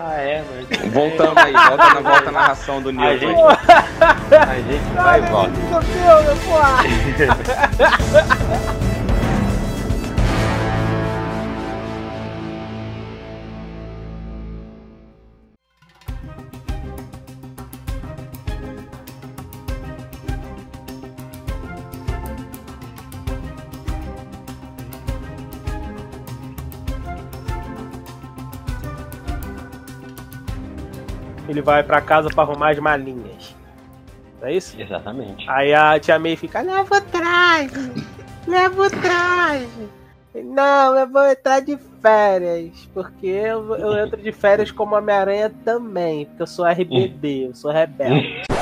Ah, 0.01 0.15
é, 0.15 0.45
mas. 0.49 0.93
Voltando 0.93 1.39
aí, 1.39 1.53
volta 1.53 1.77
na, 1.77 2.01
volta 2.01 2.25
na 2.27 2.33
narração 2.33 2.81
do 2.81 2.93
Newton. 2.93 3.09
A 3.09 3.17
gente, 3.17 3.41
a 4.35 4.55
gente 4.55 4.95
vai 4.95 5.19
e 5.19 5.23
volta. 5.23 5.53
Filme, 5.83 6.37
pô. 6.47 6.59
ele 31.49 31.63
vai 31.63 31.83
pra 31.83 32.01
casa 32.01 32.29
pra 32.29 32.45
arrumar 32.45 32.71
as 32.71 32.79
malinhas. 32.79 33.57
Não 34.41 34.49
é 34.49 34.55
isso? 34.55 34.81
Exatamente. 34.81 35.49
Aí 35.49 35.75
a 35.75 35.99
tia 35.99 36.19
May 36.19 36.37
fica, 36.37 36.61
leva 36.61 36.97
o 36.97 37.01
traje, 37.01 37.93
leva 38.47 38.83
o 38.83 38.91
traje. 38.91 39.89
Não, 40.35 40.97
eu 40.97 41.09
vou 41.09 41.27
entrar 41.27 41.61
de 41.61 41.77
férias, 42.01 42.89
porque 42.95 43.27
eu, 43.27 43.75
eu 43.75 44.05
entro 44.05 44.23
de 44.23 44.31
férias 44.31 44.71
como 44.71 44.95
Homem-Aranha 44.95 45.53
também, 45.65 46.27
porque 46.27 46.43
eu 46.43 46.47
sou 46.47 46.65
RBB, 46.65 47.49
eu 47.49 47.55
sou 47.55 47.73
rebelde. 47.73 48.43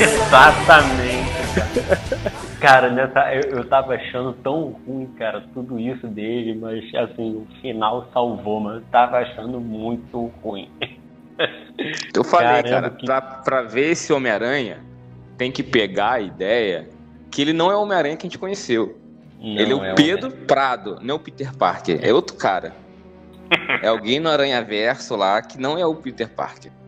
Exatamente. 0.00 1.24
Cara, 2.64 2.88
nessa, 2.88 3.34
eu, 3.34 3.58
eu 3.58 3.68
tava 3.68 3.94
achando 3.94 4.32
tão 4.42 4.70
ruim, 4.86 5.06
cara, 5.18 5.44
tudo 5.52 5.78
isso 5.78 6.06
dele, 6.06 6.54
mas 6.54 6.82
assim, 6.94 7.36
o 7.36 7.46
final 7.60 8.08
salvou, 8.10 8.58
mas 8.58 8.76
eu 8.76 8.82
tava 8.90 9.18
achando 9.18 9.60
muito 9.60 10.32
ruim. 10.42 10.70
Eu 12.16 12.24
falei, 12.24 12.62
Caramba, 12.62 12.70
cara, 12.70 12.90
que- 12.90 13.04
pra, 13.04 13.20
pra 13.20 13.62
ver 13.62 13.90
esse 13.90 14.10
Homem-Aranha, 14.14 14.78
tem 15.36 15.52
que 15.52 15.62
pegar 15.62 16.12
a 16.12 16.20
ideia 16.20 16.88
que 17.30 17.42
ele 17.42 17.52
não 17.52 17.70
é 17.70 17.76
o 17.76 17.82
Homem-Aranha 17.82 18.16
que 18.16 18.26
a 18.26 18.30
gente 18.30 18.38
conheceu. 18.38 18.98
Não, 19.38 19.60
ele 19.60 19.72
é 19.72 19.76
o 19.76 19.84
é 19.84 19.94
Pedro 19.94 20.30
Prado, 20.30 20.98
não 21.02 21.16
é 21.16 21.18
o 21.18 21.20
Peter 21.20 21.54
Parker. 21.54 21.98
É 22.02 22.14
outro 22.14 22.34
cara. 22.34 22.72
É 23.82 23.88
alguém 23.88 24.20
no 24.20 24.30
Aranha 24.30 24.62
Verso 24.64 25.14
lá 25.16 25.42
que 25.42 25.60
não 25.60 25.76
é 25.76 25.84
o 25.84 25.94
Peter 25.94 26.30
Parker. 26.30 26.72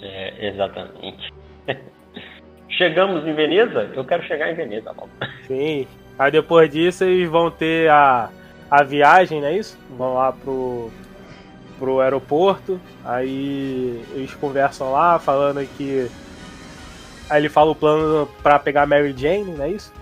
É, 0.00 0.46
exatamente. 0.50 1.34
Chegamos 2.78 3.26
em 3.26 3.34
Veneza? 3.34 3.90
Eu 3.92 4.04
quero 4.04 4.22
chegar 4.22 4.52
em 4.52 4.54
Veneza 4.54 4.92
logo. 4.92 5.10
Sim. 5.48 5.84
Aí 6.16 6.30
depois 6.30 6.70
disso 6.70 7.02
eles 7.02 7.28
vão 7.28 7.50
ter 7.50 7.90
a, 7.90 8.30
a 8.70 8.84
viagem, 8.84 9.40
não 9.40 9.48
é 9.48 9.56
isso? 9.56 9.76
Vão 9.90 10.14
lá 10.14 10.30
pro, 10.30 10.88
pro 11.76 12.00
aeroporto. 12.00 12.80
Aí 13.04 14.00
eles 14.14 14.32
conversam 14.34 14.92
lá, 14.92 15.18
falando 15.18 15.66
que. 15.76 16.08
Aí 17.28 17.40
ele 17.40 17.48
fala 17.48 17.72
o 17.72 17.74
plano 17.74 18.28
pra 18.44 18.60
pegar 18.60 18.86
Mary 18.86 19.12
Jane, 19.16 19.56
não 19.56 19.64
é 19.64 19.70
isso? 19.70 19.92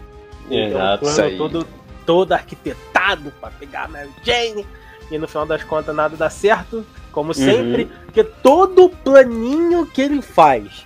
Exato, 0.50 1.04
o 1.04 1.08
isso 1.08 1.16
plano 1.16 1.38
todo, 1.38 1.66
todo 2.04 2.32
arquitetado 2.32 3.32
pra 3.40 3.50
pegar 3.50 3.84
a 3.84 3.88
Mary 3.88 4.10
Jane. 4.22 4.66
E 5.10 5.16
no 5.16 5.26
final 5.26 5.46
das 5.46 5.64
contas 5.64 5.96
nada 5.96 6.14
dá 6.14 6.28
certo, 6.28 6.84
como 7.10 7.32
sempre. 7.32 7.86
Porque 8.04 8.22
todo 8.22 8.90
planinho 8.90 9.86
que 9.86 10.02
ele 10.02 10.20
faz 10.20 10.84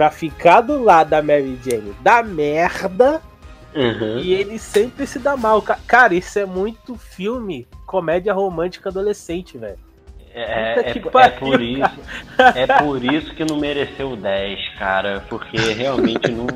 pra 0.00 0.10
ficar 0.10 0.62
do 0.62 0.82
lado 0.82 1.10
da 1.10 1.20
Mary 1.22 1.58
Jane 1.62 1.94
dá 2.00 2.22
merda. 2.22 3.20
Uhum. 3.74 4.16
E 4.18 4.32
ele 4.32 4.58
sempre 4.58 5.06
se 5.06 5.18
dá 5.18 5.36
mal. 5.36 5.60
Ca- 5.60 5.78
Cara, 5.86 6.14
isso 6.14 6.38
é 6.38 6.46
muito 6.46 6.96
filme, 6.96 7.68
comédia 7.86 8.32
romântica 8.32 8.88
adolescente, 8.88 9.58
velho. 9.58 9.76
É, 10.34 10.90
é, 10.90 10.94
po- 10.94 11.08
é 11.18 11.28
pariu, 11.28 11.38
por 11.38 11.60
isso, 11.60 12.00
é 12.56 12.66
por 12.82 13.04
isso 13.04 13.34
que 13.34 13.44
não 13.44 13.58
mereceu 13.58 14.16
10, 14.16 14.58
cara. 14.78 15.22
Porque 15.28 15.58
realmente 15.58 16.30
não. 16.32 16.46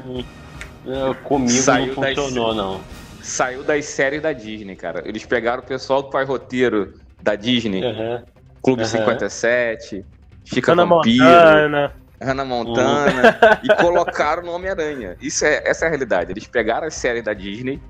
não- 0.86 1.14
Comigo 1.16 1.50
Saiu 1.50 1.94
não 1.94 2.00
das- 2.02 2.14
funcionou, 2.18 2.54
não. 2.54 2.80
Saiu 3.20 3.62
das 3.62 3.84
séries 3.84 4.22
da 4.22 4.32
Disney, 4.32 4.74
cara. 4.74 5.02
Eles 5.06 5.26
pegaram 5.26 5.62
o 5.62 5.66
pessoal 5.66 6.02
que 6.04 6.12
faz 6.12 6.26
roteiro 6.26 6.94
da 7.22 7.34
Disney, 7.34 7.84
Uhum. 7.84 8.22
Clube 8.62 8.80
Aham. 8.84 8.90
57, 8.90 10.02
Chica 10.44 10.72
Hannah 10.72 10.86
Vampiro, 10.86 11.22
Montana. 11.24 12.03
Hannah 12.24 12.44
Montana, 12.44 13.38
e 13.62 13.68
colocaram 13.76 14.42
no 14.42 14.52
Homem-Aranha. 14.52 15.16
Isso 15.20 15.44
é, 15.44 15.62
essa 15.64 15.84
é 15.84 15.88
a 15.88 15.90
realidade. 15.90 16.32
Eles 16.32 16.46
pegaram 16.46 16.86
as 16.86 16.94
séries 16.94 17.22
da 17.24 17.32
Disney, 17.32 17.80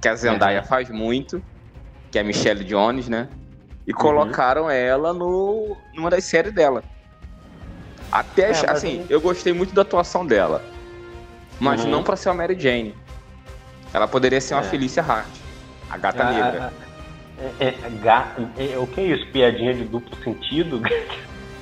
que 0.00 0.08
a 0.08 0.14
Zendaya 0.14 0.60
Uhum. 0.60 0.66
faz 0.66 0.88
muito, 0.90 1.42
que 2.10 2.18
é 2.18 2.22
a 2.22 2.24
Michelle 2.24 2.64
Jones, 2.64 3.08
né? 3.08 3.28
E 3.86 3.92
colocaram 3.92 4.70
ela 4.70 5.12
no, 5.12 5.76
numa 5.94 6.08
das 6.10 6.24
séries 6.24 6.52
dela. 6.54 6.82
Até, 8.12 8.50
É, 8.50 8.70
assim, 8.70 9.00
aí- 9.00 9.06
eu 9.08 9.20
gostei 9.20 9.52
muito 9.52 9.74
da 9.74 9.82
atuação 9.82 10.24
dela. 10.26 10.62
Mas 11.58 11.84
Uhum. 11.84 11.90
não 11.90 12.02
pra 12.02 12.16
ser 12.16 12.28
a 12.30 12.34
Mary 12.34 12.58
Jane. 12.58 12.94
Ela 13.92 14.08
poderia 14.08 14.40
ser 14.40 14.54
uma 14.54 14.60
É. 14.60 14.64
Felicia 14.64 15.02
Hart, 15.02 15.28
a 15.90 15.96
gata 15.98 16.22
Ah, 16.24 16.32
negra. 16.32 16.72
É, 17.58 17.66
é, 17.68 17.74
ga- 18.02 18.28
é, 18.58 18.78
o 18.78 18.86
que 18.86 19.00
é 19.00 19.04
isso? 19.04 19.26
Piadinha 19.32 19.72
de 19.74 19.84
duplo 19.84 20.16
sentido? 20.22 20.80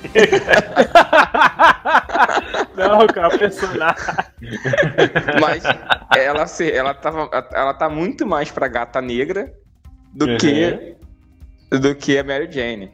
Não, 2.75 3.07
cara, 3.07 3.37
personagem. 3.37 4.15
Mas 5.41 5.63
ela, 6.17 6.47
se- 6.47 6.71
ela, 6.71 6.93
tava, 6.93 7.29
ela 7.53 7.73
tá 7.73 7.89
muito 7.89 8.25
mais 8.25 8.51
pra 8.51 8.67
gata 8.67 9.01
negra 9.01 9.51
do 10.13 10.25
Uhum. 10.27 10.37
que 10.37 10.95
do 11.71 11.93
que 11.95 12.17
a 12.17 12.23
Mary 12.23 12.51
Jane. 12.51 12.91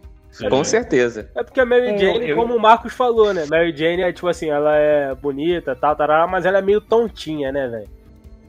Com 0.49 0.63
certeza. 0.65 1.29
É 1.33 1.43
porque 1.43 1.61
a 1.61 1.65
Mary 1.65 1.91
Eu- 1.91 1.97
Jane, 1.97 2.29
eu- 2.29 2.35
como 2.35 2.55
o 2.55 2.59
Marcos 2.59 2.91
falou, 2.93 3.33
né? 3.33 3.45
Mary 3.49 3.75
Jane 3.75 4.01
é 4.01 4.11
tipo 4.11 4.27
assim, 4.27 4.49
ela 4.49 4.75
é 4.75 5.15
bonita, 5.15 5.73
tal, 5.75 5.95
tará, 5.95 6.27
mas 6.27 6.45
ela 6.45 6.57
é 6.57 6.61
meio 6.61 6.81
tontinha, 6.81 7.51
né, 7.53 7.67
velho? 7.69 7.87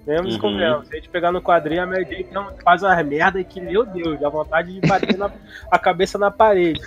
Mesmo 0.05 0.27
Uhum. 0.47 0.85
Se 0.85 0.93
a 0.93 0.97
gente 0.97 1.09
pegar 1.09 1.31
no 1.33 1.41
quadrinho, 1.43 1.83
a 1.83 1.87
Mary 1.87 2.05
Jane 2.05 2.27
não 2.33 2.53
faz 2.65 2.83
umas 2.83 3.07
merda 3.07 3.43
que, 3.45 3.61
meu 3.61 3.85
Deus, 3.87 4.19
dá 4.19 4.29
vontade 4.29 4.81
de 4.81 4.87
bater 4.87 5.17
na, 5.17 5.31
a 5.71 5.79
cabeça 5.79 6.19
na 6.19 6.31
parede. 6.31 6.81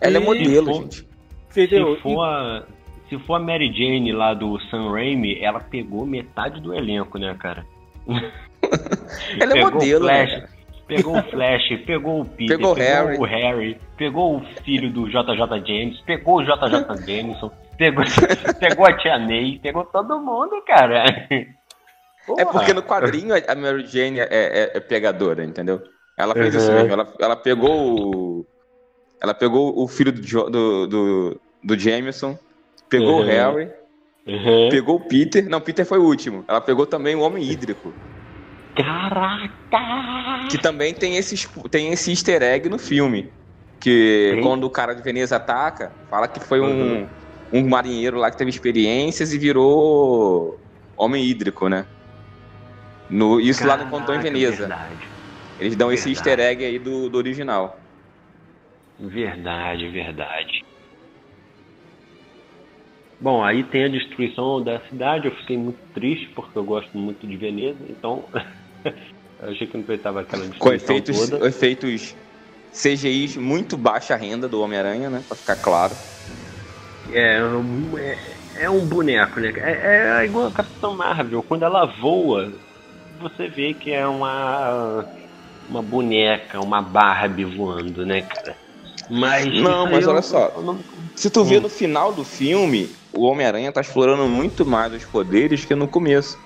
Ela 0.00 0.18
é 0.18 0.20
E- 0.20 0.24
modelo, 0.24 0.66
for- 0.66 0.82
gente. 0.82 1.08
Se 1.50 1.68
for, 2.02 2.24
a, 2.24 2.64
se 3.18 3.26
for 3.26 3.34
a 3.34 3.38
Mary 3.38 3.72
Jane 3.72 4.10
lá 4.12 4.32
do 4.32 4.58
Sam 4.70 4.90
Raimi, 4.90 5.38
ela 5.40 5.60
pegou 5.60 6.06
metade 6.06 6.60
do 6.60 6.74
elenco, 6.74 7.18
né, 7.18 7.34
cara? 7.38 7.64
Ela 9.40 9.52
é 9.52 9.54
Pegou 9.54 9.72
modelo, 9.72 10.06
né? 10.06 10.26
Flash, 10.26 10.50
Pegou 10.86 11.18
o 11.18 11.22
Flash, 11.24 11.68
pegou 11.86 12.20
o 12.20 12.24
Peter, 12.24 12.56
Pegou 12.56 12.70
o 12.72 12.74
Harry. 12.74 13.16
o 13.18 13.22
Harry, 13.24 13.80
pegou 13.96 14.36
o 14.36 14.40
filho 14.64 14.90
do 14.90 15.08
JJ 15.08 15.64
James, 15.66 16.00
pegou 16.00 16.36
o 16.38 16.42
JJ 16.42 16.96
Jameson, 17.06 17.50
pegou, 17.78 18.04
pegou 18.58 18.86
a 18.86 18.96
Tia 18.96 19.18
May, 19.18 19.58
pegou 19.62 19.84
todo 19.84 20.20
mundo, 20.20 20.62
cara. 20.66 21.04
É 21.30 21.46
Porra. 22.26 22.46
porque 22.52 22.72
no 22.74 22.82
quadrinho 22.82 23.34
a- 23.34 23.54
Mary 23.54 23.86
Jane 23.86 24.20
é, 24.20 24.28
é- 24.30 24.70
é 24.76 24.80
pegadora, 24.80 25.44
entendeu? 25.44 25.82
Ela 26.16 26.34
fez 26.34 26.54
isso 26.54 26.68
Uhum. 26.70 26.74
mesmo. 26.76 26.92
Ela, 26.92 27.12
ela 27.20 27.36
pegou 27.36 27.98
o. 28.40 28.46
Ela 29.20 29.34
pegou 29.34 29.72
o 29.78 29.88
filho 29.88 30.12
do, 30.12 30.20
do, 30.50 30.86
do, 30.86 31.40
do 31.64 31.78
Jameson, 31.78 32.36
pegou 32.92 33.16
Uhum. 33.16 33.22
o 33.22 33.26
Harry, 33.26 33.70
Uhum. 34.26 34.68
pegou 34.70 34.96
o 34.96 35.00
Peter. 35.00 35.48
Não, 35.48 35.60
Peter 35.60 35.86
foi 35.86 35.98
o 35.98 36.04
último. 36.04 36.44
Ela 36.46 36.60
pegou 36.60 36.86
também 36.86 37.14
o 37.16 37.20
Homem 37.20 37.42
Hídrico. 37.42 37.92
Caraca! 38.76 40.48
Que 40.50 40.58
também 40.58 40.92
tem 40.92 41.16
esse, 41.16 41.48
tem 41.70 41.90
esse 41.92 42.10
easter 42.10 42.42
egg 42.42 42.68
no 42.68 42.78
filme. 42.78 43.32
Que 43.80 44.34
Sim. 44.36 44.42
quando 44.42 44.64
o 44.64 44.70
cara 44.70 44.94
de 44.94 45.02
Veneza 45.02 45.36
ataca, 45.36 45.92
fala 46.08 46.28
que 46.28 46.38
foi 46.40 46.60
um, 46.60 47.02
Uhum. 47.02 47.08
um 47.52 47.68
marinheiro 47.68 48.18
lá 48.18 48.30
que 48.30 48.36
teve 48.36 48.50
experiências 48.50 49.32
e 49.32 49.38
virou 49.38 50.60
homem 50.96 51.24
hídrico, 51.24 51.68
né? 51.68 51.86
No, 53.10 53.40
isso 53.40 53.66
lá 53.66 53.76
no 53.76 53.90
Contou 53.90 54.14
em 54.14 54.18
Caraca, 54.18 54.30
Veneza. 54.30 54.68
Verdade, 54.68 55.08
Eles 55.58 55.76
dão 55.76 55.90
esse 55.92 56.04
Verdade. 56.04 56.28
easter 56.28 56.40
egg 56.40 56.64
aí 56.64 56.78
do, 56.78 57.08
do 57.08 57.18
original. 57.18 57.76
verdade, 58.98 59.88
verdade. 59.90 60.71
Bom, 63.22 63.44
aí 63.44 63.62
tem 63.62 63.84
a 63.84 63.88
destruição 63.88 64.64
da 64.64 64.80
cidade. 64.88 65.28
Eu 65.28 65.34
fiquei 65.36 65.56
muito 65.56 65.78
triste 65.94 66.26
porque 66.34 66.58
eu 66.58 66.64
gosto 66.64 66.96
muito 66.98 67.24
de 67.24 67.36
Veneza, 67.36 67.78
então 67.88 68.28
eu 69.38 69.48
achei 69.48 69.66
que 69.68 69.76
não 69.76 69.84
precisava 69.84 70.22
aquela 70.22 70.42
Com 70.42 70.50
destruição 70.50 70.96
efeitos, 71.00 71.30
toda. 71.30 71.46
efeitos 71.46 72.16
CGIs 72.72 73.36
muito 73.36 73.76
baixa 73.76 74.16
renda 74.16 74.48
do 74.48 74.60
Homem-Aranha, 74.60 75.08
né? 75.08 75.24
Pra 75.28 75.36
ficar 75.36 75.56
claro. 75.56 75.96
É, 77.10 77.44
um- 77.44 77.96
é, 77.98 78.16
é 78.56 78.70
um 78.70 78.86
boneco, 78.88 79.38
né? 79.38 79.52
É, 79.56 80.22
é 80.22 80.24
igual 80.24 80.46
a 80.46 80.52
Capitão 80.52 80.96
Marvel. 80.96 81.44
Quando 81.44 81.64
ela 81.64 81.86
voa, 82.00 82.52
você 83.20 83.48
vê 83.48 83.74
que 83.74 83.92
é 83.92 84.04
uma 84.06 85.06
uma 85.68 85.80
boneca, 85.82 86.60
uma 86.60 86.82
Barbie 86.82 87.44
voando, 87.44 88.04
né, 88.04 88.22
cara? 88.22 88.56
Mas 89.12 89.46
Não, 89.62 89.86
mas 89.90 90.06
olha 90.08 90.22
só. 90.22 90.52
Se 91.14 91.28
tu 91.28 91.44
vê 91.44 91.58
Hum. 91.58 91.62
no 91.62 91.68
final 91.68 92.12
do 92.14 92.24
filme, 92.24 92.88
o 93.14 93.24
Homem-Aranha 93.24 93.70
tá 93.70 93.80
explorando 93.82 94.26
muito 94.26 94.64
mais 94.64 94.92
os 94.92 95.04
poderes 95.04 95.64
que 95.64 95.74
no 95.74 95.86
começo. 95.86 96.38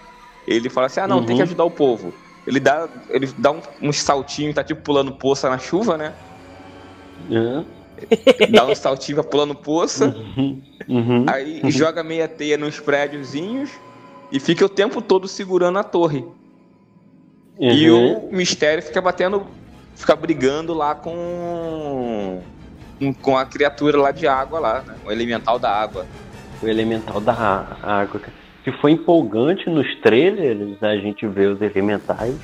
Ele 0.49 0.69
fala 0.69 0.87
assim: 0.89 1.01
ah, 1.01 1.07
não, 1.07 1.21
tem 1.23 1.31
Uhum. 1.31 1.37
que 1.37 1.43
ajudar 1.43 1.65
o 1.65 1.71
povo. 1.71 2.13
Ele 2.47 2.59
dá, 2.61 2.89
ele 3.11 3.27
dá 3.39 3.53
um, 3.53 3.61
uns 3.83 4.01
saltinhos, 4.01 4.55
tá 4.55 4.65
tipo 4.65 4.83
pulando 4.83 5.13
poça 5.13 5.49
na 5.49 5.59
chuva, 5.59 5.97
né? 5.97 6.15
Hã? 7.31 7.65
Dá 8.51 8.67
um 8.67 8.75
saltinho, 8.75 9.17
vai 9.17 9.25
pulando 9.27 9.55
poça. 9.55 10.07
Uhum. 10.37 10.63
Uhum. 10.89 11.25
Aí 11.29 11.63
joga 11.71 12.03
meia 12.03 12.29
teia 12.29 12.59
nos 12.59 12.79
prédiozinhos 12.81 13.71
e 14.33 14.39
fica 14.39 14.65
o 14.65 14.69
tempo 14.69 15.01
todo 15.01 15.27
segurando 15.29 15.79
a 15.79 15.85
torre. 15.85 16.25
E 17.61 17.89
Uhum. 17.91 18.29
o 18.29 18.33
mistério 18.33 18.83
fica 18.83 19.01
batendo, 19.01 19.47
fica 19.97 20.15
brigando 20.15 20.75
lá 20.75 20.95
com 20.95 22.43
com 23.21 23.37
a 23.37 23.45
criatura 23.45 23.99
lá 23.99 24.11
de 24.11 24.27
água 24.27 24.59
lá, 24.59 24.83
né? 24.87 24.95
O 25.05 25.13
elemental 25.13 25.59
da 25.59 25.71
água. 25.71 26.07
o 26.63 26.67
elemental 26.69 27.21
da 27.21 27.67
água. 27.83 28.21
Se 28.65 28.73
foi 28.73 28.93
empolgante 28.93 29.69
nos 29.69 29.95
trailers, 30.01 30.83
a 30.83 30.97
gente 30.97 31.27
vê 31.27 31.47
os 31.47 31.61
elementais. 31.61 32.35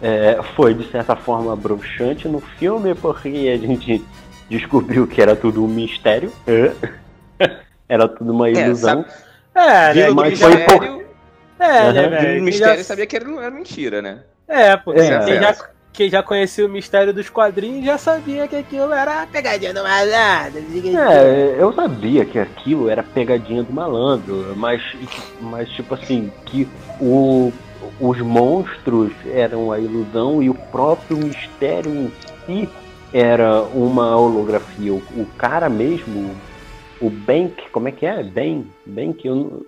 É, 0.00 0.40
foi 0.56 0.74
de 0.74 0.88
certa 0.90 1.14
forma 1.16 1.54
bruxante 1.56 2.26
no 2.28 2.40
filme, 2.58 2.94
porque 2.94 3.28
a 3.28 3.56
gente 3.58 4.04
descobriu 4.48 5.06
que 5.06 5.20
era 5.20 5.34
tudo 5.36 5.64
um 5.64 5.68
mistério. 5.68 6.32
era 7.88 8.08
tudo 8.08 8.32
uma 8.32 8.48
ilusão. 8.50 9.04
É, 9.54 9.94
né? 9.94 10.10
Mas 10.10 10.40
foi 10.40 10.56
por- 10.64 10.80
mistério, 10.80 11.02
É, 11.58 11.82
Uhum. 11.86 11.92
né, 11.92 12.08
velho? 12.08 12.26
Quem 12.34 12.40
mistério 12.42 12.78
já- 12.78 12.84
sabia 12.84 13.06
que 13.06 13.14
era, 13.16 13.30
era 13.40 13.50
mentira, 13.50 14.02
né? 14.02 14.20
É, 14.48 14.76
porque 14.76 15.00
É. 15.00 15.40
já, 15.40 15.54
quem 15.92 16.08
já 16.08 16.22
conhecia 16.22 16.66
o 16.66 16.68
mistério 16.68 17.12
dos 17.12 17.28
quadrinhos 17.28 17.84
já 17.84 17.98
sabia 17.98 18.48
que 18.48 18.56
aquilo 18.56 18.92
era 18.92 19.26
pegadinha 19.26 19.74
do 19.74 19.82
malandro. 19.82 20.62
É, 20.98 21.56
eu 21.58 21.72
sabia 21.72 22.24
que 22.24 22.38
aquilo 22.38 22.88
era 22.88 23.02
pegadinha 23.02 23.62
do 23.62 23.72
malandro, 23.72 24.54
mas, 24.56 24.82
mas 25.40 25.68
tipo 25.70 25.94
assim, 25.94 26.32
que 26.46 26.66
o, 27.00 27.52
os 28.00 28.18
monstros 28.20 29.12
eram 29.32 29.70
a 29.70 29.78
ilusão 29.78 30.42
e 30.42 30.48
o 30.48 30.54
próprio 30.54 31.18
mistério 31.18 31.90
em 31.90 32.12
si 32.46 32.68
era 33.12 33.62
uma 33.62 34.16
holografia. 34.16 34.94
O, 34.94 35.02
o 35.16 35.26
cara 35.36 35.68
mesmo, 35.68 36.34
o 37.00 37.10
Bank, 37.10 37.68
como 37.70 37.88
é 37.88 37.92
que 37.92 38.06
é? 38.06 38.22
Ben? 38.22 38.66
Bank? 38.86 39.26
Eu 39.26 39.66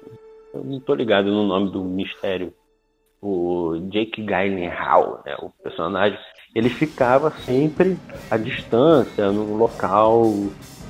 eu 0.55 0.63
não 0.63 0.79
tô 0.79 0.95
ligado 0.95 1.27
no 1.27 1.45
nome 1.49 1.71
do 1.71 1.83
mistério. 1.83 2.55
O 3.27 3.89
Jake 3.91 4.23
Gyllenhaal, 4.23 5.23
né, 5.25 5.35
o 5.41 5.49
personagem, 5.63 6.19
ele 6.55 6.69
ficava 6.69 7.31
sempre 7.47 7.97
à 8.31 8.37
distância, 8.37 9.33
num 9.33 9.57
local 9.57 10.31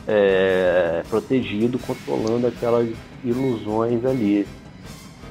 é, 0.09 1.05
protegido, 1.09 1.79
controlando 1.79 2.49
aquelas 2.49 2.89
ilusões 3.23 4.05
ali. 4.05 4.47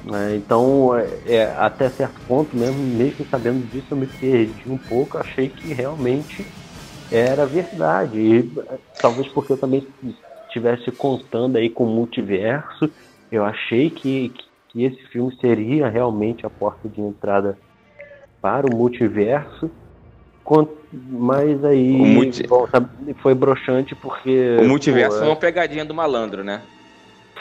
né? 0.04 0.36
então, 0.36 0.96
é, 0.96 1.06
é, 1.26 1.44
até 1.58 1.90
certo 1.90 2.18
ponto, 2.26 2.56
mesmo, 2.56 2.78
mesmo 2.78 3.26
sabendo 3.26 3.66
disso, 3.70 3.88
eu 3.90 3.98
me 3.98 4.06
perdi 4.06 4.62
um 4.66 4.78
pouco, 4.78 5.18
achei 5.18 5.50
que 5.50 5.74
realmente 5.74 6.46
era 7.12 7.44
verdade. 7.44 8.18
E, 8.18 8.50
talvez 9.00 9.28
porque 9.28 9.52
eu 9.52 9.58
também 9.58 9.86
estivesse 10.46 10.90
contando 10.90 11.56
aí 11.56 11.68
com 11.68 11.84
o 11.84 11.94
multiverso, 11.94 12.90
eu 13.30 13.44
achei 13.44 13.90
que, 13.90 14.30
que 14.30 14.53
esse 14.82 15.00
filme 15.08 15.36
seria 15.40 15.88
realmente 15.88 16.44
a 16.44 16.50
porta 16.50 16.88
de 16.88 17.00
entrada 17.00 17.56
para 18.42 18.66
o 18.66 18.74
multiverso. 18.74 19.70
Mas 20.92 21.64
aí 21.64 21.94
O 21.94 22.04
multi- 22.06 22.46
bom, 22.46 22.66
foi 23.22 23.34
broxante 23.34 23.94
porque 23.94 24.58
O 24.60 24.64
multiverso 24.64 25.18
pô, 25.18 25.24
é 25.24 25.28
uma 25.28 25.36
pegadinha 25.36 25.84
do 25.84 25.94
malandro, 25.94 26.42
né? 26.44 26.60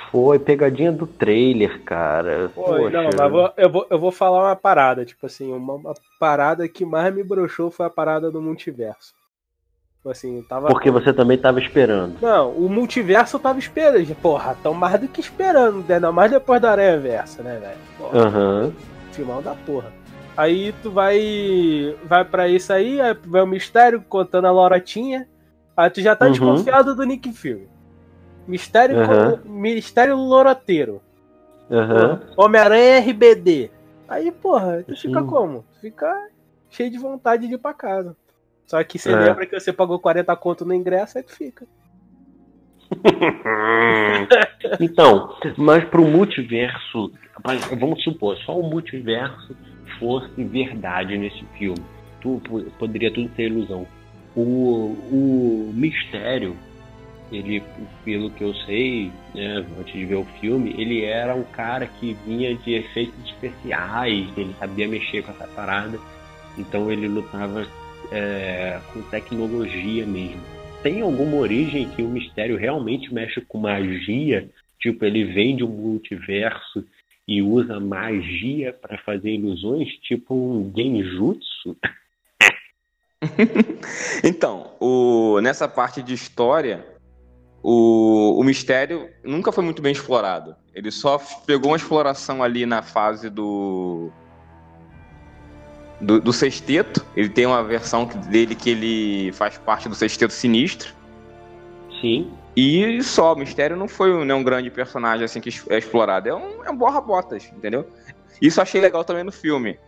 foi 0.10 0.38
pegadinha 0.38 0.92
do 0.92 1.08
trailer, 1.08 1.82
cara. 1.84 2.50
Poxa. 2.54 2.92
não, 2.92 3.10
mas 3.16 3.32
vou- 3.32 3.54
eu, 3.58 3.70
vou, 3.70 3.88
eu 3.90 4.00
vou 4.00 4.12
falar 4.12 4.44
uma 4.44 4.56
parada, 4.56 5.04
tipo 5.04 5.26
assim, 5.26 5.52
uma, 5.52 5.74
uma 5.74 5.94
parada 6.20 6.68
que 6.68 6.86
mais 6.86 7.12
me 7.14 7.24
broxou 7.24 7.72
foi 7.72 7.88
a 7.88 7.90
parada 7.90 8.30
do 8.30 8.40
multiverso. 8.40 9.14
Tipo 10.04 10.10
assim, 10.12 10.42
tava. 10.50 10.68
Porque 10.68 10.92
você 10.92 11.14
também 11.14 11.38
estava 11.38 11.62
esperando. 11.62 12.18
Não, 12.22 12.52
o 12.52 12.68
multiverso 12.68 13.38
eu 13.38 13.40
tava 13.40 13.58
esperando. 13.58 14.14
Porra, 14.16 14.54
tão 14.62 14.74
mais 14.74 15.00
do 15.00 15.08
que 15.08 15.22
esperando, 15.22 15.78
né? 15.88 15.96
Ainda 15.96 16.12
mais 16.12 16.30
depois 16.30 16.62
da 16.62 16.72
Aranha 16.72 17.00
Versa, 17.00 17.42
né, 17.42 17.58
velho? 17.58 18.12
Aham. 18.14 18.74
filmão 19.14 19.42
da 19.42 19.54
porra. 19.56 19.94
Aí 20.36 20.74
tu 20.84 20.92
vai. 20.92 21.96
Vai 22.04 22.26
pra 22.26 22.50
isso 22.50 22.74
aí, 22.74 23.00
aí 23.00 23.16
vai 23.26 23.44
o 23.44 23.48
mistério 23.48 24.04
contando 24.10 24.46
a 24.46 24.52
Lorotinha. 24.52 25.26
Aí 25.78 25.90
tu 25.90 26.02
já 26.02 26.16
tá 26.18 26.26
Uhum. 26.26 26.32
desconfiado 26.32 26.94
do 26.96 27.04
Nick 27.06 27.32
Fury. 27.32 27.70
Mistério, 28.46 28.98
com- 29.08 29.50
mistério 29.50 30.18
loroteiro. 30.18 31.02
Aham. 31.72 32.20
Homem-Aranha 32.36 32.98
RBD. 33.00 33.72
Aí, 34.10 34.32
porra, 34.34 34.84
tu 34.86 34.98
fica 35.00 35.24
como? 35.24 35.64
Fica 35.80 36.14
cheio 36.70 36.90
de 36.92 36.98
vontade 36.98 37.48
de 37.48 37.54
ir 37.54 37.58
pra 37.58 37.74
casa. 37.74 38.18
Só 38.74 38.84
que 38.84 38.98
você 38.98 39.12
É. 39.12 39.16
lembra 39.16 39.46
que 39.46 39.60
você 39.60 39.72
pagou 39.72 40.00
40 40.00 40.36
conto 40.36 40.66
no 40.66 40.74
ingresso, 40.74 41.20
aí 41.20 41.24
tu 41.24 41.36
fica. 41.36 41.68
então, 44.82 45.36
mas 45.56 45.84
pro 45.86 46.04
multiverso, 46.04 47.12
vamos 47.80 48.04
supor, 48.04 48.36
só 48.38 48.58
o 48.60 48.68
multiverso 48.68 49.56
fosse 50.00 50.44
verdade 50.44 51.16
nesse 51.20 51.46
filme. 51.56 51.84
Tu, 52.20 52.42
po- 52.50 52.64
poderia 52.80 53.14
tudo 53.14 53.30
ser 53.36 53.44
ilusão. 53.44 53.86
O, 54.36 54.96
o 55.12 55.72
mistério, 55.76 56.58
ele, 57.32 57.62
pelo 58.04 58.32
que 58.32 58.44
eu 58.44 58.56
sei, 58.56 59.12
né, 59.36 59.64
antes 59.80 59.94
de 59.94 60.04
ver 60.04 60.16
o 60.16 60.26
filme, 60.42 60.74
ele 60.80 61.04
era 61.06 61.36
um 61.36 61.44
cara 61.44 61.86
que 61.86 62.18
vinha 62.26 62.56
de 62.56 62.74
efeitos 62.74 63.24
especiais, 63.24 64.28
ele 64.36 64.56
sabia 64.58 64.88
mexer 64.88 65.22
com 65.24 65.30
essa 65.32 65.48
parada, 65.50 66.00
então 66.58 66.92
ele 66.92 67.08
lutava 67.08 67.68
é, 68.14 68.80
com 68.94 69.02
tecnologia 69.04 70.06
mesmo 70.06 70.54
tem 70.84 71.02
alguma 71.02 71.38
origem 71.38 71.90
que 71.90 72.04
o 72.04 72.10
mistério 72.10 72.58
realmente 72.58 73.12
mexe 73.12 73.40
com 73.40 73.58
magia? 73.58 74.50
Tipo, 74.80 75.06
ele 75.06 75.24
vem 75.24 75.56
de 75.56 75.64
um 75.64 75.70
multiverso 75.70 76.84
e 77.26 77.42
usa 77.42 77.80
magia 77.80 78.74
para 78.74 78.98
fazer 78.98 79.32
ilusões? 79.32 79.88
Tipo 80.02 80.36
um 80.36 80.72
genjutsu? 80.76 81.76
Então, 84.22 84.76
o, 84.82 85.40
nessa 85.40 85.66
parte 85.66 86.04
de 86.04 86.14
história, 86.14 86.86
o, 87.64 88.38
o 88.38 88.44
mistério 88.44 89.10
nunca 89.24 89.50
foi 89.50 89.64
muito 89.64 89.82
bem 89.82 89.94
explorado. 89.94 90.58
Ele 90.76 90.92
só 90.92 91.18
pegou 91.46 91.72
uma 91.72 91.78
exploração 91.78 92.44
ali 92.44 92.66
na 92.66 92.82
fase 92.82 93.30
do. 93.30 94.12
Do, 96.04 96.20
do 96.20 96.34
sexteto. 96.34 97.06
Ele 97.16 97.30
tem 97.30 97.46
uma 97.46 97.64
versão 97.64 98.06
dele 98.06 98.56
que 98.56 98.70
ele 98.70 99.32
faz 99.34 99.58
parte 99.58 99.88
do 99.88 99.96
sexteto 99.96 100.32
sinistro. 100.32 100.94
Sim. 102.02 102.32
E 102.56 103.02
só, 103.02 103.34
o 103.34 103.36
mistério 103.36 103.76
não 103.76 103.88
foi 103.88 104.14
um, 104.14 104.24
né, 104.24 104.34
um 104.34 104.44
grande 104.44 104.70
personagem 104.70 105.26
assim 105.26 105.42
que 105.42 105.50
é 105.70 105.78
explorado. 105.78 106.30
É 106.30 106.36
um, 106.36 106.64
é 106.64 106.70
um 106.70 106.76
borra-botas, 106.76 107.52
entendeu? 107.56 107.88
Isso 108.42 108.60
eu 108.60 108.62
achei 108.62 108.80
legal 108.80 109.04
também 109.04 109.24
no 109.24 109.32
filme. 109.32 109.80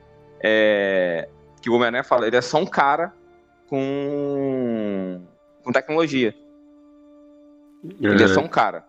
É, 0.41 1.27
que 1.61 1.69
o 1.69 1.73
Homem-Aranha 1.73 2.03
fala, 2.03 2.27
ele 2.27 2.35
é 2.35 2.41
só 2.41 2.57
um 2.59 2.65
cara 2.65 3.13
com, 3.67 5.21
com 5.63 5.71
tecnologia. 5.71 6.33
Ele 8.01 8.23
é 8.23 8.27
só 8.27 8.39
um 8.39 8.47
cara. 8.47 8.85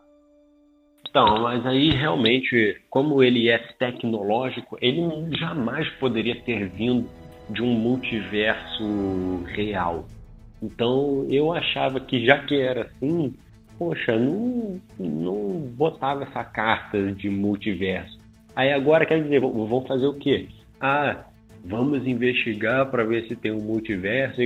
Então, 1.16 1.40
mas 1.40 1.64
aí 1.64 1.92
realmente, 1.92 2.76
como 2.90 3.22
ele 3.22 3.48
é 3.48 3.56
tecnológico, 3.56 4.76
ele 4.82 5.00
jamais 5.38 5.88
poderia 5.94 6.38
ter 6.42 6.68
vindo 6.68 7.08
de 7.48 7.62
um 7.62 7.72
multiverso 7.72 9.42
real. 9.46 10.04
Então 10.62 11.26
eu 11.30 11.54
achava 11.54 12.00
que 12.00 12.26
já 12.26 12.40
que 12.40 12.60
era 12.60 12.82
assim, 12.82 13.34
poxa, 13.78 14.18
não, 14.18 14.78
não 14.98 15.60
botava 15.74 16.24
essa 16.24 16.44
carta 16.44 17.10
de 17.14 17.30
multiverso. 17.30 18.18
Aí 18.54 18.70
agora 18.70 19.06
quer 19.06 19.22
dizer, 19.22 19.40
vão 19.40 19.86
fazer 19.86 20.06
o 20.06 20.18
quê? 20.18 20.48
Ah, 20.78 21.24
vamos 21.66 22.06
investigar 22.06 22.86
para 22.90 23.04
ver 23.04 23.26
se 23.26 23.34
tem 23.34 23.50
um 23.50 23.60
multiverso. 23.60 24.40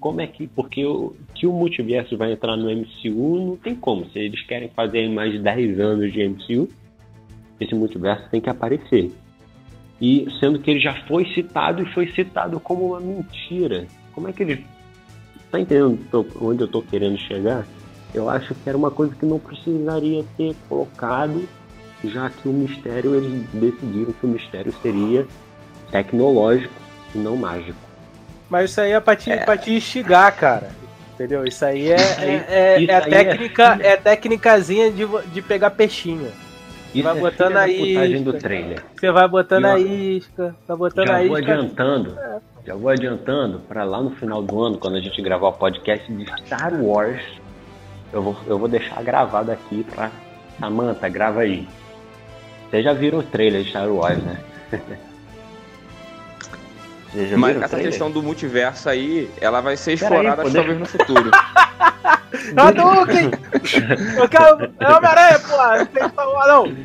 Como 0.00 0.20
é 0.20 0.26
que. 0.26 0.46
Porque 0.48 0.84
o, 0.84 1.14
que 1.34 1.46
o 1.46 1.52
multiverso 1.52 2.16
vai 2.16 2.32
entrar 2.32 2.56
no 2.56 2.70
MCU 2.70 3.46
não 3.46 3.56
tem 3.56 3.74
como. 3.74 4.06
Se 4.10 4.18
eles 4.18 4.42
querem 4.42 4.68
fazer 4.70 5.08
mais 5.08 5.32
de 5.32 5.38
10 5.38 5.80
anos 5.80 6.12
de 6.12 6.28
MCU, 6.28 6.68
esse 7.60 7.74
multiverso 7.74 8.28
tem 8.30 8.40
que 8.40 8.50
aparecer. 8.50 9.10
E 10.00 10.26
sendo 10.40 10.58
que 10.58 10.70
ele 10.70 10.80
já 10.80 10.94
foi 11.06 11.24
citado 11.32 11.82
e 11.82 11.86
foi 11.92 12.08
citado 12.08 12.60
como 12.60 12.86
uma 12.86 13.00
mentira. 13.00 13.86
Como 14.12 14.28
é 14.28 14.32
que 14.32 14.42
ele. 14.42 14.64
Tá 15.50 15.60
entendendo 15.60 16.26
onde 16.40 16.62
eu 16.62 16.68
tô 16.68 16.82
querendo 16.82 17.16
chegar? 17.16 17.66
Eu 18.12 18.28
acho 18.28 18.54
que 18.54 18.68
era 18.68 18.76
uma 18.76 18.90
coisa 18.90 19.14
que 19.14 19.24
não 19.24 19.38
precisaria 19.38 20.24
ter 20.36 20.54
colocado, 20.68 21.48
já 22.04 22.28
que 22.28 22.48
o 22.48 22.52
mistério, 22.52 23.14
eles 23.14 23.44
decidiram 23.52 24.12
que 24.12 24.26
o 24.26 24.28
mistério 24.28 24.72
seria 24.82 25.26
tecnológico 25.90 26.72
e 27.14 27.18
não 27.18 27.36
mágico. 27.36 27.78
Mas 28.48 28.70
isso 28.70 28.80
aí 28.80 28.92
é 28.92 29.00
pra 29.00 29.16
te, 29.16 29.36
pra 29.38 29.56
te 29.56 29.72
instigar, 29.74 30.34
cara. 30.36 30.70
Entendeu? 31.14 31.46
Isso 31.46 31.64
aí 31.64 31.90
é, 31.90 31.96
é, 31.96 32.44
é, 32.48 32.80
Isso 32.80 32.90
é 32.90 32.94
aí 32.94 33.00
é 33.00 33.00
técnica, 33.00 33.78
é, 33.80 33.96
técnicazinha 33.96 34.90
de, 34.92 35.06
de 35.32 35.42
pegar 35.42 35.70
peixinho. 35.70 36.30
Isso 36.94 37.02
Vai 37.02 37.16
é 37.16 37.20
botando 37.20 37.56
aí, 37.56 37.94
putagem 37.94 38.22
do 38.22 38.32
trailer. 38.34 38.82
Você 38.98 39.10
vai 39.10 39.28
botando 39.28 39.64
E, 39.64 39.66
ó, 39.66 39.72
a 39.74 39.78
isca, 39.80 40.56
vai 40.66 40.76
botando 40.76 41.10
a 41.10 41.22
Já 41.22 41.28
vou 41.28 41.38
isca. 41.38 41.52
adiantando, 41.52 42.18
já 42.66 42.74
vou 42.74 42.88
adiantando 42.90 43.58
para 43.60 43.84
lá 43.84 44.02
no 44.02 44.10
final 44.10 44.42
do 44.42 44.62
ano, 44.62 44.78
quando 44.78 44.96
a 44.96 45.00
gente 45.00 45.20
gravar 45.20 45.48
o 45.48 45.52
podcast 45.52 46.10
de 46.12 46.24
Star 46.46 46.72
Wars, 46.82 47.22
eu 48.12 48.22
vou, 48.22 48.36
eu 48.46 48.58
vou 48.58 48.68
deixar 48.68 49.02
gravado 49.02 49.50
aqui 49.50 49.84
pra 49.84 50.10
Samantha, 50.60 51.08
grava 51.08 51.40
aí. 51.40 51.66
Vocês 52.70 52.84
já 52.84 52.92
viram 52.92 53.18
o 53.18 53.22
trailer 53.22 53.62
de 53.62 53.70
Star 53.70 53.88
Wars, 53.88 54.18
né? 54.18 54.38
Mas 57.38 57.52
viram 57.54 57.64
essa 57.64 57.78
questão 57.78 58.10
do 58.10 58.22
multiverso 58.22 58.88
aí, 58.88 59.30
ela 59.40 59.60
vai 59.60 59.76
ser 59.76 59.90
aí, 59.90 59.94
explorada 59.96 60.42
pô, 60.42 60.50
talvez 60.50 60.78
no 60.78 60.86
futuro. 60.86 61.30
Hadouken! 62.56 63.30
Eu 64.18 64.28
quero. 64.28 64.72
É 64.80 64.88
Homem-Aranha, 64.92 65.38
porra! 65.40 65.78
Não 65.78 65.86
tem 65.86 66.08
que 66.08 66.14
falar, 66.14 66.46
não! 66.48 66.76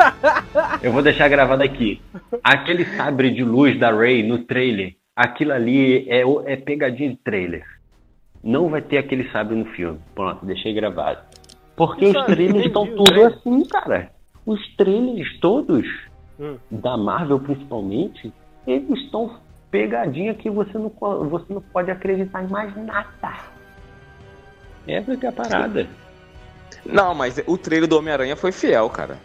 Eu 0.82 0.92
vou 0.92 1.02
deixar 1.02 1.28
gravado 1.28 1.62
aqui. 1.62 2.00
Aquele 2.42 2.84
sabre 2.96 3.30
de 3.30 3.42
luz 3.44 3.78
da 3.78 3.90
Rey 3.92 4.22
no 4.26 4.38
trailer, 4.44 4.94
aquilo 5.16 5.52
ali 5.52 6.08
é, 6.08 6.22
é 6.46 6.56
pegadinha 6.56 7.10
de 7.10 7.16
trailer. 7.16 7.64
Não 8.42 8.68
vai 8.68 8.80
ter 8.82 8.98
aquele 8.98 9.28
sabre 9.30 9.54
no 9.54 9.66
filme. 9.66 9.98
Pronto, 10.14 10.44
deixei 10.46 10.72
gravado. 10.72 11.18
Porque 11.76 12.00
Que 12.00 12.06
os 12.06 12.12
sabre? 12.12 12.34
trailers 12.36 12.66
estão 12.66 12.86
tudo 12.86 13.04
trailer. 13.04 13.34
assim, 13.34 13.64
cara. 13.66 14.10
Os 14.46 14.60
trailers 14.76 15.38
todos, 15.40 15.86
Hum. 16.38 16.56
da 16.70 16.96
Marvel 16.96 17.38
principalmente, 17.40 18.32
eles 18.66 18.98
estão 19.00 19.38
pegadinha 19.70 20.34
que 20.34 20.50
você 20.50 20.76
não, 20.76 20.90
você 21.28 21.52
não 21.52 21.60
pode 21.60 21.90
acreditar 21.90 22.42
em 22.42 22.48
mais 22.48 22.74
nada. 22.76 23.08
Essa 24.86 25.16
que 25.16 25.26
é 25.26 25.28
a 25.28 25.32
parada. 25.32 25.86
Não, 26.84 27.14
mas 27.14 27.42
o 27.46 27.58
trailer 27.58 27.88
do 27.88 27.98
Homem-Aranha 27.98 28.36
foi 28.36 28.52
fiel, 28.52 28.88
cara. 28.88 29.18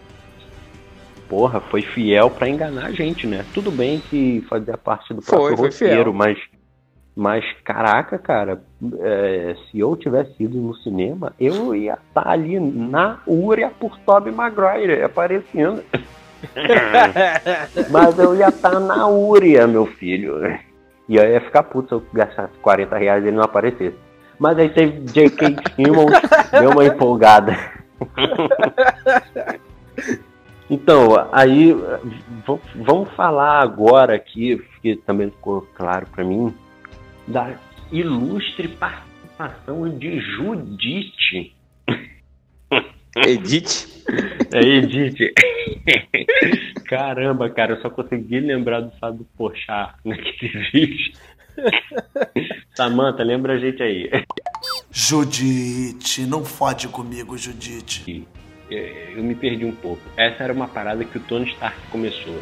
Porra, 1.27 1.59
foi 1.59 1.81
fiel 1.81 2.29
pra 2.29 2.47
enganar 2.47 2.87
a 2.87 2.91
gente, 2.91 3.25
né? 3.25 3.45
Tudo 3.53 3.71
bem 3.71 3.99
que 4.09 4.45
fazia 4.47 4.77
parte 4.77 5.13
do 5.13 5.21
Foi, 5.21 5.37
próprio 5.37 5.57
foi 5.57 5.69
roteiro, 5.69 6.11
fiel. 6.11 6.13
mas 6.13 6.37
mas 7.17 7.45
caraca, 7.63 8.19
cara, 8.19 8.61
é, 8.99 9.55
se 9.71 9.79
eu 9.79 9.95
tivesse 9.95 10.43
ido 10.43 10.57
no 10.57 10.75
cinema, 10.75 11.33
eu 11.39 11.73
ia 11.73 11.93
estar 11.93 12.27
ali 12.27 12.59
na 12.59 13.19
úria 13.25 13.69
por 13.69 13.97
Tobey 13.99 14.33
Maguire 14.33 15.01
aparecendo. 15.01 15.81
mas 17.91 18.17
eu 18.19 18.35
ia 18.35 18.49
estar 18.49 18.79
na 18.79 19.07
úria, 19.07 19.67
meu 19.67 19.85
filho. 19.85 20.41
E 21.07 21.15
eu 21.15 21.29
ia 21.29 21.41
ficar 21.41 21.63
puto 21.63 21.87
se 21.87 21.93
eu 21.93 22.03
gastasse 22.13 22.53
40 22.61 22.97
reais 22.97 23.23
e 23.23 23.27
ele 23.27 23.37
não 23.37 23.43
aparecesse. 23.43 23.97
Mas 24.39 24.57
aí 24.57 24.69
teve 24.69 24.99
J.K. 25.01 25.55
Simmons, 25.75 26.11
deu 26.51 26.71
uma 26.71 26.85
empolgada. 26.85 27.57
Então, 30.69 31.29
aí 31.31 31.75
vamos 32.75 33.09
falar 33.11 33.61
agora 33.61 34.15
aqui, 34.15 34.61
que 34.81 34.95
também 34.95 35.29
ficou 35.29 35.67
claro 35.75 36.07
para 36.07 36.23
mim, 36.23 36.53
da 37.27 37.53
ilustre 37.91 38.67
participação 38.67 39.87
de 39.89 40.19
Judite. 40.19 41.54
Edith. 43.15 44.03
É, 44.53 44.59
Edith. 44.59 45.33
Caramba, 46.85 47.49
cara, 47.49 47.73
eu 47.73 47.81
só 47.81 47.89
consegui 47.89 48.39
lembrar 48.39 48.81
do 48.81 48.91
Fábio 48.99 49.25
Pochá 49.37 49.95
naquele 50.03 50.59
vídeo. 50.71 51.13
Samanta, 52.75 53.23
lembra 53.23 53.53
a 53.53 53.57
gente 53.57 53.81
aí. 53.81 54.09
Judite, 54.91 56.25
não 56.25 56.43
fode 56.43 56.87
comigo, 56.87 57.37
Judite. 57.37 58.27
É, 58.69 59.13
Eu 59.15 59.23
me 59.23 59.35
perdi 59.35 59.65
um 59.65 59.75
pouco. 59.75 60.01
Essa 60.17 60.43
era 60.43 60.53
uma 60.53 60.67
parada 60.67 61.03
que 61.05 61.17
o 61.17 61.21
Tony 61.21 61.49
Stark 61.51 61.77
começou. 61.89 62.41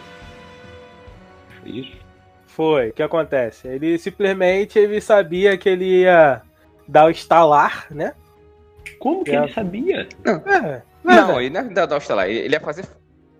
Foi 1.61 1.71
isso? 1.71 1.91
Foi, 2.47 2.89
o 2.89 2.93
que 2.93 3.03
acontece? 3.03 3.67
Ele 3.67 3.97
simplesmente 3.97 4.77
ele 4.77 5.01
sabia 5.01 5.57
que 5.57 5.69
ele 5.69 6.01
ia 6.01 6.41
dar 6.87 7.05
o 7.05 7.09
estalar, 7.09 7.87
né? 7.89 8.13
Como 8.99 9.23
que 9.23 9.31
É. 9.31 9.35
ele 9.43 9.53
sabia? 9.53 10.07
É, 10.25 10.81
Não, 11.03 11.39
ele 11.41 11.49
não 11.49 11.63
ia 11.63 11.69
dar 11.69 11.85
dar 11.85 12.15
lá. 12.15 12.27
Ele 12.27 12.53
ia 12.53 12.59
fazer, 12.59 12.85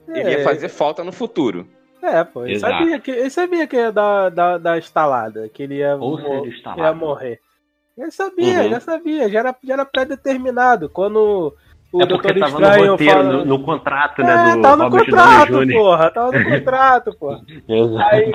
ele 0.08 0.30
ia 0.32 0.40
é, 0.40 0.44
fazer 0.44 0.70
falta 0.70 1.04
no 1.04 1.12
futuro. 1.12 1.68
É, 2.02 2.24
pô, 2.24 2.44
ele 2.46 2.56
Exato. 2.56 2.74
sabia, 2.74 3.00
que, 3.00 3.12
ele 3.12 3.30
sabia 3.30 3.68
que 3.68 3.76
ia 3.78 3.92
dar, 3.92 4.30
dar, 4.30 4.58
dar 4.58 4.78
estalada, 4.78 5.48
que 5.48 5.64
ele 5.64 5.76
ia, 5.76 5.96
Ou 5.96 6.20
mo- 6.20 6.44
seja, 6.44 6.56
estalado. 6.58 6.82
ia 6.82 6.94
morrer. 6.94 7.40
Ele 7.98 8.12
sabia, 8.12 8.64
Uhum. 8.64 8.70
já 8.70 8.80
sabia, 8.80 9.30
já 9.30 9.40
era, 9.40 9.56
já 9.64 9.74
era 9.74 9.86
pré-determinado. 9.86 10.90
Quando 10.90 11.54
o 11.94 12.02
é 12.02 12.06
Doutor 12.06 12.38
tava 12.38 12.60
no 12.60 12.66
Estranho 12.66 12.92
roteiro, 12.92 13.14
fala... 13.14 13.24
no, 13.34 13.46
no 13.46 13.64
contrato, 13.64 14.22
é, 14.22 14.26
né, 14.26 14.56
do 14.56 14.62
tava 14.62 14.76
no 14.78 14.84
Robert 14.84 15.06
contrato, 15.06 15.68
porra, 15.72 16.12
tava 16.12 16.32
no 16.40 16.50
contrato, 16.50 17.16
porra. 17.18 17.42
Exato. 17.70 18.06
Aí, 18.12 18.34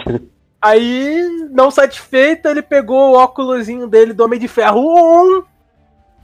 aí, 0.63 1.49
não 1.51 1.71
satisfeito, 1.71 2.49
ele 2.49 2.63
pegou 2.63 3.13
o 3.13 3.19
óculosinho 3.19 3.87
dele 3.87 4.13
do 4.15 4.25
Homem 4.25 4.39
de 4.41 4.49
Ferro 4.49 4.81
1. 5.41 5.43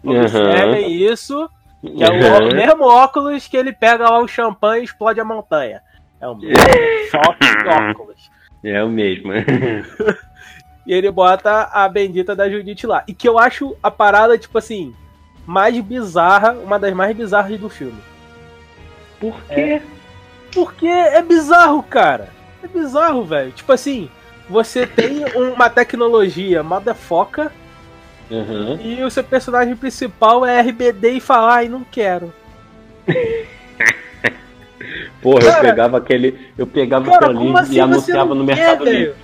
Observem 0.04 0.92
isso, 0.92 1.48
que 1.80 2.02
é 2.04 2.08
o 2.08 2.12
Uhum. 2.12 2.48
ó- 2.50 2.54
mesmo 2.54 2.84
óculos 2.84 3.46
que 3.48 3.56
ele 3.56 3.72
pega 3.72 4.08
lá 4.08 4.18
o 4.20 4.28
champanhe 4.28 4.82
e 4.82 4.84
explode 4.84 5.20
a 5.20 5.24
montanha. 5.24 5.80
É 6.20 6.28
o 6.28 6.34
mesmo 6.34 6.54
óculos. 7.90 8.30
É 8.62 8.82
o 8.82 8.88
mesmo. 8.88 9.32
E 10.86 10.92
ele 10.92 11.10
bota 11.10 11.70
a 11.72 11.88
bendita 11.88 12.36
da 12.36 12.46
Judite 12.46 12.86
lá. 12.86 13.02
E 13.08 13.14
que 13.14 13.26
eu 13.26 13.38
acho 13.38 13.74
a 13.82 13.90
parada, 13.90 14.36
tipo 14.36 14.58
assim, 14.58 14.94
mais 15.46 15.78
bizarra, 15.80 16.52
uma 16.52 16.78
das 16.78 16.92
mais 16.92 17.16
bizarras 17.16 17.58
do 17.58 17.70
filme. 17.70 17.98
Por 19.18 19.34
quê? 19.44 19.80
Porque 20.52 20.86
é 20.86 21.22
bizarro, 21.22 21.82
cara. 21.82 22.28
É 22.62 22.66
bizarro, 22.68 23.24
velho. 23.24 23.50
Tipo 23.52 23.72
assim, 23.72 24.10
você 24.46 24.86
tem 24.86 25.24
uma 25.34 25.70
tecnologia 25.70 26.62
motherfucker 26.62 27.50
Uhum. 28.30 28.78
e 28.80 29.02
o 29.04 29.10
seu 29.10 29.22
personagem 29.22 29.76
principal 29.76 30.44
é 30.46 30.60
RBD 30.60 31.12
e 31.12 31.20
fala, 31.20 31.54
ai, 31.56 31.68
não 31.68 31.84
quero. 31.84 32.32
Porra, 35.20 35.42
eu 35.44 35.50
Cara- 35.52 35.60
pegava 35.62 35.96
aquele. 35.98 36.50
Eu 36.56 36.66
pegava 36.66 37.10
Cara, 37.10 37.26
ali 37.28 37.38
como 37.38 37.56
assim 37.58 37.70
e 37.72 37.74
você 37.74 37.80
anunciava 37.80 38.34
no 38.34 38.46
quer, 38.46 38.54
Mercado 38.56 38.84
Livre. 38.84 39.14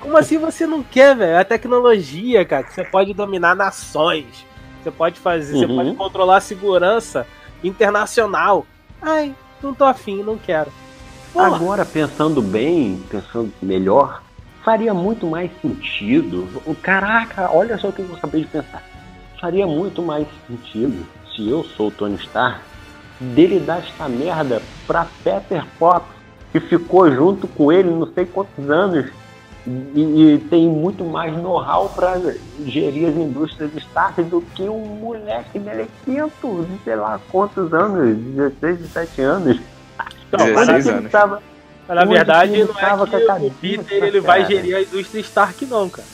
Como 0.00 0.16
assim 0.16 0.38
você 0.38 0.66
não 0.66 0.82
quer, 0.82 1.16
velho? 1.16 1.32
É 1.32 1.38
a 1.38 1.44
tecnologia, 1.44 2.44
cara, 2.44 2.62
que 2.64 2.72
você 2.74 2.84
pode 2.84 3.12
dominar 3.14 3.54
nações. 3.54 4.44
Você 4.82 4.90
pode 4.90 5.18
fazer, 5.18 5.58
você 5.58 5.66
Uhum. 5.66 5.76
pode 5.76 5.94
controlar 5.94 6.36
a 6.36 6.40
segurança 6.40 7.26
internacional. 7.64 8.66
Ai, 9.00 9.34
não 9.62 9.74
tô 9.74 9.84
afim, 9.84 10.22
não 10.22 10.36
quero. 10.38 10.70
Porra, 11.32 11.56
Agora, 11.56 11.84
pensando 11.84 12.40
bem, 12.40 13.02
pensando 13.10 13.52
melhor, 13.60 14.22
faria 14.66 14.92
muito 14.92 15.28
mais 15.28 15.48
sentido. 15.62 16.48
Caraca, 16.82 17.48
olha 17.52 17.78
só 17.78 17.88
o 17.88 17.92
que 17.92 18.00
eu 18.00 18.10
acabei 18.16 18.40
de 18.40 18.48
pensar. 18.48 18.82
Faria 19.40 19.64
muito 19.64 20.02
mais 20.02 20.26
sentido 20.48 21.06
se 21.34 21.48
eu 21.48 21.62
sou 21.62 21.86
o 21.86 21.90
Tony 21.92 22.16
Stark 22.16 22.58
dele 23.20 23.60
dar 23.60 23.78
esta 23.78 24.08
merda 24.08 24.60
pra 24.84 25.06
Peter 25.22 25.64
Potts, 25.78 26.08
que 26.50 26.58
ficou 26.58 27.08
junto 27.12 27.46
com 27.46 27.70
ele 27.70 27.88
não 27.88 28.08
sei 28.12 28.26
quantos 28.26 28.68
anos 28.68 29.06
e, 29.94 30.00
e 30.34 30.38
tem 30.50 30.68
muito 30.68 31.04
mais 31.04 31.32
know-how 31.36 31.88
pra 31.90 32.20
gerir 32.64 33.08
as 33.10 33.14
indústrias 33.16 33.72
Stark 33.76 34.20
do 34.24 34.40
que 34.54 34.62
um 34.68 34.84
moleque 35.00 35.60
melequento 35.60 36.66
de 36.68 36.78
sei 36.82 36.96
lá 36.96 37.20
quantos 37.30 37.72
anos, 37.72 38.16
16, 38.34 38.78
17 38.80 39.22
anos. 39.22 39.60
Então, 40.28 40.44
Dezesseis 40.44 40.54
mas, 40.56 40.68
Olha 40.68 40.82
que 40.82 40.88
ele 40.88 40.98
anos. 40.98 41.12
tava- 41.12 41.42
na 41.94 42.02
onde 42.02 42.14
verdade 42.14 42.64
não 42.64 42.78
é 42.78 42.96
com 42.96 43.02
a 43.02 43.06
que 43.38 43.44
o 43.46 43.50
Peter 43.60 44.04
ele 44.04 44.20
vai 44.20 44.44
gerir 44.46 44.76
a 44.76 44.82
indústria 44.82 45.20
Stark, 45.20 45.64
não, 45.66 45.88
cara. 45.88 46.08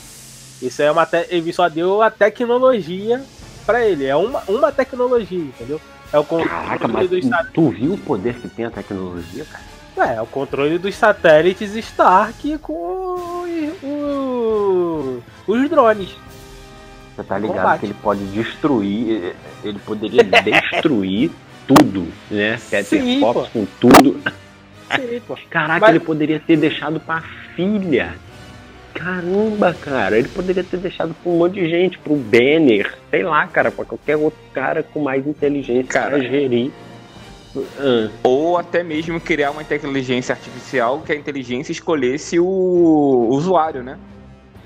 Isso 0.61 0.81
é 0.81 0.91
uma 0.91 1.05
te... 1.05 1.25
ele 1.29 1.51
só 1.51 1.67
deu 1.67 2.01
a 2.01 2.09
tecnologia 2.11 3.21
pra 3.65 3.85
ele. 3.85 4.05
É 4.05 4.15
uma, 4.15 4.41
uma 4.47 4.71
tecnologia, 4.71 5.39
entendeu? 5.39 5.81
É 6.11 6.19
o 6.19 6.23
Caraca, 6.23 6.79
controle 6.79 6.93
mas 6.93 7.09
dos 7.09 7.25
sa- 7.25 7.45
tu 7.53 7.69
viu 7.69 7.93
o 7.93 7.97
poder 7.97 8.35
que 8.35 8.47
tem 8.47 8.65
a 8.65 8.71
tecnologia, 8.71 9.45
cara? 9.45 9.63
É, 10.11 10.15
é 10.15 10.21
o 10.21 10.25
controle 10.27 10.77
dos 10.77 10.95
satélites 10.95 11.75
Stark 11.75 12.57
com 12.59 12.73
o- 13.83 15.21
os 15.47 15.69
drones. 15.69 16.09
Você 17.15 17.23
tá 17.23 17.37
ligado 17.37 17.57
Combate. 17.57 17.79
que 17.81 17.85
ele 17.87 17.95
pode 18.01 18.23
destruir, 18.25 19.35
ele 19.63 19.79
poderia 19.79 20.23
destruir 20.41 21.31
tudo, 21.67 22.07
né? 22.29 22.59
Peter 22.69 22.85
Sim, 22.85 23.19
Fox 23.19 23.49
com 23.49 23.65
tudo. 23.79 24.19
Pô. 25.27 25.37
Caraca, 25.49 25.79
Mas- 25.79 25.89
ele 25.95 25.99
poderia 25.99 26.39
ter 26.39 26.57
deixado 26.57 26.99
pra 26.99 27.21
filha. 27.55 28.13
Caramba, 28.93 29.73
cara, 29.73 30.19
ele 30.19 30.27
poderia 30.27 30.63
ter 30.63 30.77
deixado 30.77 31.15
pra 31.15 31.31
um 31.31 31.37
monte 31.37 31.53
de 31.55 31.67
gente, 31.67 31.97
pro 31.97 32.15
Banner, 32.15 32.95
sei 33.09 33.23
lá, 33.23 33.47
cara, 33.47 33.71
pra 33.71 33.83
qualquer 33.83 34.15
outro 34.15 34.39
cara 34.53 34.83
com 34.83 34.99
mais 35.01 35.25
inteligência 35.25 35.85
Cara. 35.91 36.11
pra 36.11 36.19
gerir. 36.19 36.71
Ah, 37.55 38.09
Ou 38.23 38.57
até 38.57 38.83
mesmo 38.83 39.19
criar 39.19 39.49
uma 39.51 39.61
inteligência 39.63 40.33
artificial 40.33 41.01
que 41.01 41.11
a 41.11 41.15
inteligência 41.15 41.71
escolhesse 41.71 42.39
o 42.39 43.27
usuário, 43.31 43.81
né? 43.83 43.97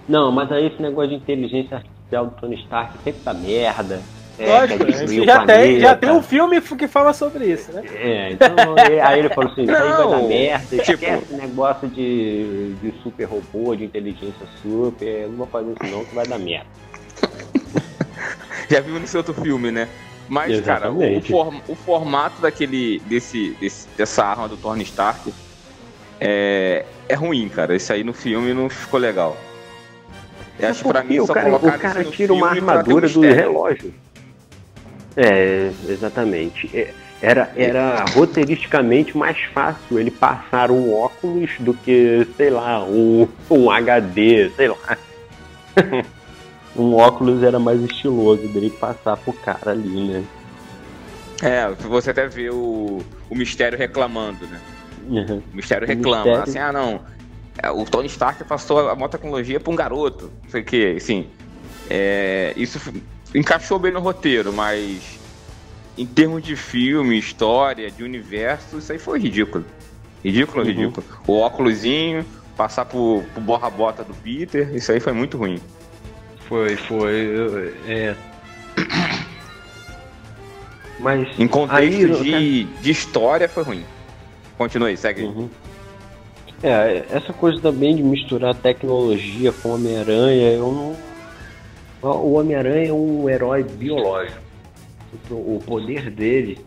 Não, 0.07 0.31
mas 0.31 0.51
aí 0.51 0.67
esse 0.67 0.81
negócio 0.81 1.09
de 1.11 1.15
inteligência 1.15 1.77
artificial 1.77 2.25
do 2.27 2.31
Tony 2.35 2.55
Stark 2.63 2.97
sempre 3.03 3.21
tá 3.23 3.33
merda. 3.33 4.01
É, 4.39 4.45
Lógico, 4.59 5.23
já 5.25 5.45
tem, 5.45 5.79
já 5.79 5.95
tem 5.95 6.11
um 6.11 6.21
filme 6.21 6.61
que 6.61 6.87
fala 6.87 7.11
sobre 7.11 7.45
isso, 7.45 7.71
né? 7.73 7.81
É, 7.95 8.31
então 8.31 8.49
é, 8.77 9.01
aí 9.01 9.19
ele 9.19 9.29
falou 9.29 9.51
assim, 9.51 9.63
isso 9.63 9.71
aí 9.75 9.81
vai 9.91 10.09
dar 10.09 10.21
merda, 10.27 10.77
tipo- 10.77 10.91
esquece 10.91 11.23
esse 11.23 11.33
negócio 11.33 11.87
de, 11.87 12.73
de 12.75 12.93
super 13.01 13.23
robô, 13.25 13.75
de 13.75 13.85
inteligência 13.85 14.45
super, 14.61 15.07
eu 15.07 15.29
não 15.29 15.37
vou 15.37 15.47
fazer 15.47 15.71
isso 15.71 15.91
não, 15.91 16.05
que 16.05 16.13
vai 16.13 16.27
dar 16.27 16.37
merda. 16.37 16.67
Já 18.69 18.79
viu 18.79 18.99
nesse 18.99 19.17
outro 19.17 19.33
filme, 19.33 19.71
né? 19.71 19.87
Mas, 20.29 20.59
cara, 20.61 20.91
o, 20.91 21.01
Exatamente. 21.01 21.33
o 21.71 21.75
formato 21.75 22.41
daquele, 22.41 22.99
desse, 23.05 23.51
desse- 23.59 23.87
dessa 23.97 24.25
arma 24.25 24.47
do 24.47 24.57
Tony 24.57 24.83
Stark 24.83 25.33
é, 26.19 26.85
é 27.07 27.15
ruim, 27.15 27.47
cara. 27.49 27.75
Isso 27.75 27.93
aí 27.93 28.03
no 28.03 28.13
filme 28.13 28.53
não 28.53 28.69
ficou 28.69 28.99
legal. 28.99 29.37
Eu 30.59 30.69
acho 30.69 30.83
que 30.83 30.89
pra 30.89 31.03
mim 31.03 31.19
o 31.19 31.25
só 31.27 31.33
cara, 31.33 31.55
o 31.55 31.79
cara 31.79 32.03
tira 32.05 32.33
uma 32.33 32.47
um 32.47 32.49
armadura 32.49 33.07
do 33.07 33.21
relógio. 33.21 33.93
É, 35.17 35.71
exatamente. 35.89 36.69
É, 36.77 36.93
Era, 37.19 37.51
era 37.55 38.03
roteiristicamente 38.13 39.17
mais 39.17 39.35
fácil 39.51 39.97
ele 39.97 40.11
passar 40.11 40.69
um 40.69 40.93
óculos 40.93 41.49
do 41.59 41.73
que, 41.73 42.27
sei 42.37 42.51
lá, 42.51 42.85
um, 42.85 43.27
um 43.49 43.71
HD, 43.71 44.51
sei 44.55 44.67
lá. 44.67 44.97
um 46.75 46.93
óculos 46.93 47.41
era 47.41 47.57
mais 47.57 47.81
estiloso 47.83 48.47
dele 48.49 48.69
passar 48.69 49.17
pro 49.17 49.33
cara 49.33 49.71
ali, 49.71 50.07
né? 50.07 50.23
É, 51.41 51.67
você 51.87 52.11
até 52.11 52.27
vê 52.27 52.51
o, 52.51 52.99
o 53.29 53.35
mistério 53.35 53.77
reclamando, 53.77 54.45
né? 54.45 54.59
Uhum. 55.07 55.41
O 55.51 55.55
mistério 55.55 55.87
reclama, 55.87 56.23
mistério- 56.23 56.43
assim, 56.43 56.59
ah 56.59 56.71
não, 56.71 56.99
é, 57.63 57.71
o 57.71 57.83
Tony 57.85 58.07
Stark 58.07 58.43
passou 58.43 58.89
a 58.89 58.95
maior 58.95 59.07
tecnologia 59.07 59.59
pra 59.59 59.73
um 59.73 59.75
garoto, 59.75 60.31
não 60.43 60.51
sei 60.51 60.61
o 60.61 60.65
que, 60.65 60.95
assim, 60.97 61.27
é, 61.89 62.53
isso 62.55 62.79
encaixou 63.37 63.77
bem 63.79 63.91
no 63.91 63.99
roteiro, 63.99 64.51
mas 64.51 65.19
em 65.97 66.05
termos 66.05 66.43
de 66.43 66.55
filme, 66.55 67.17
história, 67.17 67.89
de 67.89 68.03
universo, 68.03 68.77
isso 68.77 68.91
aí 68.91 68.99
foi 68.99 69.19
ridículo. 69.19 69.65
Ridículo, 70.23 70.63
Uhum. 70.63 70.67
ridículo. 70.69 71.05
O 71.27 71.39
óculosinho, 71.39 72.25
passar 72.55 72.85
pro, 72.85 73.23
pro 73.33 73.41
borra-bota 73.41 74.03
do 74.03 74.13
Peter, 74.15 74.75
isso 74.75 74.91
aí 74.91 74.99
foi 74.99 75.13
muito 75.13 75.37
ruim. 75.37 75.59
Foi, 76.47 76.75
foi. 76.75 77.73
É. 77.87 78.15
Mas. 80.99 81.27
Em 81.39 81.47
contexto 81.47 82.23
aí, 82.23 82.63
de, 82.63 82.63
de 82.81 82.91
história, 82.91 83.47
foi 83.47 83.63
ruim. 83.63 83.83
Continue, 84.57 84.97
segue. 84.97 85.23
Uhum. 85.23 85.49
É, 86.63 87.05
essa 87.11 87.31
coisa 87.33 87.61
também 87.61 87.95
de 87.95 88.01
misturar 88.01 88.55
tecnologia 88.55 89.51
com 89.51 89.75
Homem-Aranha, 89.75 90.53
eu 90.53 90.71
não. 90.71 91.06
O 92.01 92.33
Homem-Aranha 92.33 92.89
é 92.89 92.93
um 92.93 93.29
herói 93.29 93.63
biológico. 93.63 94.39
O 95.31 95.59
poder 95.65 96.11
dele 96.11 96.63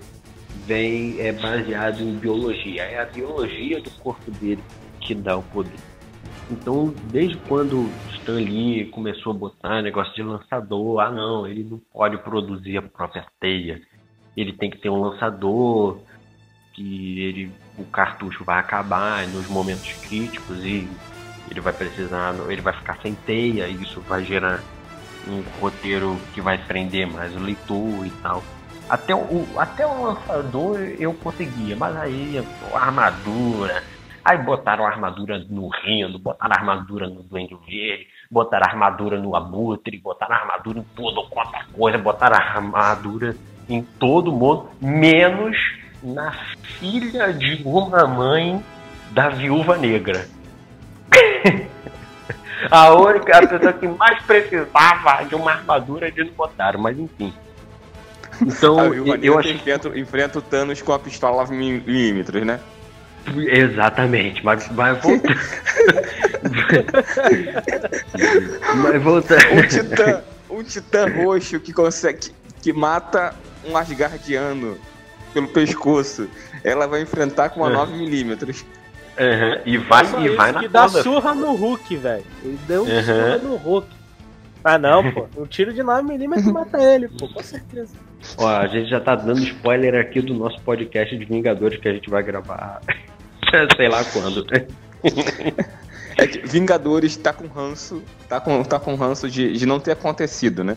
vem 0.66 1.20
é 1.20 1.32
baseado 1.32 2.00
em 2.00 2.14
biologia. 2.16 2.82
É 2.82 3.00
a 3.00 3.04
biologia 3.04 3.80
do 3.80 3.90
corpo 3.92 4.30
dele 4.32 4.62
que 5.00 5.14
dá 5.14 5.36
o 5.36 5.42
poder. 5.42 5.78
Então, 6.50 6.92
desde 7.12 7.36
quando 7.48 7.88
Stan 8.14 8.40
Lee 8.40 8.86
começou 8.86 9.32
a 9.32 9.36
botar 9.36 9.82
negócio 9.82 10.12
de 10.14 10.22
lançador, 10.22 10.98
ah 10.98 11.10
não, 11.10 11.46
ele 11.46 11.62
não 11.62 11.80
pode 11.92 12.18
produzir 12.18 12.78
a 12.78 12.82
própria 12.82 13.24
teia. 13.38 13.80
Ele 14.36 14.52
tem 14.52 14.68
que 14.68 14.78
ter 14.78 14.90
um 14.90 15.00
lançador 15.00 15.98
que 16.72 17.20
ele 17.20 17.52
o 17.78 17.84
cartucho 17.84 18.44
vai 18.44 18.58
acabar 18.58 19.26
nos 19.28 19.48
momentos 19.48 19.92
críticos 20.06 20.64
e 20.64 20.88
ele 21.50 21.60
vai 21.60 21.72
precisar, 21.72 22.34
ele 22.48 22.60
vai 22.60 22.72
ficar 22.72 22.98
sem 23.00 23.14
teia 23.14 23.68
e 23.68 23.82
isso 23.82 24.00
vai 24.02 24.24
gerar 24.24 24.60
um 25.26 25.42
roteiro 25.60 26.18
que 26.32 26.40
vai 26.40 26.58
prender 26.58 27.06
mais 27.06 27.34
o 27.34 27.38
leitor 27.38 28.06
e 28.06 28.10
tal. 28.22 28.42
Até 28.88 29.14
o, 29.14 29.46
até 29.56 29.86
o 29.86 30.02
lançador 30.02 30.80
eu 30.98 31.14
conseguia, 31.14 31.76
mas 31.76 31.96
aí 31.96 32.44
a 32.72 32.76
armadura, 32.76 33.82
aí 34.24 34.36
botaram 34.38 34.84
a 34.84 34.88
armadura 34.88 35.38
no 35.48 35.68
Rendo, 35.68 36.18
botaram 36.18 36.52
a 36.54 36.58
armadura 36.58 37.08
no 37.08 37.22
Duende 37.22 37.56
Verde, 37.66 38.08
botaram 38.28 38.66
a 38.66 38.70
armadura 38.70 39.16
no 39.16 39.36
Abutre, 39.36 39.96
botaram 39.98 40.34
a 40.34 40.38
armadura 40.38 40.80
em 40.80 40.86
toda 40.96 41.22
quanto 41.28 41.54
é 41.54 41.64
coisa, 41.72 41.98
botaram 41.98 42.36
a 42.36 42.40
armadura 42.40 43.36
em 43.68 43.82
todo 43.82 44.32
mundo, 44.32 44.68
menos 44.80 45.56
na 46.02 46.32
filha 46.78 47.32
de 47.32 47.62
uma 47.64 48.06
mãe 48.08 48.60
da 49.12 49.28
viúva 49.28 49.76
negra. 49.76 50.26
A 52.70 52.94
única, 52.94 53.38
a 53.38 53.46
pessoa 53.46 53.72
que 53.72 53.86
mais 53.86 54.22
precisava 54.24 55.24
de 55.24 55.34
uma 55.34 55.52
armadura 55.52 56.08
eles 56.08 56.32
botaram, 56.32 56.80
mas 56.80 56.98
enfim. 56.98 57.32
Então, 58.42 58.80
ah, 58.80 58.86
eu, 58.86 59.06
eu 59.16 59.38
acho 59.38 59.50
enfrento, 59.50 59.90
que... 59.90 60.00
enfrento 60.00 60.38
o 60.38 60.42
Thanos 60.42 60.80
com 60.82 60.92
a 60.92 60.98
pistola 60.98 61.38
9 61.38 61.54
milímetros, 61.54 62.44
né? 62.44 62.60
Exatamente, 63.36 64.44
mas, 64.44 64.68
mas 64.70 65.00
voltar. 65.02 65.36
mas 68.76 69.02
voltar. 69.02 69.52
Um 69.52 69.62
titã, 69.62 70.22
um 70.48 70.62
titã 70.62 71.08
roxo 71.08 71.58
que 71.60 71.72
consegue. 71.72 72.32
que 72.62 72.72
mata 72.72 73.34
um 73.64 73.76
Asgardiano 73.76 74.78
pelo 75.34 75.48
pescoço. 75.48 76.28
Ela 76.64 76.86
vai 76.86 77.02
enfrentar 77.02 77.50
com 77.50 77.60
uma 77.60 77.70
é. 77.70 77.86
9mm. 77.86 78.64
Uhum, 79.18 79.60
E 79.66 79.76
vai, 79.78 80.04
e 80.24 80.28
vai 80.30 80.52
na 80.52 80.60
que 80.60 80.68
dá 80.68 80.88
surra 80.88 81.34
no 81.34 81.54
Hulk, 81.54 81.96
velho. 81.96 82.24
Ele 82.42 82.58
deu 82.66 82.82
Uhum. 82.82 83.02
surra 83.02 83.38
no 83.42 83.56
Hulk. 83.56 83.88
Ah 84.62 84.78
não, 84.78 85.10
pô. 85.12 85.26
Um 85.38 85.46
tiro 85.46 85.72
de 85.72 85.82
9mm 85.82 86.52
mata 86.52 86.78
ele, 86.82 87.08
pô, 87.08 87.26
com 87.28 87.42
certeza. 87.42 87.94
Ó, 88.36 88.46
a 88.46 88.66
gente 88.66 88.90
já 88.90 89.00
tá 89.00 89.14
dando 89.14 89.40
spoiler 89.42 89.94
aqui 90.00 90.20
do 90.20 90.34
nosso 90.34 90.60
podcast 90.60 91.16
de 91.16 91.24
Vingadores 91.24 91.80
que 91.80 91.88
a 91.88 91.92
gente 91.92 92.08
vai 92.10 92.22
gravar. 92.22 92.80
Sei 93.76 93.88
lá 93.88 94.04
quando. 94.04 94.44
É 96.16 96.26
que 96.26 96.46
Vingadores 96.46 97.16
tá 97.16 97.32
com 97.32 97.46
ranço. 97.46 98.02
Tá 98.28 98.38
com, 98.40 98.62
tá 98.62 98.78
com 98.78 98.94
ranço 98.94 99.28
de, 99.30 99.52
de 99.52 99.64
não 99.66 99.80
ter 99.80 99.92
acontecido, 99.92 100.62
né? 100.62 100.76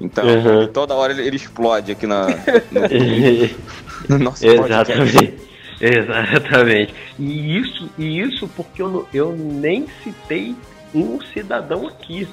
Então, 0.00 0.24
Uhum. 0.24 0.66
toda 0.68 0.94
hora 0.94 1.12
ele, 1.12 1.26
ele 1.26 1.36
explode 1.36 1.92
aqui 1.92 2.06
na, 2.06 2.26
no, 2.26 2.36
no 4.16 4.24
nosso 4.24 4.42
podcast. 4.44 4.92
Exatamente. 4.92 5.48
Exatamente. 5.80 6.94
E 7.18 7.58
isso, 7.58 7.88
e 7.98 8.20
isso 8.20 8.48
porque 8.56 8.82
eu, 8.82 8.88
não- 8.88 9.06
eu 9.14 9.32
nem 9.36 9.86
citei 10.02 10.54
um 10.94 11.20
cidadão 11.32 11.86
aqui. 11.88 12.28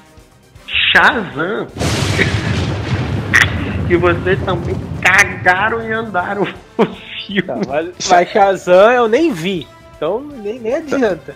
Shazam. 0.66 1.66
que 3.86 3.96
vocês 3.96 4.42
também 4.44 4.74
cagaram 5.00 5.86
e 5.86 5.92
andaram 5.92 6.42
o 6.76 6.84
filme. 6.86 7.42
Tá, 7.42 7.54
mas, 7.68 7.90
mas 8.08 8.28
Shazam 8.30 8.90
eu 8.92 9.08
nem 9.08 9.32
vi. 9.32 9.66
Então 9.96 10.20
nem, 10.20 10.58
nem 10.58 10.74
adianta. 10.74 11.34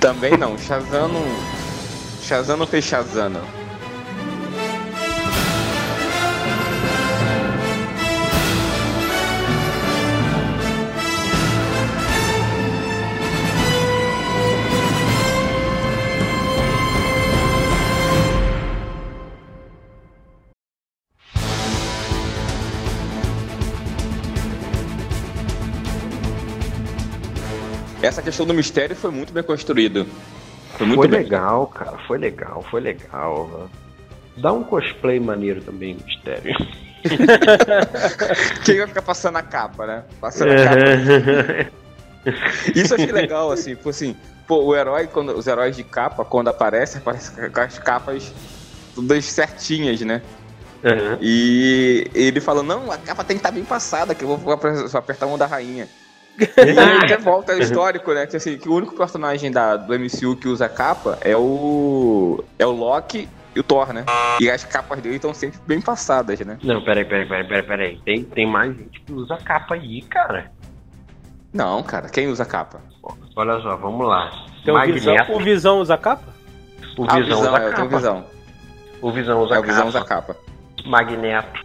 Também 0.00 0.36
não, 0.36 0.58
Shazam 0.58 1.08
não. 1.08 1.24
Shazam 2.22 2.56
não 2.56 2.66
fez 2.66 2.84
Shazam, 2.84 3.28
não. 3.30 3.57
Essa 28.02 28.22
questão 28.22 28.46
do 28.46 28.54
mistério 28.54 28.94
foi 28.94 29.10
muito 29.10 29.32
bem 29.32 29.42
construído. 29.42 30.06
Foi 30.76 30.86
muito 30.86 31.00
foi 31.00 31.08
bem. 31.08 31.22
legal, 31.22 31.66
cara. 31.66 31.98
Foi 32.06 32.18
legal, 32.18 32.64
foi 32.70 32.80
legal. 32.80 33.68
Dá 34.36 34.52
um 34.52 34.62
cosplay 34.62 35.18
maneiro 35.18 35.60
também, 35.60 35.96
mistério. 36.04 36.54
Quem 38.64 38.78
vai 38.78 38.86
ficar 38.86 39.02
passando 39.02 39.36
a 39.36 39.42
capa, 39.42 39.86
né? 39.86 40.04
Passando 40.20 40.52
a 40.52 40.64
capa. 40.64 40.80
É. 40.80 41.68
Isso 42.74 42.94
eu 42.94 42.98
achei 42.98 43.12
legal, 43.12 43.50
assim, 43.50 43.74
tipo 43.74 43.88
assim, 43.88 44.14
pô, 44.46 44.62
o 44.62 44.76
herói, 44.76 45.06
quando, 45.06 45.36
os 45.36 45.46
heróis 45.46 45.76
de 45.76 45.82
capa, 45.82 46.24
quando 46.24 46.48
aparecem, 46.48 47.00
aparecem 47.00 47.50
com 47.50 47.60
as 47.60 47.78
capas 47.78 48.32
todas 48.94 49.24
certinhas, 49.24 50.00
né? 50.00 50.22
Uhum. 50.84 51.18
E 51.20 52.08
ele 52.14 52.40
falou, 52.40 52.62
não, 52.62 52.90
a 52.92 52.98
capa 52.98 53.24
tem 53.24 53.36
que 53.36 53.40
estar 53.40 53.50
bem 53.50 53.64
passada, 53.64 54.14
que 54.14 54.24
eu 54.24 54.36
vou 54.36 54.52
apertar 54.52 55.26
a 55.26 55.28
mão 55.28 55.38
da 55.38 55.46
rainha. 55.46 55.88
E 56.38 56.78
aí 56.78 56.98
até 57.04 57.16
volta 57.16 57.52
ao 57.52 57.58
histórico, 57.58 58.12
né? 58.12 58.26
Que, 58.26 58.36
assim, 58.36 58.56
que 58.58 58.68
o 58.68 58.74
único 58.74 58.94
personagem 58.96 59.50
da, 59.50 59.76
do 59.76 59.92
MCU 59.98 60.36
que 60.36 60.48
usa 60.48 60.68
capa 60.68 61.18
é 61.20 61.36
o. 61.36 62.42
é 62.58 62.66
o 62.66 62.70
Loki 62.70 63.28
e 63.56 63.60
o 63.60 63.62
Thor, 63.62 63.92
né? 63.92 64.04
E 64.40 64.48
as 64.50 64.62
capas 64.64 65.00
dele 65.00 65.16
estão 65.16 65.34
sempre 65.34 65.58
bem 65.66 65.80
passadas, 65.80 66.38
né? 66.40 66.58
Não, 66.62 66.82
peraí, 66.84 67.04
peraí, 67.04 67.26
peraí, 67.26 67.44
peraí, 67.46 67.62
peraí. 67.62 68.00
Tem, 68.04 68.22
tem 68.24 68.46
mais 68.46 68.76
gente 68.76 69.00
que 69.00 69.12
usa 69.12 69.36
capa 69.38 69.74
aí, 69.74 70.02
cara. 70.02 70.50
Não, 71.52 71.82
cara, 71.82 72.08
quem 72.08 72.28
usa 72.28 72.44
capa? 72.44 72.80
Olha 73.34 73.60
só, 73.62 73.76
vamos 73.76 74.06
lá. 74.06 74.30
Então 74.62 74.76
o 74.76 74.84
visão, 74.92 75.16
o 75.30 75.40
visão 75.40 75.78
usa 75.80 75.96
capa? 75.96 76.24
o 76.96 77.04
Ah, 77.08 77.14
Visão 77.20 77.38
visão, 77.38 77.40
usa 77.40 77.56
é, 77.66 77.70
capa. 77.70 77.86
visão. 77.86 78.24
O 79.00 79.12
Visão 79.12 79.42
usa 79.42 79.54
É, 79.54 79.58
o 79.58 79.62
visão 79.62 79.76
capa. 79.86 79.88
usa 79.88 80.04
capa. 80.04 80.36
Magneto. 80.84 81.60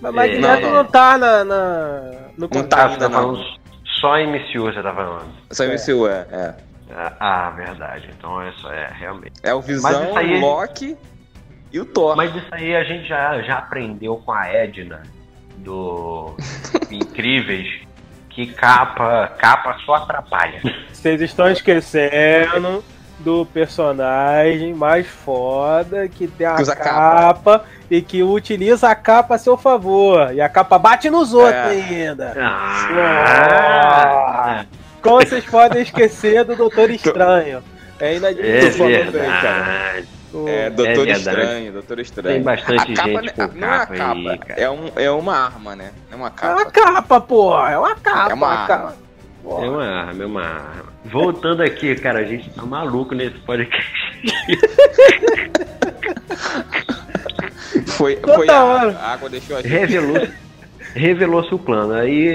Mas 0.00 0.12
É, 0.12 0.16
Magneto 0.16 0.62
não, 0.62 0.70
não, 0.70 0.82
não. 0.82 0.90
tá 0.90 1.18
na, 1.18 1.44
na- 1.44 2.00
no 2.36 2.38
Não 2.38 2.48
contrato. 2.48 2.68
tá 2.68 2.84
Ah, 2.84 2.88
você 2.88 2.94
ainda 2.94 3.10
tá 3.10 3.20
não. 3.22 3.61
Só 4.02 4.18
MCU, 4.18 4.64
você 4.64 4.82
tá 4.82 4.92
falando. 4.92 5.32
Só 5.50 5.64
MCU, 5.64 6.06
é. 6.08 6.26
É, 6.30 6.54
Ah, 6.94 7.12
Ah, 7.20 7.50
verdade. 7.50 8.10
Então 8.18 8.46
isso 8.46 8.68
é 8.68 8.90
realmente. 8.98 9.32
é 9.42 9.54
o 9.54 9.62
Visão, 9.62 10.12
o 10.12 10.40
Loki 10.40 10.94
e 11.72 11.80
o 11.80 11.86
Thor. 11.86 12.16
Mas 12.16 12.34
isso 12.34 12.48
aí 12.50 12.76
a 12.76 12.84
gente 12.84 13.08
já, 13.08 13.40
já 13.40 13.58
aprendeu 13.58 14.16
com 14.18 14.32
a 14.32 14.46
Edna 14.48 15.02
do 15.58 16.36
Incríveis 16.90 17.80
que 18.28 18.46
capa, 18.46 19.28
capa 19.38 19.78
só 19.86 19.94
atrapalha. 19.94 20.60
Vocês 20.90 21.20
estão 21.22 21.48
esquecendo 21.50 22.82
do 23.24 23.46
personagem 23.46 24.74
mais 24.74 25.06
foda 25.06 26.08
que 26.08 26.26
tem 26.26 26.46
a 26.46 26.54
Que 26.56 26.62
usa 26.62 26.76
capa, 26.76 27.64
e 27.90 28.02
que 28.02 28.22
utiliza 28.22 28.88
a 28.88 28.94
capa 28.94 29.36
a 29.36 29.38
seu 29.38 29.56
favor. 29.56 30.32
E 30.34 30.40
a 30.40 30.48
capa 30.48 30.78
bate 30.78 31.08
nos 31.10 31.32
outros 31.32 31.54
É. 31.54 31.70
ainda. 31.70 32.34
Ah, 32.38 33.62
Como 35.00 35.20
vocês 35.20 35.44
podem 35.44 35.82
esquecer 35.82 36.44
do 36.44 36.54
Doutor 36.56 36.90
Estranho? 36.94 37.62
É 37.98 38.12
É 38.12 38.16
inadmissível. 38.16 38.86
verdade. 38.88 40.08
O- 40.32 40.48
É, 40.48 40.66
É 40.66 40.70
Doutor 40.70 41.04
verdade. 41.06 41.18
Estranho, 41.18 41.72
Doutor 41.72 41.98
Estranho. 42.00 42.34
Tem 42.36 42.42
bastante 42.42 42.92
a 42.92 42.96
capa 42.96 43.08
gente 43.08 43.26
né, 43.26 43.32
com 43.48 43.58
não 43.58 43.68
é 43.68 43.74
a 43.76 43.86
capa 43.86 43.94
capa, 43.96 44.30
aí, 44.30 44.38
cara. 44.38 44.60
é, 44.60 44.70
um, 44.70 44.90
é 44.96 45.10
uma 45.10 45.36
arma, 45.36 45.76
né? 45.76 45.90
É 46.10 46.14
uma 46.16 46.28
É 46.28 46.30
capa. 46.30 46.52
uma 46.54 46.64
capa, 46.70 47.20
porra. 47.20 47.70
É 47.72 47.78
uma 47.78 47.94
capa. 47.96 48.30
É 48.30 48.34
uma 48.34 48.46
uma 48.46 48.56
arma. 48.56 48.94
É 49.44 49.68
uma 49.68 49.84
arma, 49.84 50.22
é 50.22 50.26
uma 50.26 50.42
arma. 50.42 50.92
Voltando 51.04 51.62
aqui, 51.62 51.94
cara, 51.96 52.20
a 52.20 52.24
gente 52.24 52.48
tá 52.50 52.62
maluco 52.64 53.14
nesse 53.14 53.38
podcast. 53.40 53.90
Foi, 57.86 58.16
Toda 58.16 58.34
foi 58.34 58.48
a, 58.48 58.64
hora. 58.64 58.96
a 58.98 59.12
água 59.12 59.28
deixou 59.28 59.56
a 59.56 59.62
gente. 59.62 59.70
Revelou, 59.70 60.28
revelou-se 60.94 61.54
o 61.54 61.58
plano. 61.58 61.94
Aí 61.94 62.28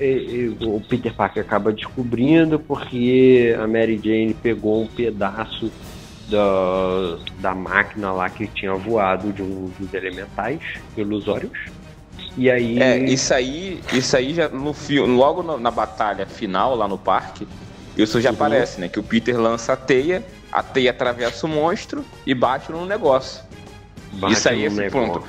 e- 0.00 0.04
e- 0.04 0.56
o 0.64 0.80
Peter 0.80 1.12
Parker 1.14 1.42
acaba 1.42 1.72
descobrindo 1.72 2.58
porque 2.58 3.54
a 3.58 3.66
Mary 3.66 4.00
Jane 4.02 4.34
pegou 4.34 4.82
um 4.82 4.86
pedaço 4.86 5.70
da, 6.28 7.16
da 7.40 7.54
máquina 7.54 8.12
lá 8.12 8.28
que 8.30 8.46
tinha 8.48 8.74
voado 8.74 9.32
de 9.32 9.42
um 9.42 9.70
dos 9.78 9.92
elementais 9.94 10.60
ilusórios. 10.96 11.52
E 12.36 12.50
aí. 12.50 12.78
É, 12.80 12.98
isso 12.98 13.32
aí, 13.32 13.80
isso 13.92 14.16
aí 14.16 14.34
já 14.34 14.48
no 14.48 14.72
filme, 14.72 15.16
logo 15.16 15.42
na, 15.42 15.56
na 15.56 15.70
batalha 15.70 16.26
final 16.26 16.74
lá 16.74 16.88
no 16.88 16.98
parque, 16.98 17.46
isso 17.96 18.20
já 18.20 18.30
Uhum. 18.30 18.34
aparece, 18.34 18.80
né? 18.80 18.88
Que 18.88 18.98
o 18.98 19.02
Peter 19.02 19.38
lança 19.40 19.72
a 19.72 19.76
teia, 19.76 20.24
a 20.50 20.62
teia 20.62 20.90
atravessa 20.90 21.46
o 21.46 21.48
monstro 21.48 22.04
e 22.26 22.34
bate 22.34 22.72
no 22.72 22.84
negócio. 22.84 23.42
bate 24.14 24.32
isso 24.34 24.48
aí, 24.48 24.68
negócio. 24.68 24.90
ponto. 24.90 25.24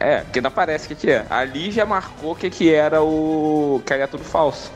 É, 0.00 0.24
que 0.32 0.40
não 0.40 0.48
aparece 0.48 0.86
o 0.86 0.88
que, 0.88 0.94
que 0.94 1.10
é. 1.10 1.26
Ali 1.28 1.72
já 1.72 1.84
marcou 1.84 2.32
o 2.32 2.36
que, 2.36 2.48
que 2.48 2.72
era 2.72 3.02
o. 3.02 3.82
que 3.84 3.92
era 3.92 4.06
tudo 4.06 4.22
falso. 4.24 4.70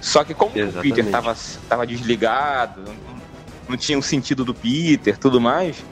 Só 0.00 0.22
que 0.22 0.34
como 0.34 0.54
o 0.54 0.58
Exatamente. 0.58 0.94
Peter 0.94 1.10
tava, 1.10 1.34
tava 1.68 1.86
desligado, 1.86 2.82
não, 2.82 2.94
não 3.70 3.76
tinha 3.76 3.98
o 3.98 4.02
sentido 4.02 4.44
do 4.44 4.54
Peter 4.54 5.16
tudo 5.18 5.40
mais, 5.40 5.82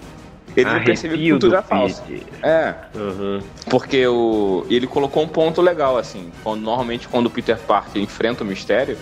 ele 0.57 0.71
não 0.71 0.85
percebeu 0.85 1.17
que 1.17 1.23
Arrepio 1.23 1.39
tudo 1.39 1.51
do 1.51 1.55
era 1.57 1.63
falso. 1.63 2.03
Peter. 2.05 2.27
É, 2.45 2.75
Uhum. 2.97 3.41
porque 3.71 4.07
o, 4.07 4.65
ele 4.71 4.87
colocou 4.87 5.23
um 5.23 5.29
ponto 5.29 5.61
legal, 5.61 5.97
assim. 5.97 6.31
Quando, 6.43 6.63
normalmente, 6.63 7.09
quando 7.09 7.27
o 7.27 7.31
Peter 7.31 7.59
Parker 7.59 8.01
enfrenta 8.03 8.45
o 8.45 8.47
mistério, 8.47 8.97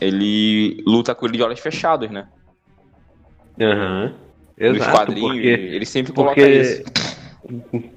ele 0.00 0.82
luta 0.86 1.14
com 1.14 1.26
ele 1.26 1.36
de 1.36 1.42
olhos 1.42 1.60
fechados, 1.60 2.10
né? 2.10 2.26
Aham. 3.60 4.12
Nos 4.58 4.76
Exato, 4.76 4.90
quadrinhos, 4.92 5.32
porque 5.32 5.46
ele 5.48 5.86
sempre 5.86 6.12
coloca 6.12 6.34
porque- 6.34 6.60
isso. 6.60 6.84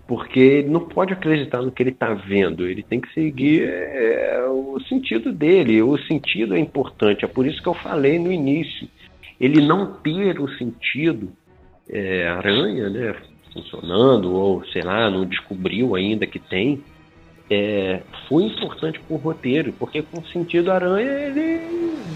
porque 0.07 0.39
ele 0.39 0.69
não 0.69 0.81
pode 0.81 1.13
acreditar 1.13 1.61
no 1.61 1.71
que 1.71 1.83
ele 1.83 1.91
está 1.91 2.13
vendo, 2.13 2.67
ele 2.67 2.81
tem 2.81 2.99
que 2.99 3.13
seguir 3.13 3.63
é, 3.67 4.43
o 4.49 4.79
sentido 4.89 5.31
dele. 5.31 5.81
O 5.83 5.97
sentido 5.99 6.55
é 6.55 6.59
importante, 6.59 7.23
é 7.23 7.27
por 7.27 7.45
isso 7.45 7.61
que 7.61 7.67
eu 7.69 7.73
falei 7.75 8.17
no 8.17 8.31
início. 8.31 8.87
Ele 9.39 9.65
não 9.65 9.93
ter 9.93 10.39
o 10.39 10.49
sentido 10.57 11.31
é, 11.89 12.27
aranha, 12.27 12.89
né, 12.89 13.15
funcionando, 13.53 14.33
ou 14.33 14.65
sei 14.67 14.81
lá, 14.81 15.09
não 15.09 15.25
descobriu 15.25 15.95
ainda 15.95 16.27
que 16.27 16.39
tem, 16.39 16.83
é, 17.49 18.01
foi 18.27 18.43
importante 18.43 18.99
pro 18.99 19.15
roteiro, 19.15 19.73
porque 19.73 20.01
com 20.01 20.19
o 20.19 20.27
sentido 20.27 20.71
aranha 20.71 21.09
ele 21.09 21.61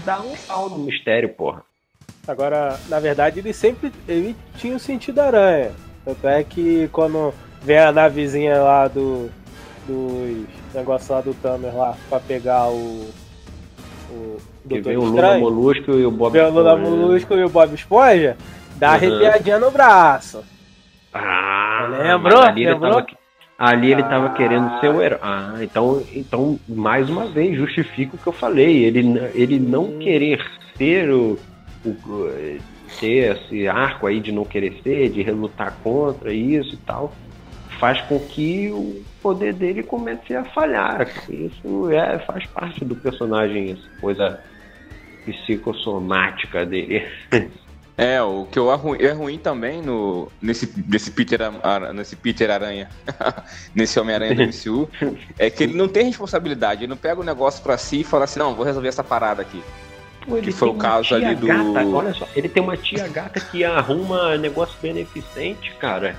dá 0.04 0.20
um 0.20 0.34
pau 0.46 0.68
no 0.68 0.78
mistério, 0.78 1.28
porra. 1.30 1.64
Agora, 2.26 2.78
na 2.88 3.00
verdade, 3.00 3.40
ele 3.40 3.52
sempre 3.52 3.90
ele 4.06 4.36
tinha 4.56 4.76
o 4.76 4.78
sentido 4.78 5.18
aranha. 5.18 5.72
Tanto 6.04 6.28
é 6.28 6.44
que 6.44 6.88
quando 6.92 7.32
vem 7.62 7.78
a 7.78 7.92
navezinha 7.92 8.60
lá 8.60 8.88
do. 8.88 9.28
dos 9.86 10.46
negócios 10.74 11.10
lá 11.10 11.20
do 11.20 11.34
Tamer 11.34 11.74
lá 11.74 11.96
pra 12.08 12.20
pegar 12.20 12.68
o. 12.68 13.08
o 14.10 14.36
Que 14.68 14.80
vem 14.80 14.96
o 14.96 15.04
Lula 15.04 15.38
Molusco 15.38 15.92
e 15.92 16.04
o 16.04 16.10
Bob 16.10 16.32
vê 16.32 16.42
o 16.42 16.50
Lula 16.50 16.74
Esponja? 16.74 16.90
Molusco 16.90 17.34
e 17.34 17.44
o 17.44 17.48
Bob 17.48 17.74
Esponja, 17.74 18.36
dá 18.82 18.88
Uhum. 18.88 18.94
arrepiadinha 18.94 19.58
no 19.60 19.70
braço. 19.70 20.44
Ah, 21.14 21.86
Lembrou? 21.88 22.42
Ali 22.42 22.62
ele 22.64 22.72
Lembrou? 22.74 22.94
tava, 22.94 23.06
ali 23.56 23.92
ele 23.92 24.02
tava 24.02 24.26
Ah. 24.26 24.30
querendo 24.30 24.80
ser 24.80 24.88
o 24.88 25.00
herói. 25.00 25.18
Ah, 25.22 25.54
então, 25.60 26.02
então, 26.12 26.58
mais 26.68 27.08
uma 27.08 27.26
vez, 27.26 27.56
justifica 27.56 28.16
o 28.16 28.18
que 28.18 28.26
eu 28.26 28.32
falei. 28.32 28.84
Ele, 28.84 29.04
ele 29.34 29.60
não 29.60 29.84
Hum. 29.84 29.98
querer 30.00 30.44
ser 30.76 31.10
o, 31.12 31.38
o- 31.84 32.58
ter 32.98 33.36
esse 33.36 33.68
arco 33.68 34.08
aí 34.08 34.18
de 34.18 34.32
não 34.32 34.44
querer 34.44 34.80
ser, 34.82 35.10
de 35.10 35.22
relutar 35.22 35.74
contra 35.84 36.32
isso 36.32 36.74
e 36.74 36.78
tal, 36.78 37.12
faz 37.78 38.00
com 38.02 38.18
que 38.18 38.68
o 38.72 39.00
poder 39.22 39.52
dele 39.54 39.82
comece 39.84 40.34
a 40.34 40.44
falhar. 40.46 41.06
Isso 41.28 41.88
é, 41.90 42.18
faz 42.18 42.44
parte 42.46 42.84
do 42.84 42.96
personagem, 42.96 43.70
essa 43.72 44.00
coisa 44.00 44.40
psicossomática 45.24 46.66
dele. 46.66 47.06
É, 47.96 48.22
o 48.22 48.46
que 48.50 48.58
eu 48.58 48.72
é 48.72 48.74
ruim, 48.74 48.98
é 49.02 49.12
ruim 49.12 49.38
também 49.38 49.82
no, 49.82 50.30
nesse, 50.40 50.72
nesse, 50.88 51.10
Peter, 51.10 51.40
Ar- 51.62 51.92
nesse 51.92 52.16
Peter 52.16 52.50
Aranha, 52.50 52.88
nesse 53.74 54.00
Homem-Aranha 54.00 54.34
do 54.34 54.42
MCU, 54.44 54.88
é 55.38 55.50
que 55.50 55.62
ele 55.64 55.74
não 55.74 55.86
tem 55.86 56.06
responsabilidade. 56.06 56.80
Ele 56.82 56.88
não 56.90 56.96
pega 56.96 57.20
o 57.20 57.24
negócio 57.24 57.62
pra 57.62 57.76
si 57.76 58.00
e 58.00 58.04
fala 58.04 58.24
assim: 58.24 58.38
não, 58.38 58.54
vou 58.54 58.64
resolver 58.64 58.88
essa 58.88 59.04
parada 59.04 59.42
aqui. 59.42 59.62
Pô, 60.26 60.36
Que 60.36 60.52
foi 60.52 60.68
o 60.68 60.74
caso 60.74 61.14
ali 61.14 61.34
do- 61.34 61.46
Gata, 61.46 61.84
olha 61.86 62.14
só, 62.14 62.26
ele 62.34 62.48
tem 62.48 62.62
uma 62.62 62.76
tia 62.76 63.06
gata 63.08 63.38
que 63.40 63.62
arruma 63.64 64.38
negócio 64.38 64.74
beneficente, 64.80 65.72
cara. 65.78 66.16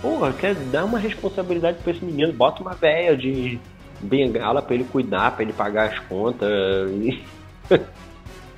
Porra, 0.00 0.32
quer 0.32 0.54
dar 0.54 0.84
uma 0.84 0.98
responsabilidade 0.98 1.78
pra 1.82 1.92
esse 1.92 2.04
menino. 2.04 2.32
Bota 2.32 2.62
uma 2.62 2.72
véia 2.74 3.16
de 3.16 3.58
bengala 4.00 4.62
pra 4.62 4.74
ele 4.74 4.84
cuidar, 4.84 5.32
pra 5.32 5.42
ele 5.44 5.52
pagar 5.52 5.90
as 5.92 5.98
contas. 6.00 6.48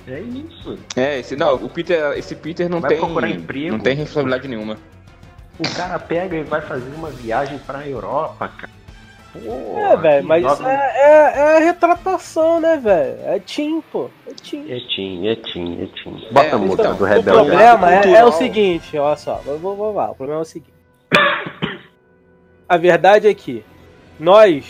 é 0.07 0.19
isso. 0.19 0.77
É, 0.95 1.19
esse, 1.19 1.35
não, 1.35 1.55
o 1.55 1.69
Peter, 1.69 2.17
esse 2.17 2.35
Peter 2.35 2.69
não 2.69 2.79
Vai 2.81 2.89
tem. 2.91 2.99
procurar 2.99 3.29
emprego. 3.29 3.71
Não 3.71 3.79
tem 3.79 3.95
responsabilidade 3.95 4.47
nenhuma. 4.47 4.77
O 5.57 5.75
cara 5.75 5.97
pega 5.99 6.35
e 6.35 6.43
vai 6.43 6.61
fazer 6.61 6.93
uma 6.95 7.09
viagem 7.09 7.57
pra 7.59 7.87
Europa, 7.87 8.47
cara. 8.57 8.73
Pô, 9.33 9.77
É, 9.77 9.97
velho, 9.97 10.25
mas 10.27 10.61
é, 10.61 10.73
é, 10.73 11.33
é 11.39 11.57
a 11.57 11.59
retratação, 11.59 12.61
né, 12.61 12.77
velho? 12.77 13.19
É 13.25 13.39
Tim, 13.39 13.81
pô. 13.91 14.09
É 14.27 14.33
Tim. 14.33 14.71
É 14.71 14.79
Tim, 14.79 15.27
é 15.27 15.35
Tim, 15.35 15.83
é 15.83 15.85
Tim. 15.87 16.27
Bota 16.31 16.47
É, 16.47 16.51
a 16.51 16.57
música 16.57 16.81
então, 16.83 16.95
do 16.95 17.03
o 17.03 17.05
O 17.05 17.09
Rebelde. 17.09 17.31
problema 17.31 17.93
é, 17.93 18.11
é 18.13 18.25
o 18.25 18.31
seguinte, 18.31 18.97
olha 18.97 19.17
só, 19.17 19.35
vou, 19.45 19.57
vou, 19.59 19.75
vou 19.75 19.93
lá. 19.93 20.11
O 20.11 20.15
problema 20.15 20.39
é 20.39 20.43
o 20.43 20.45
seguinte. 20.45 20.73
A 22.67 22.77
verdade 22.77 23.27
é 23.27 23.33
que 23.33 23.63
nós 24.19 24.65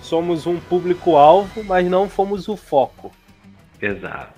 somos 0.00 0.46
um 0.46 0.58
público-alvo, 0.58 1.64
mas 1.64 1.86
não 1.88 2.08
fomos 2.08 2.48
o 2.48 2.56
foco. 2.56 3.10
Exato. 3.82 4.34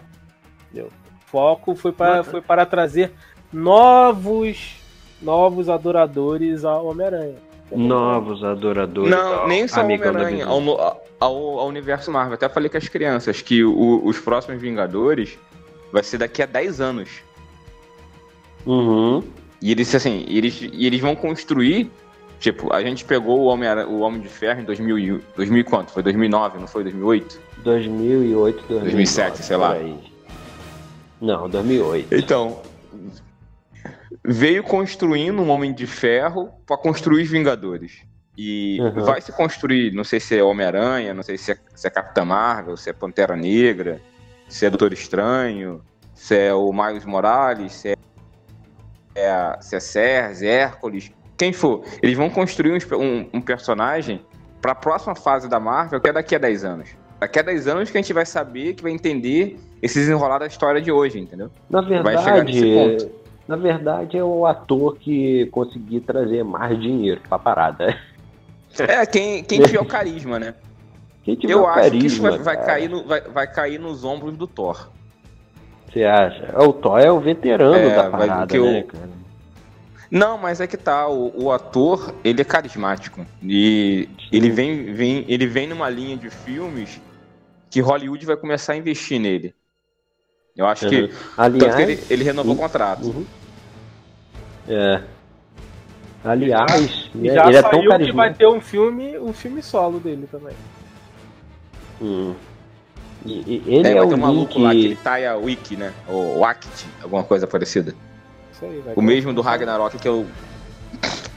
O 0.74 0.90
foco 1.30 1.74
foi 1.74 1.92
para, 1.92 2.22
foi 2.24 2.40
para 2.40 2.64
trazer 2.66 3.12
novos 3.52 4.76
novos 5.20 5.68
adoradores 5.68 6.64
ao 6.64 6.86
Homem-Aranha. 6.86 7.34
Novos 7.72 8.42
adoradores. 8.44 9.10
Não, 9.10 9.40
ao- 9.40 9.48
nem 9.48 9.66
só 9.68 9.82
Homem-Aranha, 9.82 10.46
ao, 10.46 10.60
ao, 11.20 11.58
ao 11.60 11.66
universo 11.68 12.10
Marvel. 12.10 12.34
Até 12.34 12.48
falei 12.48 12.70
com 12.70 12.76
as 12.78 12.88
crianças 12.88 13.42
que 13.42 13.62
o- 13.64 14.00
os 14.06 14.18
próximos 14.20 14.60
Vingadores 14.60 15.36
vai 15.92 16.02
ser 16.02 16.18
daqui 16.18 16.42
a 16.42 16.46
10 16.46 16.80
anos. 16.80 17.08
Uhum. 18.66 19.22
E 19.60 19.70
eles, 19.72 19.92
assim, 19.94 20.24
eles, 20.28 20.60
e 20.72 20.86
eles 20.86 21.00
vão 21.00 21.14
construir. 21.16 21.90
Tipo, 22.38 22.72
a 22.72 22.80
gente 22.80 23.04
pegou 23.04 23.40
o 23.40 23.44
Homem, 23.46 23.68
o 23.88 23.98
Homem 24.00 24.20
de 24.20 24.28
Ferro 24.28 24.60
em 24.60 24.64
2000, 24.64 24.98
e- 24.98 25.20
2000 25.36 25.60
e 25.60 25.64
quanto? 25.64 25.90
Foi 25.90 26.02
2009, 26.02 26.58
não 26.60 26.68
foi? 26.68 26.84
2008? 26.84 27.40
2008, 27.64 28.56
2009, 28.68 28.80
2007, 28.84 29.42
sei 29.42 29.56
lá. 29.56 29.72
aí. 29.72 29.96
Não, 31.20 31.48
2008. 31.48 32.14
Então, 32.14 32.62
veio 34.24 34.62
construindo 34.62 35.40
um 35.42 35.50
Homem 35.50 35.72
de 35.72 35.86
Ferro 35.86 36.50
pra 36.66 36.76
construir 36.76 37.22
os 37.22 37.30
Vingadores. 37.30 38.02
E 38.36 38.78
Uhum. 38.80 39.04
vai 39.04 39.20
se 39.20 39.32
construir, 39.32 39.92
não 39.92 40.04
sei 40.04 40.20
se 40.20 40.36
é 40.38 40.42
Homem-Aranha, 40.44 41.12
não 41.12 41.22
sei 41.24 41.36
se 41.36 41.52
é, 41.52 41.58
se 41.74 41.86
é 41.86 41.90
Capitã 41.90 42.24
Marvel, 42.24 42.76
se 42.76 42.88
é 42.88 42.92
Pantera 42.92 43.34
Negra, 43.36 44.00
se 44.48 44.64
é 44.64 44.70
Doutor 44.70 44.92
Estranho, 44.92 45.82
se 46.14 46.36
é 46.36 46.54
o 46.54 46.72
Miles 46.72 47.04
Morales, 47.04 47.72
se 47.72 47.88
é, 47.90 47.96
é 49.16 49.28
a- 49.30 49.58
se 49.60 49.98
é 49.98 50.32
Hércules, 50.46 51.10
quem 51.36 51.52
for. 51.52 51.84
Eles 52.00 52.16
vão 52.16 52.30
construir 52.30 52.72
uns- 52.72 52.86
um, 52.92 53.28
um 53.34 53.40
personagem 53.40 54.24
pra 54.62 54.74
próxima 54.74 55.16
fase 55.16 55.48
da 55.48 55.58
Marvel, 55.58 56.00
que 56.00 56.08
é 56.08 56.12
daqui 56.12 56.36
a 56.36 56.38
10 56.38 56.64
anos. 56.64 56.90
Daqui 57.20 57.38
a 57.38 57.42
10 57.42 57.66
anos 57.66 57.90
que 57.90 57.98
a 57.98 58.00
gente 58.00 58.12
vai 58.12 58.24
saber, 58.24 58.74
que 58.74 58.82
vai 58.82 58.92
entender 58.92 59.58
esse 59.82 59.98
desenrolar 59.98 60.38
da 60.38 60.46
história 60.46 60.80
de 60.80 60.90
hoje, 60.92 61.18
entendeu? 61.18 61.50
Na 61.68 61.80
Vai 61.80 62.16
chegar 62.18 62.44
nesse 62.44 62.60
verdade, 62.60 63.04
ponto. 63.04 63.12
na 63.48 63.56
verdade 63.56 64.16
é 64.16 64.22
o 64.24 64.46
ator 64.46 64.96
que 64.96 65.46
conseguiu 65.46 66.00
trazer 66.00 66.44
mais 66.44 66.78
dinheiro 66.80 67.20
pra 67.28 67.38
parada. 67.38 67.96
É, 68.78 69.04
quem, 69.06 69.42
quem 69.42 69.60
tiver 69.62 69.80
o 69.80 69.84
carisma, 69.84 70.38
né? 70.38 70.54
Quem 71.24 71.34
tiver 71.34 71.52
Eu 71.54 71.62
o 71.62 71.66
acho 71.66 71.90
que 71.90 72.06
isso 72.06 72.22
carisma, 72.22 72.42
vai, 72.44 72.56
vai 72.56 72.66
cair 72.66 72.88
no- 72.88 73.04
vai, 73.04 73.20
vai 73.22 73.46
cair 73.52 73.80
nos 73.80 74.04
ombros 74.04 74.36
do 74.36 74.46
Thor. 74.46 74.88
Você 75.90 76.04
acha? 76.04 76.54
O 76.62 76.72
Thor 76.72 77.00
é 77.00 77.10
o 77.10 77.18
veterano 77.18 77.74
É, 77.76 77.96
da 77.96 78.10
parada, 78.10 78.60
o- 78.60 78.64
né, 78.72 78.82
cara? 78.82 79.08
Não, 80.10 80.38
mas 80.38 80.60
é 80.60 80.66
que 80.66 80.76
tá, 80.76 81.06
o, 81.08 81.32
o 81.44 81.52
ator, 81.52 82.14
ele 82.24 82.40
é 82.40 82.44
carismático. 82.44 83.26
E 83.42 84.08
ele 84.32 84.48
vem, 84.48 84.92
vem, 84.94 85.24
ele 85.28 85.46
vem 85.46 85.66
numa 85.66 85.88
linha 85.90 86.16
de 86.16 86.30
filmes 86.30 86.98
que 87.70 87.80
Hollywood 87.80 88.24
vai 88.26 88.36
começar 88.36 88.72
a 88.72 88.76
investir 88.76 89.18
nele. 89.20 89.54
Eu 90.56 90.66
acho 90.66 90.88
que. 90.88 91.02
Uhum. 91.02 91.10
Aliás, 91.36 91.64
tanto 91.64 91.76
que 91.76 91.82
ele, 91.82 92.04
ele 92.10 92.24
renovou 92.24 92.54
o 92.54 92.56
e- 92.56 92.60
contrato. 92.60 93.04
Uhum. 93.04 93.26
É. 94.68 95.02
Aliás, 96.24 97.10
E 97.14 97.18
né, 97.28 97.34
já 97.34 97.46
ele 97.46 97.56
é 97.56 97.62
tão 97.62 97.70
saiu 97.70 97.82
que 97.82 97.88
vai 97.88 97.98
carismático. 97.98 98.38
ter 98.38 98.46
um 98.48 98.60
filme, 98.60 99.18
um 99.18 99.32
filme 99.32 99.62
solo 99.62 100.00
dele 100.00 100.28
também. 100.30 100.54
Hum. 102.02 102.34
E, 103.24 103.62
e 103.66 103.74
ele 103.74 103.88
é, 103.88 103.92
é, 103.92 103.94
vai 103.94 104.04
o 104.04 104.08
ter 104.08 104.14
um 104.14 104.18
maluco 104.18 104.58
lá, 104.58 104.72
link. 104.72 104.80
aquele 104.86 104.96
Taya 104.96 105.36
Wiki, 105.36 105.76
né? 105.76 105.92
Ou 106.08 106.40
Wakit, 106.40 106.86
alguma 107.02 107.22
coisa 107.24 107.46
parecida. 107.46 107.94
Isso 108.52 108.64
aí, 108.64 108.80
vai 108.80 108.94
O 108.94 109.02
mesmo 109.02 109.32
do 109.32 109.40
Ragnarok, 109.42 109.96
que 109.98 110.08
é 110.08 110.10
o. 110.10 110.26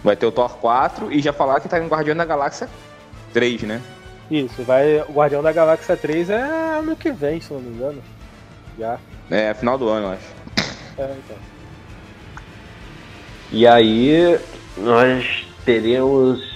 Vai 0.04 0.16
ter 0.16 0.26
o 0.26 0.32
Thor 0.32 0.58
4 0.58 1.12
e 1.12 1.20
já 1.22 1.32
falaram 1.32 1.62
que 1.62 1.70
tá 1.70 1.80
em 1.80 1.88
Guardião 1.88 2.16
da 2.16 2.26
Galáxia 2.26 2.68
3, 3.34 3.62
né? 3.64 3.82
Isso, 4.32 4.64
vai. 4.64 5.02
O 5.02 5.12
Guardião 5.12 5.44
da 5.44 5.52
Galáxia 5.52 5.98
3 5.98 6.30
é 6.30 6.42
ano 6.42 6.96
que 6.96 7.12
vem, 7.12 7.42
se 7.42 7.52
não 7.52 7.60
me 7.60 7.76
engano. 7.76 8.02
Já. 8.80 8.98
É, 9.30 9.54
final 9.54 9.78
do 9.78 9.90
ano, 9.90 10.08
eu 10.08 10.12
acho. 10.14 10.34
É, 10.98 11.16
então. 11.18 11.38
E 13.52 13.68
aí 13.68 14.40
nós 14.78 15.46
teremos 15.66 16.50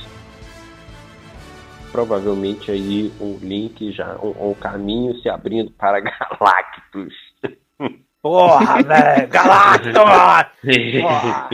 provavelmente 1.92 2.72
aí 2.72 3.12
um 3.20 3.38
link 3.42 3.92
já, 3.92 4.16
um, 4.24 4.52
um 4.52 4.54
caminho 4.54 5.14
se 5.22 5.28
abrindo 5.28 5.70
para 5.72 6.00
Galactus. 6.00 7.14
Porra, 8.26 8.82
velho! 8.82 9.28
Galactus! 9.28 9.94
Porra. 11.00 11.52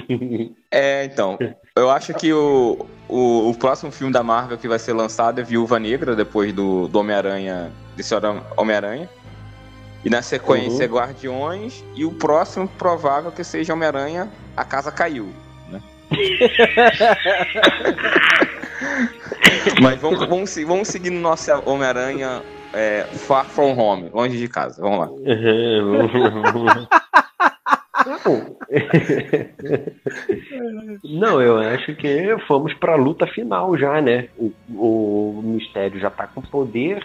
É, 0.72 1.04
então. 1.04 1.38
Eu 1.76 1.92
acho 1.92 2.14
que 2.14 2.32
o, 2.32 2.86
o, 3.10 3.50
o 3.50 3.56
próximo 3.56 3.92
filme 3.92 4.14
da 4.14 4.24
Marvel 4.24 4.58
que 4.58 4.70
vai 4.70 4.80
ser 4.80 4.94
lançado 4.94 5.42
é 5.42 5.44
Viúva 5.44 5.78
Negra, 5.78 6.16
depois 6.16 6.54
do, 6.54 6.88
do 6.88 6.98
Homem-Aranha, 7.00 7.70
desse 7.98 8.16
Hora- 8.16 8.42
Homem-Aranha. 8.56 9.10
E 10.06 10.10
na 10.10 10.22
sequência 10.22 10.86
Uhum. 10.88 10.94
Guardiões. 10.94 11.84
E 11.94 12.06
o 12.06 12.12
próximo 12.14 12.70
provável 12.70 13.34
que 13.34 13.44
seja 13.44 13.74
Homem-Aranha, 13.74 14.30
A 14.56 14.64
Casa 14.64 14.94
Caiu. 14.94 15.28
Né? 15.70 15.82
Mas 19.82 20.00
vamos, 20.00 20.26
vamos, 20.26 20.56
vamos 20.66 20.88
seguir 20.88 21.10
no 21.10 21.20
nosso 21.20 21.52
Homem-Aranha 21.66 22.42
é, 22.74 23.04
Far 23.04 23.46
From 23.46 23.78
Home, 23.78 24.10
longe 24.14 24.38
de 24.38 24.48
casa. 24.48 24.82
Vamos 24.82 25.00
lá. 25.00 25.08
Não, 31.04 31.42
eu 31.42 31.58
acho 31.60 31.96
que 31.96 32.36
fomos 32.48 32.74
para 32.76 32.94
a 32.94 32.98
luta 32.98 33.28
final 33.28 33.78
já, 33.78 34.02
né? 34.02 34.28
O, 34.38 34.52
o 34.70 35.42
mistério 35.44 36.00
já 36.00 36.10
tá 36.10 36.28
com 36.28 36.42
poder 36.42 37.04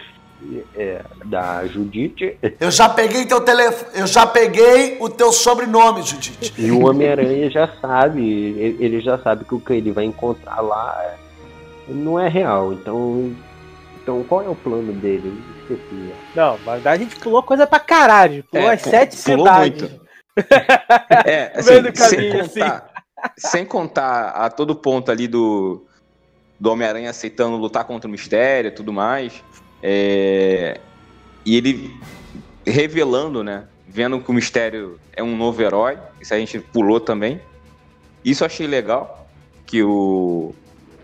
é, 0.75 1.01
da 1.25 1.65
Judite 1.65 2.37
Eu 2.59 2.69
já 2.71 2.87
peguei 2.89 3.25
teu 3.25 3.41
telefone. 3.41 3.91
Eu 3.99 4.07
já 4.07 4.25
peguei 4.25 4.97
o 4.99 5.09
teu 5.09 5.31
sobrenome, 5.31 6.01
Judite. 6.03 6.53
e 6.57 6.71
o 6.71 6.85
Homem-Aranha 6.87 7.49
já 7.49 7.67
sabe, 7.81 8.21
ele 8.79 9.01
já 9.01 9.17
sabe 9.17 9.45
que 9.45 9.55
o 9.55 9.59
que 9.59 9.73
ele 9.73 9.91
vai 9.91 10.05
encontrar 10.05 10.61
lá 10.61 10.95
é- 11.03 11.17
não 11.89 12.19
é 12.19 12.27
real. 12.27 12.73
Então, 12.73 13.31
então 14.07 14.23
qual 14.23 14.41
é 14.41 14.47
o 14.47 14.55
plano 14.55 14.93
dele? 14.93 15.33
Esqueci. 15.61 16.13
Não, 16.33 16.57
mas 16.65 16.85
a 16.87 16.95
gente 16.95 17.17
pulou 17.17 17.43
coisa 17.43 17.67
pra 17.67 17.77
caralho. 17.77 18.41
Pulou 18.45 18.69
É, 18.69 18.75
as 18.75 18.81
pu- 18.81 18.89
sete 18.89 19.17
pulou 19.21 19.45
cidades. 19.45 19.81
muito. 19.81 20.07
É, 21.25 21.51
assim, 21.55 21.81
do 21.81 21.97
sem, 21.97 22.15
caminho, 22.31 22.39
contar, 22.47 22.93
sem 23.37 23.65
contar 23.65 24.27
a 24.29 24.49
todo 24.49 24.75
ponto 24.75 25.11
ali 25.11 25.27
do, 25.27 25.85
do 26.59 26.71
Homem-Aranha 26.71 27.09
aceitando 27.09 27.57
lutar 27.57 27.83
contra 27.85 28.07
o 28.07 28.11
mistério 28.11 28.67
e 28.69 28.71
tudo 28.71 28.93
mais. 28.93 29.43
é, 29.83 30.79
e 31.43 31.57
ele 31.57 31.99
revelando, 32.65 33.43
né? 33.43 33.65
Vendo 33.87 34.19
que 34.21 34.29
o 34.29 34.33
mistério 34.33 34.99
é 35.13 35.23
um 35.23 35.35
novo 35.35 35.61
herói. 35.61 35.97
Isso 36.21 36.33
a 36.33 36.37
gente 36.37 36.59
pulou 36.59 36.99
também. 36.99 37.41
Isso 38.23 38.43
eu 38.43 38.45
achei 38.45 38.67
legal. 38.67 39.27
Que 39.65 39.81
o, 39.83 40.53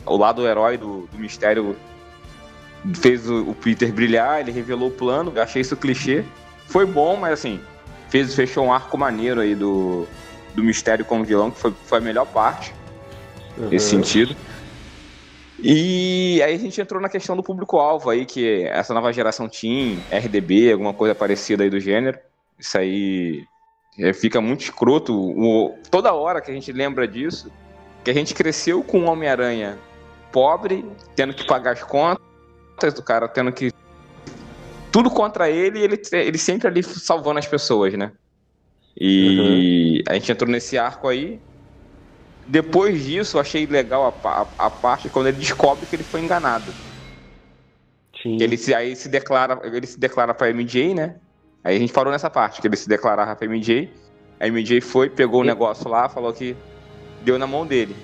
o 0.06 0.16
lado 0.18 0.48
herói 0.48 0.78
do, 0.78 1.08
do 1.08 1.18
mistério 1.18 1.76
fez 2.96 3.30
o, 3.30 3.50
o 3.50 3.56
Peter 3.56 3.92
brilhar, 3.94 4.40
ele 4.40 4.52
revelou 4.52 4.90
o 4.90 4.92
plano. 4.92 5.34
Achei 5.40 5.62
isso 5.62 5.76
clichê. 5.78 6.24
Foi 6.68 6.86
bom, 6.86 7.16
mas 7.16 7.34
assim, 7.34 7.60
fez, 8.10 8.34
fechou 8.36 8.66
um 8.66 8.74
arco 8.74 8.98
maneiro 8.98 9.42
aí 9.42 9.56
do, 9.56 10.08
do 10.56 10.64
mistério 10.64 11.06
como 11.06 11.24
vilão, 11.24 11.52
que 11.52 11.60
foi, 11.60 11.74
foi 11.86 11.98
a 12.00 12.02
melhor 12.02 12.26
parte 12.26 12.74
nesse 13.58 13.96
Uhum. 13.96 14.02
sentido. 14.04 14.36
E 15.60 16.42
aí 16.44 16.56
a 16.56 16.58
gente 16.58 16.80
entrou 16.82 17.02
na 17.02 17.08
questão 17.08 17.36
do 17.38 17.44
público-alvo 17.44 18.10
aí, 18.10 18.26
que 18.26 18.64
essa 18.64 18.94
nova 18.94 19.14
geração 19.14 19.48
Team, 19.48 20.04
RDB, 20.12 20.74
alguma 20.74 20.94
coisa 20.94 21.16
parecida 21.16 21.64
aí 21.64 21.70
do 21.70 21.80
gênero. 21.80 22.18
Isso 22.60 22.78
aí 22.78 23.46
é, 23.98 24.12
fica 24.12 24.42
muito 24.42 24.62
escroto. 24.62 25.14
O- 25.16 25.74
toda 25.90 26.14
hora 26.14 26.42
que 26.42 26.52
a 26.52 26.54
gente 26.54 26.72
lembra 26.72 27.08
disso, 27.08 27.52
que 28.04 28.12
a 28.12 28.14
gente 28.14 28.34
cresceu 28.34 28.84
com 28.84 29.00
um 29.02 29.08
Homem-Aranha 29.10 29.78
pobre, 30.32 30.84
tendo 31.16 31.34
que 31.34 31.46
pagar 31.46 31.72
as 31.74 31.84
contas, 31.84 32.22
do 32.96 33.04
cara 33.04 33.28
tendo 33.28 33.52
que. 33.52 33.72
Tudo 34.92 35.10
contra 35.10 35.50
ele 35.50 35.80
ele, 35.80 36.00
ele 36.12 36.38
sempre 36.38 36.68
ali 36.68 36.84
salvando 36.84 37.40
as 37.40 37.48
pessoas, 37.48 37.94
né? 37.94 38.12
E 38.96 40.04
a 40.08 40.14
gente 40.14 40.32
entrou 40.32 40.50
nesse 40.50 40.78
arco 40.78 41.08
aí. 41.08 41.40
Depois 42.46 43.04
disso, 43.04 43.38
eu 43.38 43.42
achei 43.42 43.66
legal 43.66 44.06
a, 44.06 44.12
pa- 44.12 44.54
a 44.60 44.70
parte 44.70 45.10
quando 45.10 45.28
ele 45.28 45.38
descobre 45.38 45.88
que 45.88 45.96
ele 45.96 46.04
foi 46.04 46.20
enganado. 46.20 46.74
Sim. 48.22 48.38
Ele 48.40 48.58
se, 48.58 48.74
aí 48.76 48.96
se 48.96 49.10
declara, 49.10 49.60
ele 49.64 49.88
se 49.88 50.00
declara 50.00 50.34
pra 50.34 50.50
MJ, 50.50 50.94
né? 50.94 51.20
Aí 51.64 51.78
a 51.78 51.80
gente 51.80 51.94
parou 51.94 52.12
nessa 52.12 52.30
parte, 52.30 52.62
que 52.62 52.68
ele 52.68 52.76
se 52.76 52.88
declarava 52.88 53.36
pra 53.36 53.46
MJ. 53.48 53.90
A 54.40 54.48
MJ 54.48 54.82
foi, 54.82 55.10
pegou 55.10 55.42
o 55.42 55.44
E- 55.44 55.48
negócio 55.48 55.90
lá, 55.90 56.08
falou 56.10 56.34
que 56.34 56.56
deu 57.22 57.40
na 57.40 57.48
mão 57.48 57.66
dele. 57.66 57.96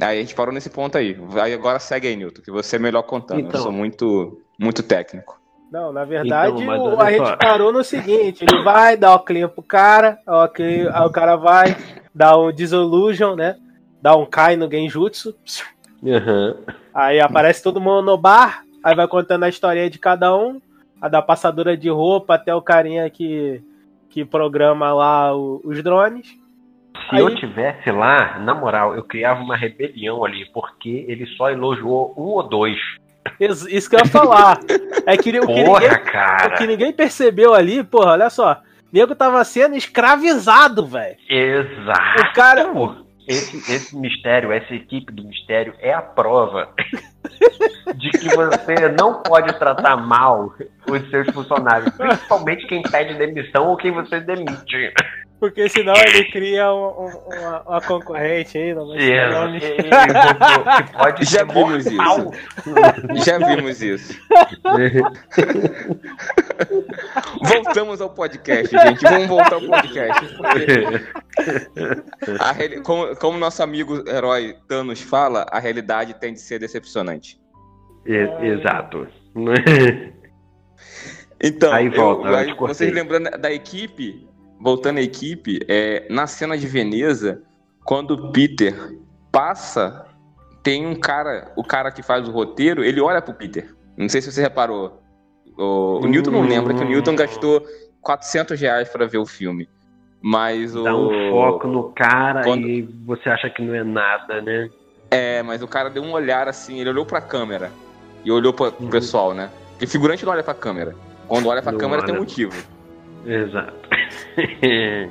Aí 0.00 0.18
a 0.18 0.20
gente 0.20 0.34
parou 0.34 0.52
nesse 0.52 0.68
ponto 0.70 0.98
aí. 0.98 1.16
Aí 1.40 1.54
agora 1.54 1.78
segue 1.78 2.08
aí, 2.08 2.16
Newton, 2.16 2.42
que 2.42 2.50
você 2.50 2.76
é 2.76 2.78
melhor 2.78 3.02
contando. 3.02 3.40
Então. 3.40 3.60
Eu 3.60 3.62
sou 3.64 3.72
muito, 3.72 4.40
muito 4.58 4.82
técnico. 4.82 5.40
Não, 5.70 5.92
na 5.92 6.04
verdade, 6.04 6.62
Então, 6.62 6.94
o- 6.94 7.00
a 7.00 7.10
gente 7.10 7.36
parou 7.38 7.72
no 7.72 7.82
seguinte: 7.82 8.44
ele 8.44 8.62
vai 8.62 8.96
dar 8.96 9.14
o 9.14 9.18
clean 9.20 9.48
pro 9.48 9.62
cara, 9.62 10.18
aí 10.26 11.06
o 11.06 11.10
cara 11.10 11.36
vai 11.36 11.76
dar 12.14 12.36
um 12.38 12.52
disillusion, 12.52 13.34
né? 13.34 13.56
Dá 14.00 14.14
um 14.16 14.26
Kai 14.26 14.54
no 14.56 14.70
Genjutsu. 14.70 15.34
Aham. 16.06 16.56
Aí 16.92 17.18
aparece 17.20 17.62
todo 17.62 17.80
mundo 17.80 18.02
no 18.04 18.16
bar, 18.18 18.62
aí 18.84 18.94
vai 18.94 19.08
contando 19.08 19.44
a 19.44 19.48
historinha 19.48 19.88
de 19.90 19.98
cada 19.98 20.36
um, 20.36 20.60
a 21.00 21.08
da 21.08 21.22
passadora 21.22 21.76
de 21.76 21.88
roupa 21.88 22.34
até 22.34 22.54
o 22.54 22.62
carinha 22.62 23.08
que, 23.10 23.60
que 24.10 24.24
programa 24.24 24.92
lá 24.92 25.34
o- 25.36 25.60
os 25.64 25.82
drones. 25.82 26.36
Se 27.08 27.16
Aí- 27.16 27.20
eu 27.20 27.34
tivesse 27.34 27.90
lá, 27.90 28.38
na 28.38 28.54
moral, 28.54 28.94
eu 28.94 29.02
criava 29.04 29.40
uma 29.42 29.56
rebelião 29.56 30.24
ali, 30.24 30.46
porque 30.52 31.04
ele 31.08 31.26
só 31.36 31.50
elogiou 31.50 32.14
um 32.16 32.22
ou 32.22 32.42
dois. 32.42 32.78
Isso 33.40 33.88
que 33.90 33.96
eu 33.96 34.00
ia 34.00 34.06
falar. 34.06 34.58
É 35.06 35.18
que, 35.18 35.28
o, 35.28 35.32
que 35.32 35.46
ninguém, 35.46 35.64
Porra, 35.66 35.84
o 35.84 35.90
que 35.90 35.98
cara! 36.10 36.66
ninguém 36.66 36.90
percebeu 36.90 37.52
ali, 37.52 37.84
porra, 37.84 38.12
olha 38.12 38.30
só. 38.30 38.52
O 38.54 38.56
nego 38.90 39.14
tava 39.14 39.44
sendo 39.44 39.76
escravizado, 39.76 40.86
velho. 40.86 41.16
Exato! 41.28 42.22
O 42.22 42.32
cara. 42.32 42.72
Esse, 43.28 43.56
esse 43.70 43.96
mistério, 43.98 44.50
essa 44.50 44.74
equipe 44.74 45.12
do 45.12 45.24
mistério 45.24 45.74
é 45.78 45.92
a 45.92 46.00
prova 46.00 46.68
de 47.96 48.10
que 48.10 48.28
você 48.34 48.88
não 48.98 49.22
pode 49.22 49.58
tratar 49.58 49.96
mal 49.96 50.54
os 50.88 51.10
seus 51.10 51.28
funcionários, 51.32 51.94
principalmente 51.96 52.66
quem 52.66 52.82
pede 52.82 53.14
demissão 53.14 53.68
ou 53.68 53.76
quem 53.76 53.92
você 53.92 54.20
demite. 54.20 54.92
Porque 55.40 55.68
senão 55.68 55.94
ele 55.96 56.24
cria 56.30 56.72
um- 56.72 57.06
um- 57.06 57.18
uma, 57.26 57.62
uma 57.62 57.80
concorrente 57.82 58.56
aí, 58.56 58.72
não 58.74 58.88
vai 58.88 58.98
ser 58.98 59.12
Yes. 59.12 59.34
nome. 59.34 59.60
Que 60.86 60.92
pode 60.96 61.24
Já 61.24 61.38
ser 61.40 61.46
vimos 61.52 61.84
mortal. 61.92 62.32
Já 63.24 63.38
vimos 63.38 63.82
isso. 63.82 64.18
Voltamos 67.42 68.00
ao 68.00 68.10
podcast, 68.10 68.74
gente. 68.76 69.02
Vamos 69.02 69.26
voltar 69.26 69.54
ao 69.54 69.60
podcast. 69.60 70.36
reali- 72.56 72.80
como, 72.82 73.14
como 73.16 73.38
nosso 73.38 73.62
amigo 73.62 74.02
herói 74.08 74.56
Thanos 74.68 75.00
fala, 75.02 75.46
a 75.50 75.58
realidade 75.58 76.14
tem 76.14 76.32
de 76.32 76.40
ser 76.40 76.58
decepcionante. 76.58 77.38
E- 78.06 78.46
Exato. 78.46 79.06
Então, 81.42 81.72
Aí 81.72 81.88
volta, 81.88 82.28
eu 82.28 82.36
aí 82.36 82.54
cortei. 82.54 82.74
vocês 82.74 82.92
lembrando 82.94 83.30
da 83.38 83.52
equipe, 83.52 84.26
voltando 84.64 84.96
à 84.96 85.02
equipe, 85.02 85.60
é, 85.68 86.06
na 86.08 86.26
cena 86.26 86.56
de 86.56 86.66
Veneza, 86.66 87.42
quando 87.84 88.12
o 88.12 88.32
Peter 88.32 88.74
passa, 89.30 90.06
tem 90.62 90.86
um 90.86 90.94
cara, 90.94 91.52
o 91.54 91.62
cara 91.62 91.90
que 91.92 92.02
faz 92.02 92.26
o 92.26 92.32
roteiro, 92.32 92.82
ele 92.82 92.98
olha 92.98 93.20
pro 93.20 93.34
Peter. 93.34 93.74
Não 93.94 94.08
sei 94.08 94.22
se 94.22 94.32
você 94.32 94.40
reparou. 94.40 95.02
O, 95.58 96.00
o 96.02 96.06
Newton 96.08 96.30
não 96.30 96.40
lembra 96.40 96.72
que 96.72 96.80
o 96.82 96.86
Newton 96.88 97.14
gastou 97.14 97.62
400 98.00 98.58
reais 98.58 98.88
pra 98.88 99.04
ver 99.06 99.18
o 99.18 99.26
filme. 99.26 99.68
Mas 100.22 100.74
o. 100.74 100.82
Dá 100.82 100.96
um 100.96 101.30
foco 101.30 101.68
no 101.68 101.92
cara 101.92 102.42
Quando- 102.42 102.66
e 102.66 102.80
você 103.04 103.28
acha 103.28 103.50
que 103.50 103.62
não 103.62 103.74
é 103.74 103.84
nada, 103.84 104.40
né? 104.40 104.70
É, 105.10 105.42
mas 105.42 105.62
o 105.62 105.68
cara 105.68 105.90
deu 105.90 106.02
um 106.02 106.12
olhar 106.12 106.48
assim, 106.48 106.80
ele 106.80 106.88
olhou 106.88 107.04
pra 107.04 107.20
câmera 107.20 107.70
e 108.24 108.32
olhou 108.32 108.54
pro 108.54 108.72
Uhum. 108.80 108.88
pessoal, 108.88 109.34
né? 109.34 109.50
Porque 109.72 109.86
figurante 109.86 110.24
não 110.24 110.32
olha 110.32 110.42
pra 110.42 110.54
câmera. 110.54 110.96
Quando 111.28 111.48
olha 111.50 111.60
pra 111.60 111.70
Não 111.72 111.78
câmera 111.78 112.02
tem 112.02 112.12
olha. 112.14 112.20
motivo. 112.20 112.54
Exato. 113.26 113.83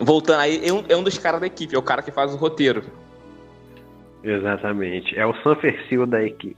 Voltando 0.00 0.40
aí, 0.40 0.66
é 0.66 0.72
um, 0.72 0.84
é 0.88 0.96
um 0.96 1.02
dos 1.02 1.18
caras 1.18 1.40
da 1.40 1.46
equipe, 1.46 1.74
é 1.74 1.78
o 1.78 1.82
cara 1.82 2.02
que 2.02 2.10
faz 2.10 2.32
o 2.32 2.36
roteiro. 2.36 2.84
Exatamente. 4.22 5.18
É 5.18 5.26
o 5.26 5.34
Sanfercil 5.42 6.06
da 6.06 6.22
equipe. 6.22 6.56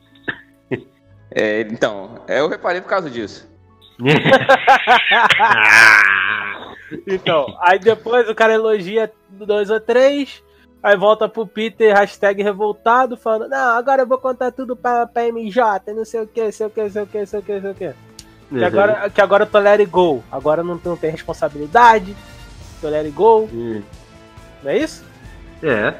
É, 1.33 1.61
então, 1.61 2.25
eu 2.27 2.49
reparei 2.49 2.81
por 2.81 2.89
causa 2.89 3.09
disso. 3.09 3.49
Então, 7.07 7.57
aí 7.61 7.79
depois 7.79 8.29
o 8.29 8.35
cara 8.35 8.55
elogia 8.55 9.11
dois 9.29 9.71
ou 9.71 9.81
três, 9.81 10.43
aí 10.83 10.97
volta 10.97 11.29
pro 11.29 11.47
Peter, 11.47 11.95
hashtag 11.95 12.43
revoltado, 12.43 13.17
falando, 13.17 13.49
não, 13.49 13.77
agora 13.77 14.03
eu 14.03 14.07
vou 14.07 14.19
contar 14.19 14.51
tudo 14.51 14.77
pra, 14.77 15.07
pra 15.07 15.29
MJ, 15.29 15.93
não 15.95 16.05
sei 16.05 16.23
o 16.23 16.27
que, 16.27 16.51
sei 16.51 16.67
o 16.67 16.71
que, 16.71 16.91
sei 16.91 17.03
o 17.03 17.07
que, 17.07 17.27
sei 17.27 17.41
o 17.41 17.43
que, 17.43 17.61
sei 17.61 17.71
o 17.71 17.75
que. 17.75 17.95
Que 18.51 18.65
agora, 18.65 19.11
que 19.11 19.21
agora 19.21 19.45
eu 19.45 19.47
tô 19.49 19.59
let 19.59 19.81
it 19.81 19.87
go. 19.91 20.25
Agora 20.31 20.63
não, 20.63 20.81
não 20.85 20.97
tem 20.97 21.11
responsabilidade. 21.11 22.17
Tô 22.81 22.89
let 22.89 23.05
it 23.05 23.11
go. 23.11 23.49
Hum. 23.53 23.83
Não 24.63 24.71
é 24.71 24.79
isso? 24.79 25.05
É. 25.63 25.95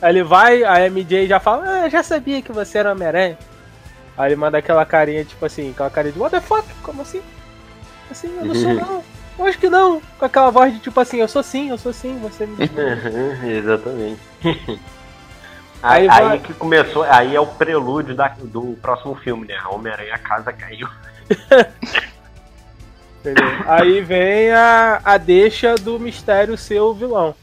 Aí 0.00 0.12
ele 0.12 0.22
vai, 0.22 0.62
a 0.64 0.86
MJ 0.88 1.26
já 1.26 1.40
fala, 1.40 1.64
ah, 1.66 1.86
eu 1.86 1.90
já 1.90 2.02
sabia 2.02 2.40
que 2.42 2.52
você 2.52 2.78
era 2.78 2.92
Homem-Aranha. 2.92 3.38
Aí 4.16 4.28
ele 4.28 4.36
manda 4.36 4.58
aquela 4.58 4.84
carinha, 4.84 5.24
tipo 5.24 5.44
assim, 5.44 5.70
aquela 5.70 5.90
carinha 5.90 6.12
de 6.12 6.18
what 6.18 6.34
the 6.34 6.40
fuck? 6.40 6.66
Como 6.82 7.02
assim? 7.02 7.22
Assim, 8.10 8.28
eu 8.38 8.44
não 8.44 8.54
sou 8.54 8.74
não. 8.74 9.04
Eu 9.38 9.46
acho 9.46 9.58
que 9.58 9.70
não. 9.70 10.02
Com 10.18 10.24
aquela 10.26 10.50
voz 10.50 10.72
de 10.74 10.78
tipo 10.80 11.00
assim, 11.00 11.18
eu 11.18 11.28
sou 11.28 11.42
sim, 11.42 11.70
eu 11.70 11.78
sou 11.78 11.92
sim, 11.92 12.18
você 12.18 12.44
me 12.46 12.56
Uhum, 12.66 13.50
Exatamente. 13.50 14.20
Aí 15.82 16.02
Aí, 16.02 16.06
vai- 16.06 16.32
aí 16.34 16.38
que 16.38 16.54
começou, 16.54 17.02
aí 17.02 17.34
é 17.34 17.40
o 17.40 17.46
prelúdio 17.46 18.14
da- 18.14 18.36
do 18.38 18.78
próximo 18.80 19.16
filme, 19.16 19.48
né? 19.48 19.56
Homem-Aranha 19.68 20.16
casa 20.18 20.52
caiu. 20.52 20.86
Entendeu? 23.20 23.46
Aí 23.66 24.00
vem 24.00 24.50
a, 24.50 25.00
a 25.04 25.16
deixa 25.16 25.74
do 25.76 25.98
mistério 25.98 26.56
ser 26.56 26.80
o 26.80 26.92
vilão. 26.92 27.34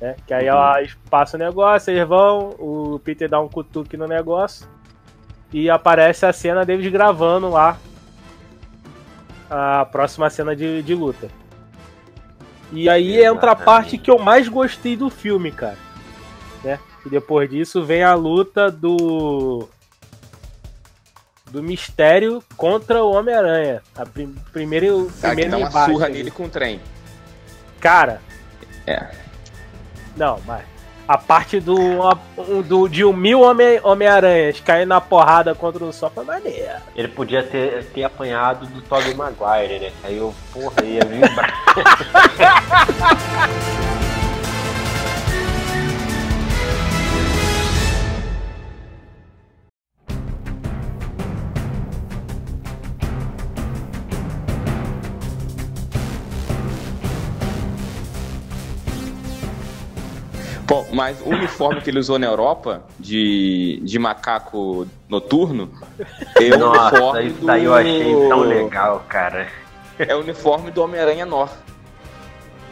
Né? 0.00 0.16
Que 0.26 0.34
aí 0.34 0.46
ela 0.46 0.76
passa 1.10 1.36
o 1.36 1.40
negócio, 1.40 1.90
eles 1.90 2.06
vão, 2.06 2.50
o 2.58 3.00
Peter 3.02 3.28
dá 3.28 3.40
um 3.40 3.48
cutuque 3.48 3.96
no 3.96 4.06
negócio 4.06 4.68
e 5.52 5.70
aparece 5.70 6.26
a 6.26 6.32
cena 6.32 6.64
deles 6.64 6.90
gravando 6.92 7.48
lá 7.48 7.78
a 9.50 9.86
próxima 9.86 10.28
cena 10.28 10.54
de, 10.54 10.82
de 10.82 10.94
luta. 10.94 11.28
E 12.70 12.88
aí 12.88 13.16
entra 13.16 13.26
a 13.26 13.54
Exatamente. 13.54 13.64
parte 13.64 13.98
que 13.98 14.10
eu 14.10 14.18
mais 14.18 14.46
gostei 14.46 14.94
do 14.94 15.08
filme, 15.08 15.50
cara. 15.50 15.78
Né? 16.62 16.78
E 17.06 17.08
depois 17.08 17.48
disso 17.48 17.82
vem 17.82 18.02
a 18.02 18.14
luta 18.14 18.70
do. 18.70 19.68
Do 21.50 21.62
mistério 21.62 22.42
contra 22.56 23.02
o 23.02 23.12
Homem-Aranha. 23.12 23.82
A 23.96 24.04
prim 24.04 24.34
primeiro, 24.52 25.10
primeiro 25.20 25.50
dá 25.50 25.56
uma 25.58 25.70
surra 25.86 26.06
ali. 26.06 26.18
nele 26.18 26.30
com 26.30 26.44
o 26.44 26.48
trem. 26.48 26.80
Cara. 27.80 28.20
É. 28.86 29.06
Não, 30.16 30.40
mas. 30.46 30.62
A 31.06 31.16
parte 31.16 31.58
do, 31.58 31.78
do 32.66 32.86
de 32.86 33.02
um 33.02 33.14
mil 33.14 33.40
Homem- 33.40 33.80
Homem-Aranhas 33.82 34.60
caindo 34.60 34.88
na 34.90 35.00
porrada 35.00 35.54
contra 35.54 35.82
o 35.82 35.90
Sol 35.90 36.10
foi 36.10 36.22
maneira. 36.22 36.82
Ele 36.94 37.08
podia 37.08 37.42
ter, 37.42 37.82
ter 37.94 38.04
apanhado 38.04 38.66
do 38.66 38.82
Tobey 38.82 39.14
Maguire, 39.14 39.78
né? 39.80 39.90
Aí 40.04 40.18
eu, 40.18 40.34
porra, 40.52 40.84
ia 40.84 41.00
vibrar. 41.06 41.54
Bom, 60.68 60.86
mas 60.92 61.20
o 61.22 61.30
uniforme 61.30 61.80
que 61.80 61.88
ele 61.88 61.98
usou 61.98 62.18
na 62.18 62.26
Europa, 62.26 62.82
de, 63.00 63.80
de 63.82 63.98
macaco 63.98 64.86
noturno, 65.08 65.70
é 66.38 66.54
o 66.54 66.58
Nossa, 66.58 66.94
uniforme 66.96 67.26
isso 67.28 67.46
daí 67.46 67.64
eu 67.64 67.74
achei 67.74 68.28
tão 68.28 68.42
do- 68.42 68.48
legal, 68.48 69.04
cara. 69.08 69.48
É 69.98 70.14
o 70.14 70.20
uniforme 70.20 70.70
do 70.70 70.82
Homem-Aranha 70.82 71.24
Nor. 71.24 71.48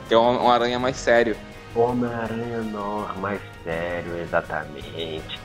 Que 0.09 0.15
é 0.15 0.19
um, 0.19 0.45
um 0.45 0.51
aranha 0.51 0.79
mais 0.79 0.97
sério. 0.97 1.37
Homem-Aranha 1.75 2.59
Nor, 2.61 3.19
mais 3.19 3.41
sério, 3.65 4.17
exatamente. 4.23 5.41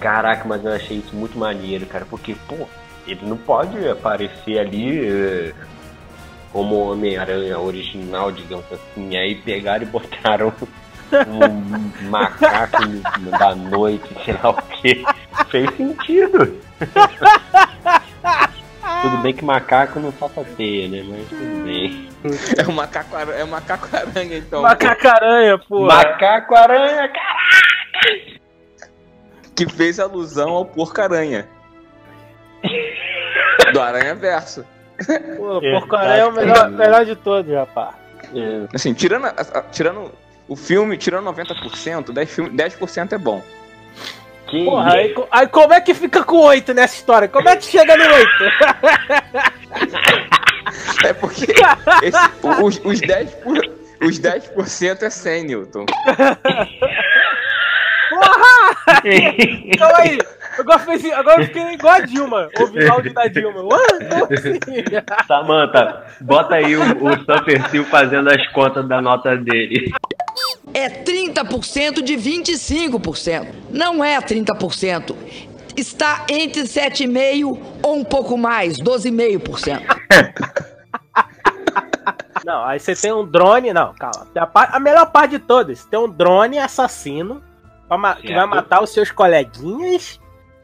Caraca, 0.00 0.42
mas 0.46 0.64
eu 0.64 0.72
achei 0.72 0.98
isso 0.98 1.14
muito 1.14 1.38
maneiro, 1.38 1.86
cara, 1.86 2.04
porque, 2.10 2.34
pô, 2.48 2.66
ele 3.06 3.20
não 3.24 3.36
pode 3.36 3.88
aparecer 3.88 4.58
ali 4.58 5.06
eh, 5.08 5.54
como 6.52 6.90
Homem-Aranha 6.90 7.58
original, 7.60 8.32
digamos 8.32 8.66
assim. 8.72 9.16
Aí 9.16 9.36
pegaram 9.36 9.84
e 9.84 9.86
botaram 9.86 10.52
um 11.28 12.10
macaco 12.10 12.82
da 13.38 13.54
noite, 13.54 14.08
sei 14.24 14.34
lá 14.42 14.50
o 14.50 14.62
que. 14.62 15.04
Fez 15.50 15.70
sentido. 15.76 16.58
Tudo 19.02 19.16
bem 19.22 19.32
que 19.34 19.44
macaco 19.44 19.98
não 20.00 20.12
solta 20.12 20.44
teia, 20.56 20.88
né? 20.88 21.02
Mas 21.08 21.28
tudo 21.28 21.64
bem. 21.64 22.08
É 22.56 22.68
um 22.68 22.72
macaco, 22.72 23.16
aranha- 23.16 23.38
é 23.38 23.44
um 23.44 23.48
macaco 23.48 23.88
aranha, 23.96 24.38
então. 24.38 24.62
Macacaranha, 24.62 25.58
pô. 25.58 25.86
Macaco 25.86 26.54
aranha, 26.54 27.08
cara! 27.08 28.40
Que 29.54 29.68
fez 29.68 29.98
alusão 30.00 30.50
ao 30.50 30.64
porco-aranha. 30.64 31.46
Do 33.72 33.80
Aranha 33.80 34.14
Verso. 34.14 34.64
Pô, 35.36 35.60
Porco-Aranha 35.60 36.22
é 36.22 36.26
o 36.26 36.32
melhor, 36.32 36.70
melhor 36.70 37.04
de 37.04 37.16
todos, 37.16 37.52
rapaz. 37.52 37.94
É, 38.34 38.66
Assim, 38.74 38.94
tirando, 38.94 39.26
a- 39.26 39.34
a- 39.54 39.62
tirando 39.62 40.12
o 40.52 40.56
filme, 40.56 40.98
tirando 40.98 41.32
90%, 41.32 42.12
10%, 42.12 42.26
filme, 42.26 42.50
10 42.50 42.78
é 43.12 43.18
bom. 43.18 43.42
que 44.46 44.64
Porra, 44.66 44.94
aí, 44.94 45.14
aí 45.30 45.46
como 45.46 45.72
é 45.72 45.80
que 45.80 45.94
fica 45.94 46.22
com 46.22 46.36
oito 46.40 46.74
nessa 46.74 46.94
história? 46.94 47.26
Como 47.26 47.48
é 47.48 47.56
que 47.56 47.64
chega 47.64 47.96
no 47.96 48.04
oito? 48.04 48.44
É 51.04 51.12
porque 51.12 51.44
esse- 52.02 52.30
os, 52.62 52.80
os 52.84 53.00
10%, 53.00 53.28
por, 53.42 53.58
os 54.06 54.20
10% 54.20 55.02
é 55.02 55.10
100, 55.10 55.44
Newton. 55.44 55.84
Calma 59.78 59.98
aí. 59.98 60.18
Agora, 60.58 60.78
fez, 60.80 61.12
agora 61.12 61.40
eu 61.42 61.46
fiquei 61.46 61.62
igual 61.72 61.94
a 61.94 62.00
Dilma. 62.00 62.48
Ouvi 62.60 62.84
o 62.84 62.92
áudio 62.92 63.14
da 63.14 63.26
Dilma. 63.26 63.60
Assim? 64.30 64.58
Samantha, 65.26 66.04
bota 66.20 66.56
aí 66.56 66.76
o, 66.76 66.82
o 66.82 67.24
Sanfercil 67.24 67.84
fazendo 67.86 68.30
as 68.30 68.46
contas 68.48 68.86
da 68.86 69.00
nota 69.00 69.36
dele. 69.36 69.90
É 70.74 70.88
30% 70.88 72.02
de 72.02 72.14
25%. 72.14 73.46
Não 73.70 74.02
é 74.02 74.18
30%. 74.20 75.14
Está 75.76 76.26
entre 76.28 76.62
7,5% 76.62 77.58
ou 77.82 77.96
um 77.96 78.04
pouco 78.04 78.36
mais, 78.36 78.78
12,5%. 78.78 79.82
Não, 82.44 82.64
aí 82.64 82.80
você 82.80 82.94
tem 82.94 83.12
um 83.12 83.24
drone. 83.26 83.72
Não, 83.72 83.94
calma. 83.94 84.26
A, 84.54 84.80
melhor 84.80 85.06
parte 85.12 85.32
de 85.32 85.38
todas: 85.38 85.84
tem 85.86 85.98
um 85.98 86.08
drone 86.08 86.58
assassino 86.58 87.42
que 88.20 88.28
Certo. 88.28 88.34
vai 88.34 88.46
matar 88.46 88.82
os 88.82 88.90
seus 88.90 89.10
coleguinhas 89.10 90.18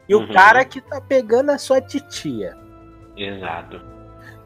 e 0.07 0.15
o 0.15 0.19
Uhum. 0.21 0.33
cara 0.33 0.65
que 0.65 0.81
tá 0.81 0.99
pegando 0.99 1.51
a 1.51 1.57
sua 1.57 1.79
titia. 1.79 2.57
Exato. 3.15 3.79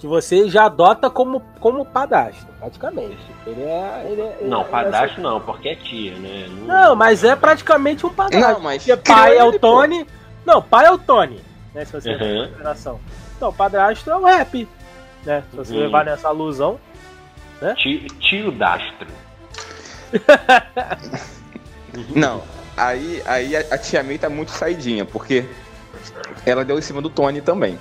Que 0.04 0.08
você 0.08 0.50
já 0.50 0.66
adota 0.66 1.10
como, 1.10 1.40
como 1.62 1.86
padastro, 1.86 2.46
praticamente. 2.60 3.18
Ele 3.48 3.62
é. 3.62 4.06
Ele 4.06 4.22
é 4.22 4.38
ele 4.42 4.50
Não, 4.50 4.60
é- 4.60 4.64
padastro 4.66 5.22
não, 5.22 5.40
porque 5.40 5.70
é 5.70 5.76
tia, 5.78 6.14
né? 6.18 6.46
Não, 6.66 6.94
mas 6.94 7.24
é 7.24 7.38
praticamente 7.38 8.06
um 8.06 8.10
padastro. 8.10 8.42
Não, 8.42 8.60
mas 8.60 8.84
Porque 8.86 9.02
pai 9.10 9.38
é 9.38 9.44
o 9.46 9.48
ele, 9.48 9.60
pô. 9.60 9.68
Tony. 9.70 10.06
Não, 10.46 10.62
pai 10.62 10.88
é 10.88 10.92
o 10.92 10.98
Tony, 10.98 11.40
né? 11.74 11.86
Se 11.86 11.94
você 11.94 12.10
levar 12.10 12.26
Uhum. 12.26 12.44
em 12.44 12.48
consideração. 12.50 13.00
Então, 13.38 13.54
padrasto 13.54 14.12
é 14.12 14.16
o 14.18 14.26
rap. 14.26 14.68
Né? 15.24 15.42
Se 15.50 15.56
você 15.56 15.74
Uhum. 15.74 15.80
levar 15.80 16.04
nessa 16.04 16.28
alusão. 16.28 16.78
Tio, 17.78 18.06
tio 18.20 18.52
Dastro. 18.52 19.08
Não, 22.14 22.44
aí, 22.76 23.24
aí 23.26 23.56
a, 23.56 23.62
a 23.72 23.78
tia 23.78 24.04
May 24.04 24.18
tá 24.18 24.30
muito 24.30 24.52
saidinha, 24.52 25.06
porque 25.06 25.46
ela 26.46 26.66
deu 26.66 26.78
em 26.78 26.82
cima 26.82 27.02
do 27.02 27.10
Tony 27.10 27.40
também. 27.40 27.80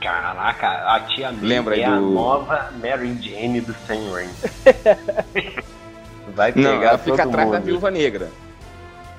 Caraca, 0.00 0.66
a 0.94 1.00
tia 1.00 1.30
May 1.30 1.40
Lembra 1.42 1.76
é 1.78 1.84
a 1.84 1.96
do- 1.96 2.10
nova 2.10 2.70
Mary 2.82 3.18
Jane 3.20 3.60
do 3.60 3.74
Sam 3.86 4.12
Raimi. 4.12 4.32
Vai 6.34 6.52
Não, 6.54 6.72
pegar 6.72 6.88
ela 6.90 6.98
fica 6.98 7.22
atrás 7.24 7.50
da 7.50 7.56
mundo. 7.58 7.66
Viúva 7.66 7.90
Negra. 7.90 8.30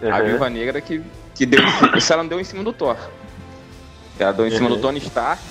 A 0.01 0.17
Uhum. 0.19 0.25
Viúva 0.25 0.49
Negra 0.49 0.81
que, 0.81 1.03
que 1.35 1.45
deu 1.45 1.59
isso 1.95 2.11
ela 2.11 2.23
não 2.23 2.29
deu 2.29 2.39
em 2.39 2.43
cima 2.43 2.63
do 2.63 2.73
Thor. 2.73 2.97
Ela 4.17 4.31
deu 4.33 4.47
em 4.47 4.51
cima 4.51 4.69
Uhum. 4.69 4.75
do 4.75 4.81
Tony 4.81 4.99
Stark, 4.99 5.41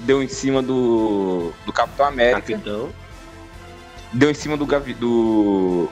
deu 0.00 0.22
em 0.22 0.28
cima 0.28 0.62
do, 0.62 1.52
do 1.66 1.72
Capitão 1.72 2.06
América, 2.06 2.40
Capitão. 2.54 2.88
deu 4.12 4.30
em 4.30 4.34
cima 4.34 4.56
do 4.56 4.64
Gavi, 4.64 4.94
do 4.94 5.88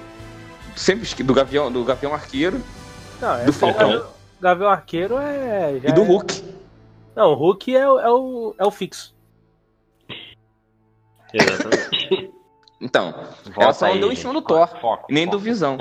sempre 0.74 1.06
do 1.22 1.34
Gavião, 1.34 1.70
do 1.70 1.84
Gavião 1.84 2.14
Arqueiro 2.14 2.60
Não, 3.20 3.34
é 3.36 3.44
Do 3.44 3.52
Falcão. 3.52 3.88
Gavião, 3.90 4.06
Gavião 4.40 4.70
Arqueiro 4.70 5.18
é. 5.18 5.78
já 5.82 5.88
e 5.90 5.92
do 5.92 6.02
é- 6.02 6.06
Hulk. 6.06 6.51
Não, 7.14 7.32
o 7.32 7.34
Hulk 7.34 7.76
é, 7.76 7.88
o- 7.88 7.98
é 8.00 8.10
o, 8.10 8.54
é 8.58 8.64
o 8.66 8.70
fixo. 8.70 9.14
Exatamente. 11.32 12.32
Então, 12.80 13.12
Volta 13.12 13.62
ela 13.62 13.72
só 13.72 13.86
não 13.86 13.92
aí, 13.94 14.00
deu 14.00 14.12
em 14.12 14.16
cima 14.16 14.32
do 14.32 14.42
Thor, 14.42 14.66
Foco, 14.80 15.06
nem 15.10 15.24
foco. 15.26 15.36
do 15.36 15.42
Visão. 15.42 15.78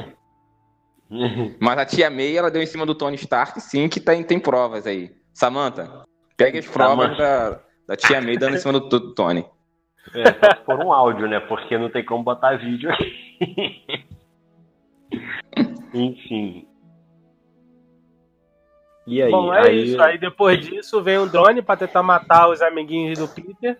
Mas 1.59 1.77
a 1.77 1.85
tia 1.85 2.09
May, 2.09 2.37
ela 2.37 2.49
deu 2.51 2.61
em 2.61 2.65
cima 2.65 2.85
do 2.85 2.95
Tony 2.95 3.15
Stark, 3.15 3.59
sim, 3.59 3.89
que 3.89 3.99
tem, 3.99 4.23
tem 4.23 4.39
provas 4.39 4.85
aí. 4.87 5.11
Samantha, 5.33 6.03
pega 6.37 6.59
as 6.59 6.67
provas 6.67 7.17
da, 7.17 7.59
da 7.87 7.95
tia 7.97 8.21
May 8.21 8.37
dando 8.37 8.55
em 8.55 8.59
cima 8.59 8.73
do, 8.73 8.87
do 8.87 9.13
Tony. 9.13 9.45
É, 10.15 10.23
só 10.33 10.55
se 10.57 10.63
for 10.65 10.79
um 10.79 10.93
áudio, 10.93 11.27
né? 11.27 11.39
Porque 11.41 11.77
não 11.77 11.89
tem 11.89 12.05
como 12.05 12.23
botar 12.23 12.55
vídeo 12.57 12.89
aqui. 12.91 14.05
Enfim. 15.93 16.67
E 19.11 19.21
aí? 19.21 19.29
Bom, 19.29 19.53
é 19.53 19.73
isso. 19.73 20.01
Aí 20.01 20.17
depois 20.17 20.59
disso 20.65 21.03
vem 21.03 21.17
um 21.19 21.27
drone 21.27 21.61
pra 21.61 21.75
tentar 21.75 22.01
matar 22.01 22.47
os 22.49 22.61
amiguinhos 22.61 23.19
do 23.19 23.27
Peter. 23.27 23.77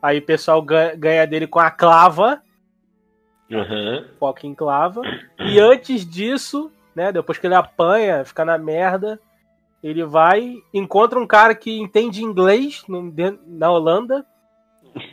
Aí 0.00 0.18
o 0.18 0.22
pessoal 0.24 0.62
ganha, 0.62 1.26
dele 1.26 1.48
com 1.48 1.58
a 1.58 1.68
clava, 1.68 2.40
Aham. 3.50 4.06
foca 4.20 4.46
em 4.46 4.54
clava. 4.54 5.02
E 5.40 5.58
antes 5.58 6.06
disso, 6.08 6.70
né, 6.94 7.10
depois 7.10 7.38
que 7.38 7.46
ele 7.48 7.56
apanha, 7.56 8.24
fica 8.24 8.44
na 8.44 8.56
merda, 8.56 9.18
ele 9.82 10.04
vai, 10.04 10.54
encontra 10.72 11.18
um 11.18 11.26
cara 11.26 11.52
que 11.56 11.76
entende 11.80 12.22
inglês 12.22 12.84
no- 12.88 13.12
na 13.48 13.68
Holanda. 13.70 14.24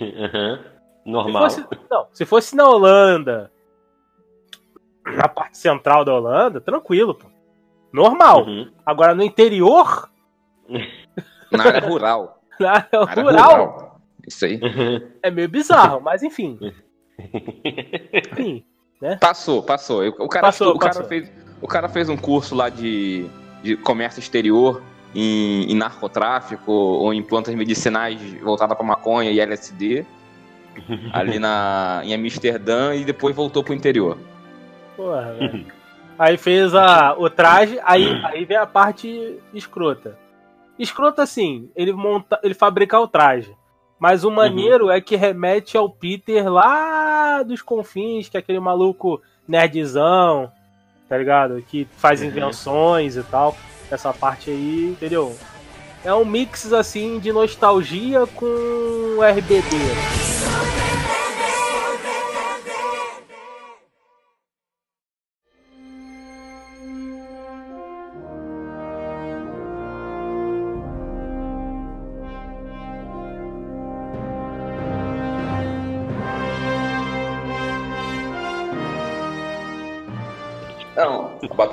Se 1.04 1.12
Normal. 1.12 1.42
fosse, 1.44 1.66
não, 1.90 2.08
se 2.12 2.26
fosse 2.26 2.56
na 2.56 2.68
Holanda, 2.70 3.52
na 5.08 5.28
parte 5.28 5.58
central 5.58 6.06
da 6.06 6.14
Holanda, 6.14 6.62
tranquilo, 6.62 7.16
pô. 7.16 7.26
Normal. 7.92 8.46
Uhum. 8.46 8.72
Agora 8.86 9.14
no 9.16 9.24
interior, 9.24 10.10
Na 11.52 11.66
área 11.66 11.80
rural. 11.82 12.42
na 12.60 12.72
área 12.72 12.90
Na 12.94 13.10
área 13.10 13.24
rural, 13.24 14.00
Isso 14.28 14.46
aí. 14.46 14.60
é 15.24 15.32
meio 15.32 15.50
bizarro, 15.50 16.00
mas 16.02 16.22
enfim. 16.24 16.58
Enfim, 18.32 18.64
Passou, 19.20 19.64
passou. 19.64 20.06
O 20.08 20.28
cara, 20.28 20.48
Passou, 20.48 20.76
o 20.76 20.80
cara, 20.80 20.94
passou. 20.94 21.08
Fez, 21.08 21.32
o 21.62 21.68
cara 21.68 21.90
fez 21.90 22.10
um 22.10 22.18
curso 22.18 22.54
lá 22.54 22.70
de, 22.70 23.26
de 23.64 23.78
comércio 23.78 24.20
exterior 24.20 24.82
em, 25.16 25.72
em 25.72 25.76
narcotráfico 25.76 26.72
ou 26.72 27.14
em 27.14 27.24
plantas 27.24 27.56
medicinais 27.56 28.20
voltadas 28.42 28.78
para 28.78 28.86
maconha 28.86 29.32
e 29.32 29.40
LSD. 29.40 30.06
ali 31.14 31.40
na, 31.40 32.02
em 32.04 32.14
Amsterdã 32.14 32.94
e 32.94 33.04
depois 33.04 33.36
voltou 33.36 33.64
pro 33.64 33.74
interior. 33.74 34.18
porra, 34.96 35.34
velho. 35.34 35.66
Aí 36.20 36.36
fez 36.38 36.76
a, 36.76 37.16
o 37.18 37.30
traje, 37.30 37.80
aí, 37.82 38.06
aí 38.26 38.44
vem 38.44 38.58
a 38.58 38.66
parte 38.68 39.40
escrota. 39.54 40.20
Escrota 40.78 41.24
assim, 41.24 41.70
ele 41.74 41.94
monta, 41.94 42.38
ele 42.44 42.54
fabrica 42.54 43.00
o 43.00 43.08
traje. 43.08 43.56
Mas 43.98 44.24
o 44.26 44.32
maneiro 44.32 44.90
é 44.90 45.00
que 45.02 45.16
remete 45.16 45.78
ao 45.78 45.90
Peter 45.90 46.52
lá 46.52 47.42
dos 47.44 47.62
confins, 47.62 48.28
que 48.30 48.36
é 48.38 48.40
aquele 48.42 48.60
maluco 48.60 49.22
nerdzão, 49.48 50.52
tá 51.08 51.18
ligado? 51.18 51.62
Que 51.68 51.88
faz 51.98 52.20
Uhum. 52.22 52.28
invenções 52.28 53.16
e 53.16 53.24
tal. 53.24 53.58
Essa 53.90 54.14
parte 54.14 54.50
aí, 54.52 54.90
entendeu? 54.92 55.36
É 56.04 56.14
um 56.14 56.24
mix 56.26 56.72
assim 56.74 57.18
de 57.20 57.32
nostalgia 57.34 58.26
com 58.28 59.18
RBD. 59.22 59.76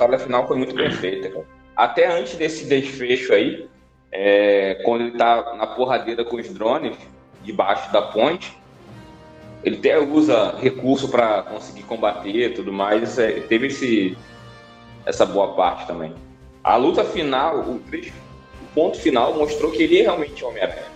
Batalha 0.07 0.19
final 0.19 0.47
foi 0.47 0.57
muito 0.57 0.73
bem 0.73 0.89
feita, 0.91 1.29
cara. 1.29 1.45
Até 1.75 2.07
antes 2.07 2.35
desse 2.35 2.65
desfecho 2.65 3.33
aí, 3.33 3.67
é, 4.11 4.81
quando 4.83 5.01
ele 5.01 5.17
tá 5.17 5.55
na 5.55 5.67
porradeira 5.67 6.25
com 6.25 6.37
os 6.37 6.49
drones, 6.49 6.97
debaixo 7.43 7.91
da 7.91 8.01
ponte, 8.01 8.57
ele 9.63 9.77
até 9.77 9.99
usa 9.99 10.55
recurso 10.57 11.09
pra 11.09 11.43
conseguir 11.43 11.83
combater 11.83 12.51
e 12.51 12.53
tudo 12.53 12.71
mais. 12.71 13.19
é, 13.19 13.31
teve 13.41 13.67
esse, 13.67 14.17
essa 15.05 15.25
boa 15.25 15.53
parte 15.53 15.85
também. 15.85 16.13
A 16.63 16.75
luta 16.75 17.03
final, 17.03 17.59
o, 17.59 17.75
o 17.75 18.67
ponto 18.73 18.97
final, 18.97 19.33
mostrou 19.35 19.71
que 19.71 19.83
ele 19.83 19.99
é 19.99 20.01
realmente 20.03 20.43
Homem-Aranha. 20.43 20.87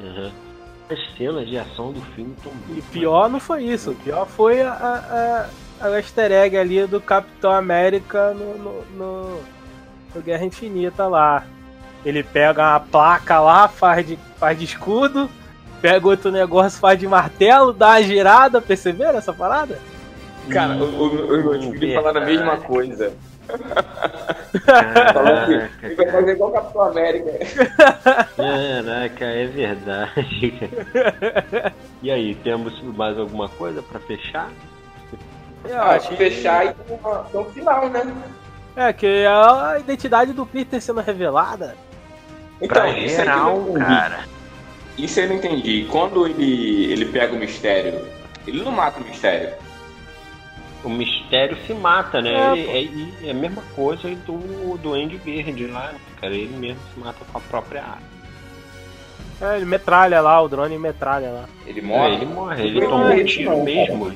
Uhum. 0.00 0.32
As 0.90 1.16
cenas 1.16 1.48
de 1.48 1.56
ação 1.56 1.92
do 1.92 2.00
filme 2.14 2.34
estão 2.36 2.52
E 2.68 2.72
muito 2.72 2.90
pior 2.90 3.30
não 3.30 3.40
foi 3.40 3.64
isso, 3.64 3.92
o 3.92 3.94
pior 3.94 4.26
foi 4.26 4.60
a, 4.60 4.72
a, 4.72 5.42
a 5.42 5.48
easter 5.80 6.30
egg 6.32 6.56
ali 6.56 6.86
do 6.86 7.00
Capitão 7.00 7.52
América 7.52 8.32
no, 8.32 8.56
no, 8.58 8.84
no- 8.96 9.40
no 10.14 10.20
Guerra 10.22 10.44
Infinita 10.44 11.06
lá. 11.06 11.44
Ele 12.04 12.22
pega 12.22 12.62
uma 12.62 12.80
placa 12.80 13.40
lá, 13.40 13.68
faz 13.68 14.06
de, 14.06 14.18
faz 14.38 14.58
de 14.58 14.64
escudo, 14.64 15.30
pega 15.80 16.06
outro 16.08 16.30
negócio, 16.30 16.78
faz 16.80 16.98
de 16.98 17.06
martelo, 17.06 17.72
dá 17.72 17.90
uma 17.90 18.02
girada, 18.02 18.60
perceberam 18.60 19.18
essa 19.18 19.32
parada? 19.32 19.78
Cara, 20.50 20.74
o- 20.74 20.84
o- 20.84 21.38
os 21.38 21.44
meus 21.44 21.64
filhos 21.78 21.94
falaram 21.94 22.22
a 22.22 22.24
mesma 22.24 22.56
coisa. 22.58 23.12
Falando 25.12 25.68
que 25.78 25.86
ele 25.86 25.94
vai 25.96 26.10
fazer 26.10 26.32
igual 26.32 26.50
o 26.50 26.52
Capitão 26.52 26.82
América. 26.82 27.30
Caraca, 28.36 29.24
é 29.24 29.46
verdade. 29.46 30.54
E 32.02 32.10
aí, 32.10 32.34
temos 32.34 32.82
mais 32.82 33.16
alguma 33.16 33.48
coisa 33.48 33.80
pra 33.80 34.00
fechar? 34.00 34.48
Eu 35.64 35.80
Ah, 35.80 35.90
achei- 35.96 36.16
fechar 36.16 36.66
e 36.66 36.74
uma- 36.90 37.26
um 37.34 37.44
final, 37.46 37.88
né? 37.88 38.12
É, 38.76 38.92
que 38.92 39.06
é 39.06 39.26
a 39.26 39.76
identidade 39.78 40.32
do 40.32 40.44
Peter 40.46 40.80
sendo 40.80 41.00
revelada. 41.00 41.76
Pra 42.58 42.66
Então, 42.66 42.86
isso 42.88 42.96
que 42.98 43.04
eu 43.04 43.08
geral, 43.24 43.56
não 43.60 43.70
entendi. 43.70 43.84
cara. 43.86 44.24
Isso 44.98 45.20
eu 45.20 45.28
não 45.28 45.36
entendi. 45.36 45.86
Quando 45.90 46.26
ele, 46.26 46.92
ele 46.92 47.04
pega 47.06 47.34
o 47.34 47.38
mistério, 47.38 48.06
ele 48.46 48.62
não 48.62 48.72
mata 48.72 49.00
o 49.00 49.04
mistério. 49.04 49.54
O 50.84 50.88
mistério 50.88 51.56
se 51.66 51.72
mata, 51.74 52.20
né? 52.20 52.30
É, 52.32 52.52
Ele- 52.80 53.14
é, 53.22 53.28
é 53.28 53.30
a 53.30 53.34
mesma 53.34 53.62
coisa 53.74 54.08
do 54.26 54.76
Duende 54.78 55.16
Verde 55.16 55.66
lá, 55.68 55.92
né, 55.92 55.98
cara. 56.20 56.34
Ele 56.34 56.56
mesmo 56.56 56.80
se 56.92 56.98
mata 57.00 57.18
com 57.30 57.38
a 57.38 57.40
própria 57.40 57.82
arma. 57.82 58.12
É, 59.40 59.56
ele 59.56 59.64
metralha 59.64 60.20
lá, 60.20 60.40
o 60.40 60.48
drone 60.48 60.78
metralha 60.78 61.30
lá. 61.30 61.44
Ele 61.66 61.80
É, 61.80 61.82
morre. 61.82 62.14
ele 62.14 62.26
morre, 62.26 62.62
ele 62.66 62.80
Não, 62.80 62.88
tomou 62.90 63.06
um 63.06 63.12
ele 63.12 63.24
tiro 63.24 63.50
não, 63.50 63.64
mesmo. 63.64 64.12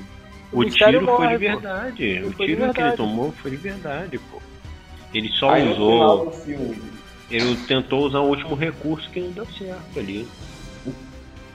O 0.59 0.65
tiro 0.70 0.93
foi 0.93 1.01
morre, 1.01 1.27
de 1.28 1.33
pô. 1.35 1.39
verdade. 1.61 2.20
O 2.20 2.23
foi 2.23 2.31
de 2.31 2.37
tiro 2.37 2.37
que 2.37 2.53
ele 2.53 2.57
verdade. 2.73 2.97
tomou 2.97 3.33
foi 3.33 3.51
de 3.51 3.57
verdade, 3.57 4.19
pô. 4.19 4.43
Ele 5.15 5.28
só 5.33 5.51
Aí 5.51 5.65
no 5.65 5.74
final 5.74 5.89
usou. 6.15 6.27
do 6.27 6.33
filme, 6.33 6.83
Ele 7.31 7.57
tentou 7.66 8.05
usar 8.07 8.20
o 8.20 8.28
último 8.28 8.55
recurso 8.55 9.09
que 9.11 9.20
não 9.20 9.31
deu 9.31 9.47
certo 9.47 9.99
ali. 9.99 10.27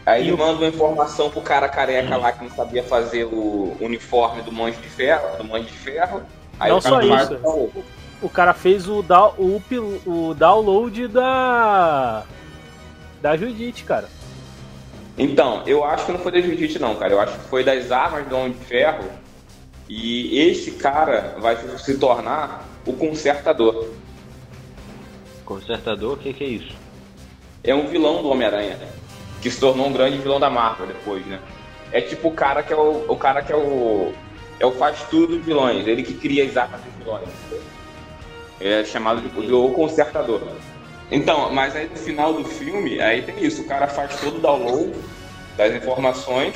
aí 0.05 0.27
ele 0.27 0.35
manda 0.37 0.53
uma 0.53 0.67
informação 0.67 1.29
pro 1.29 1.41
cara 1.41 1.67
careca 1.69 2.17
lá 2.17 2.31
que 2.31 2.43
não 2.43 2.51
sabia 2.51 2.83
fazer 2.83 3.25
o 3.25 3.75
uniforme 3.79 4.41
do 4.41 4.51
Manjo 4.51 4.79
de 4.81 4.89
Ferro, 4.89 5.37
do 5.37 5.43
Manjo 5.43 5.65
de 5.65 5.73
Ferro. 5.77 6.21
Aí 6.59 6.69
Não 6.71 6.77
o 6.77 6.81
cara 6.81 6.95
só 6.95 7.23
isso. 7.23 7.85
O 8.21 8.29
cara 8.29 8.53
fez 8.53 8.87
o, 8.87 9.01
down, 9.01 9.33
o, 9.37 9.61
o 10.05 10.33
download 10.35 11.07
da. 11.07 12.23
Da 13.21 13.35
Judite, 13.37 13.83
cara. 13.83 14.07
Então, 15.17 15.63
eu 15.65 15.83
acho 15.83 16.05
que 16.05 16.11
não 16.11 16.19
foi 16.19 16.31
da 16.31 16.41
Judite 16.41 16.79
não, 16.79 16.95
cara. 16.95 17.13
Eu 17.13 17.19
acho 17.19 17.37
que 17.37 17.45
foi 17.45 17.63
das 17.63 17.91
armas 17.91 18.27
do 18.27 18.35
Homem 18.35 18.53
de 18.53 18.65
Ferro. 18.65 19.05
E 19.89 20.39
esse 20.39 20.71
cara 20.71 21.35
vai 21.39 21.57
se 21.77 21.97
tornar 21.97 22.65
o 22.85 22.93
consertador. 22.93 23.89
Consertador, 25.43 26.13
o 26.13 26.17
que, 26.17 26.31
que 26.31 26.43
é 26.43 26.47
isso? 26.47 26.81
é 27.63 27.75
um 27.75 27.87
vilão 27.87 28.21
do 28.21 28.29
Homem-Aranha, 28.29 28.75
né? 28.75 28.89
Que 29.41 29.49
se 29.49 29.59
tornou 29.59 29.87
um 29.87 29.93
grande 29.93 30.17
vilão 30.17 30.39
da 30.39 30.49
Marvel 30.49 30.87
depois, 30.87 31.25
né? 31.25 31.39
É 31.91 32.01
tipo 32.01 32.29
o 32.29 32.31
cara 32.31 32.63
que 32.63 32.73
é 32.73 32.75
o, 32.75 33.05
o 33.07 33.15
cara 33.15 33.41
que 33.41 33.51
é 33.51 33.55
o 33.55 34.13
é 34.59 34.65
o 34.65 34.71
faz 34.71 35.01
tudo 35.09 35.35
dos 35.35 35.45
vilões, 35.45 35.87
ele 35.87 36.03
que 36.03 36.13
cria 36.13 36.45
as 36.45 36.55
armas 36.55 36.81
dos 36.81 36.93
vilões. 36.93 37.29
É 38.59 38.83
chamado 38.83 39.21
de, 39.21 39.29
de 39.29 39.53
o 39.53 39.69
consertador. 39.71 40.41
Então, 41.11 41.51
mas 41.53 41.75
aí 41.75 41.89
no 41.89 41.95
final 41.97 42.33
do 42.33 42.45
filme, 42.45 43.01
aí 43.01 43.21
tem 43.21 43.43
isso, 43.43 43.63
o 43.63 43.65
cara 43.65 43.87
faz 43.87 44.19
todo 44.21 44.37
o 44.37 44.39
download 44.39 44.93
das 45.57 45.75
informações 45.75 46.55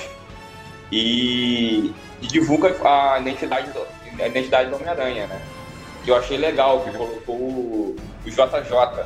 e, 0.91 1.93
e 2.21 2.27
divulga 2.27 2.73
a 2.87 3.19
identidade 3.19 3.69
do, 3.71 3.81
a 4.23 4.27
identidade 4.27 4.69
do 4.69 4.75
Homem-Aranha, 4.77 5.27
né? 5.27 5.41
Que 6.03 6.11
eu 6.11 6.15
achei 6.15 6.37
legal, 6.37 6.81
que 6.81 6.91
colocou 6.91 7.35
o, 7.35 7.97
o 8.25 8.29
JJ. 8.29 9.05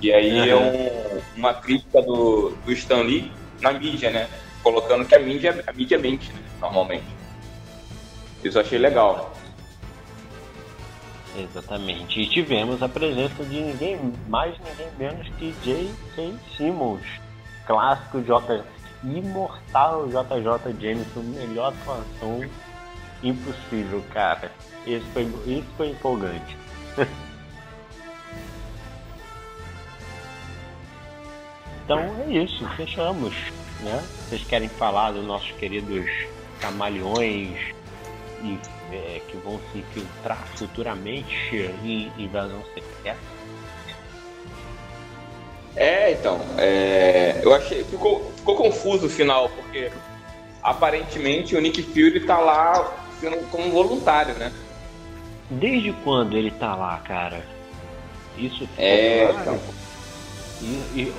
E 0.00 0.12
aí 0.12 0.48
é 0.48 0.56
um- 0.56 1.20
uma 1.36 1.52
crítica 1.54 2.00
do, 2.00 2.50
do 2.64 2.72
Stan 2.72 3.02
Lee 3.02 3.32
na 3.60 3.72
mídia, 3.72 4.10
né? 4.10 4.28
Colocando 4.62 5.04
que 5.04 5.14
a 5.14 5.18
mídia, 5.18 5.62
a 5.66 5.72
mídia 5.72 5.98
mente, 5.98 6.32
né? 6.32 6.40
Normalmente. 6.60 7.04
Isso 8.44 8.56
eu 8.56 8.62
achei 8.62 8.78
legal. 8.78 9.32
Exatamente. 11.36 12.20
E 12.20 12.26
tivemos 12.26 12.82
a 12.82 12.88
presença 12.88 13.44
de 13.44 13.60
ninguém 13.60 13.98
mais, 14.28 14.56
ninguém 14.58 14.88
menos 14.98 15.28
que 15.38 15.54
J.K. 15.62 16.34
Simmons, 16.56 17.02
clássico 17.66 18.22
J. 18.22 18.64
Imortal 19.04 20.08
JJ 20.08 20.72
Jameson, 20.80 21.20
melhor 21.20 21.72
atuação 21.72 22.40
impossível, 23.22 24.02
cara. 24.12 24.50
Isso 24.86 25.06
foi, 25.12 25.22
isso 25.46 25.68
foi 25.76 25.90
empolgante. 25.90 26.56
então 31.84 31.98
é 31.98 32.32
isso, 32.32 32.66
fechamos. 32.70 33.34
Né? 33.80 34.04
Vocês 34.28 34.42
querem 34.44 34.68
falar 34.68 35.12
dos 35.12 35.24
nossos 35.24 35.52
queridos 35.52 36.10
camaleões 36.60 37.56
e, 38.42 38.58
é, 38.92 39.20
que 39.28 39.36
vão 39.38 39.60
se 39.72 39.78
infiltrar 39.78 40.46
futuramente 40.56 41.72
em 41.84 42.12
invasão 42.18 42.62
secreta? 42.74 43.18
É, 45.76 46.12
então, 46.12 46.40
é, 46.56 47.40
eu 47.42 47.54
achei. 47.54 47.84
Ficou, 47.84 48.32
ficou 48.36 48.56
confuso 48.56 49.06
o 49.06 49.10
final, 49.10 49.48
porque 49.50 49.92
aparentemente 50.62 51.54
o 51.54 51.60
Nick 51.60 51.82
Fury 51.82 52.20
tá 52.26 52.38
lá 52.38 52.92
como 53.50 53.70
voluntário, 53.70 54.34
né? 54.34 54.52
Desde 55.50 55.92
quando 56.04 56.36
ele 56.36 56.50
tá 56.50 56.74
lá, 56.74 56.98
cara? 56.98 57.44
Isso 58.36 58.66
ficou 58.66 58.84
É, 58.84 59.28
claro? 59.30 59.40
então. 59.40 59.60
E, 60.60 60.66
e, 61.00 61.14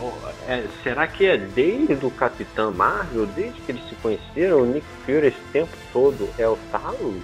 é, 0.48 0.68
será 0.84 1.08
que 1.08 1.26
é 1.26 1.38
desde 1.38 2.06
o 2.06 2.12
Capitão 2.12 2.74
Marvel, 2.74 3.26
desde 3.28 3.62
que 3.62 3.72
eles 3.72 3.88
se 3.88 3.96
conheceram, 3.96 4.64
o 4.64 4.66
Nick 4.66 4.86
Fury 5.06 5.28
esse 5.28 5.42
tempo 5.54 5.72
todo 5.94 6.30
é 6.38 6.48
o 6.48 6.58
Talos? 6.72 7.24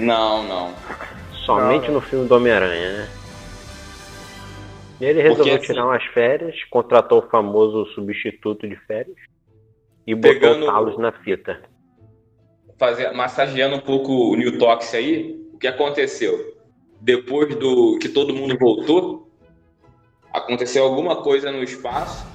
Não, 0.00 0.42
não. 0.42 0.74
Somente 1.44 1.82
Não, 1.88 1.94
não. 1.94 1.94
no 1.94 2.00
filme 2.00 2.26
do 2.28 2.34
Homem-Aranha, 2.34 2.98
né? 3.02 3.08
E 5.00 5.04
ele 5.04 5.14
Porque, 5.22 5.28
resolveu 5.28 5.54
assim- 5.56 5.66
tirar 5.66 5.86
umas 5.86 6.04
férias, 6.06 6.64
contratou 6.64 7.18
o 7.20 7.28
famoso 7.28 7.86
substituto 7.94 8.68
de 8.68 8.76
férias 8.86 9.16
e 10.06 10.14
botou 10.14 10.32
Pegando- 10.32 10.64
o 10.64 10.66
Talos 10.66 10.98
na 10.98 11.12
fita. 11.12 11.62
Fazer, 12.78 13.10
massageando 13.12 13.76
um 13.76 13.80
pouco 13.80 14.12
o 14.32 14.36
New 14.36 14.58
Tox 14.58 14.94
aí, 14.94 15.38
o 15.52 15.58
que 15.58 15.66
aconteceu? 15.66 16.56
Depois 17.00 17.54
do 17.56 17.98
que 17.98 18.08
todo 18.08 18.34
mundo 18.34 18.56
voltou, 18.58 19.30
aconteceu 20.32 20.84
alguma 20.84 21.22
coisa 21.22 21.50
no 21.50 21.62
espaço, 21.62 22.26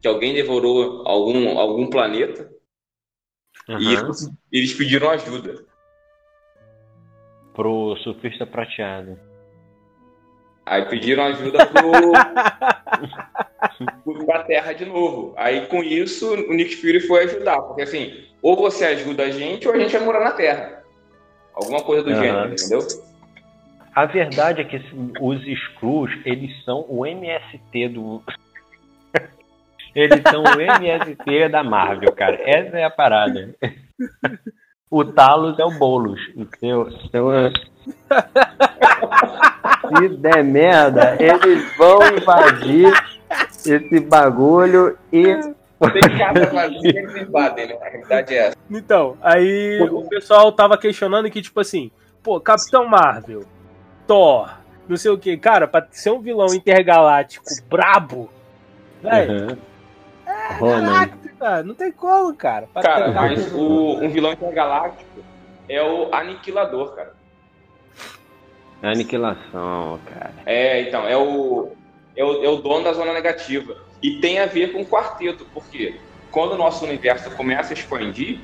que 0.00 0.08
alguém 0.08 0.32
devorou 0.32 1.06
algum, 1.06 1.58
algum 1.58 1.88
planeta, 1.90 2.50
e 3.68 3.72
Aham. 3.72 3.92
eles, 4.06 4.30
eles 4.52 4.74
pediram 4.74 5.10
ajuda. 5.10 5.64
Pro 7.54 7.96
surfista 8.02 8.46
prateado. 8.46 9.18
Aí 10.64 10.84
pediram 10.88 11.24
ajuda 11.24 11.66
pro, 11.66 11.82
pro- 14.04 14.24
pra 14.26 14.44
Terra 14.44 14.72
de 14.72 14.84
novo. 14.84 15.34
Aí 15.36 15.66
com 15.66 15.82
isso 15.82 16.32
o 16.32 16.54
Nick 16.54 16.76
Fury 16.76 17.00
foi 17.00 17.24
ajudar, 17.24 17.60
porque 17.62 17.82
assim, 17.82 18.24
ou 18.40 18.56
você 18.56 18.84
ajuda 18.84 19.24
a 19.24 19.30
gente 19.30 19.66
ou 19.66 19.74
a 19.74 19.78
gente 19.78 19.96
vai 19.96 20.04
morar 20.06 20.20
na 20.24 20.32
Terra. 20.32 20.82
Alguma 21.54 21.82
coisa 21.82 22.04
do 22.04 22.10
Aham. 22.10 22.22
gênero, 22.22 22.52
entendeu? 22.52 22.86
A 23.94 24.06
verdade 24.06 24.60
é 24.60 24.64
que 24.64 24.76
os 25.20 25.44
Skrulls, 25.46 26.12
eles 26.24 26.64
são 26.64 26.84
o 26.88 27.04
MST 27.04 27.88
do. 27.88 28.22
eles 29.94 30.22
são 30.30 30.44
o 30.44 30.60
MST 30.60 31.48
da 31.48 31.64
Marvel, 31.64 32.12
cara. 32.12 32.38
Essa 32.48 32.78
é 32.78 32.84
a 32.84 32.90
parada. 32.90 33.54
O 34.90 35.04
Talos 35.04 35.58
é 35.58 35.64
o 35.64 35.70
Boulos, 35.70 36.20
entendeu? 36.36 36.88
Então, 37.04 37.32
é- 37.32 37.52
se 39.98 40.08
der 40.16 40.42
merda, 40.44 41.16
eles 41.18 41.76
vão 41.76 41.98
invadir 42.16 42.92
esse 43.64 44.00
bagulho 44.00 44.96
e. 45.12 45.24
Tem 45.92 46.18
casa 46.18 46.46
vazia 46.52 46.80
que 46.92 46.98
eles 46.98 47.16
invadem, 47.22 47.68
né? 47.68 47.78
A 47.80 47.88
realidade 47.88 48.34
é 48.34 48.38
essa. 48.48 48.56
Então, 48.70 49.16
aí 49.22 49.80
o 49.90 50.02
pessoal 50.08 50.52
tava 50.52 50.76
questionando 50.76 51.30
que, 51.30 51.40
tipo 51.40 51.58
assim, 51.60 51.90
pô, 52.22 52.38
Capitão 52.40 52.86
Marvel, 52.86 53.44
Thor, 54.06 54.50
não 54.88 54.96
sei 54.96 55.10
o 55.10 55.16
que, 55.18 55.36
cara, 55.38 55.66
pra 55.66 55.86
ser 55.90 56.10
um 56.10 56.20
vilão 56.20 56.52
intergaláctico 56.54 57.46
brabo, 57.70 58.28
velho, 59.02 59.48
Uhum. 59.50 59.56
Ronan. 60.58 61.08
Cara, 61.38 61.62
não 61.62 61.74
tem 61.74 61.90
como, 61.92 62.34
cara. 62.34 62.68
Pra 62.72 62.82
Cara, 62.82 63.12
mas 63.12 63.52
o, 63.52 63.98
um 64.02 64.08
vilão 64.10 64.32
intergaláctico 64.32 65.24
é 65.68 65.82
o 65.82 66.12
Aniquilador, 66.14 66.94
cara. 66.94 67.14
Aniquilação, 68.82 70.00
cara. 70.06 70.34
É, 70.46 70.82
então, 70.82 71.06
é 71.06 71.16
o, 71.16 71.72
é 72.16 72.24
o, 72.24 72.44
é 72.44 72.48
o 72.48 72.56
dono 72.56 72.84
da 72.84 72.92
zona 72.92 73.12
negativa. 73.12 73.76
E 74.02 74.20
tem 74.20 74.38
a 74.38 74.46
ver 74.46 74.72
com 74.72 74.82
o 74.82 74.86
quarteto, 74.86 75.46
porque 75.52 75.98
quando 76.30 76.52
o 76.52 76.58
nosso 76.58 76.84
universo 76.84 77.30
começa 77.36 77.72
a 77.72 77.74
expandir, 77.74 78.40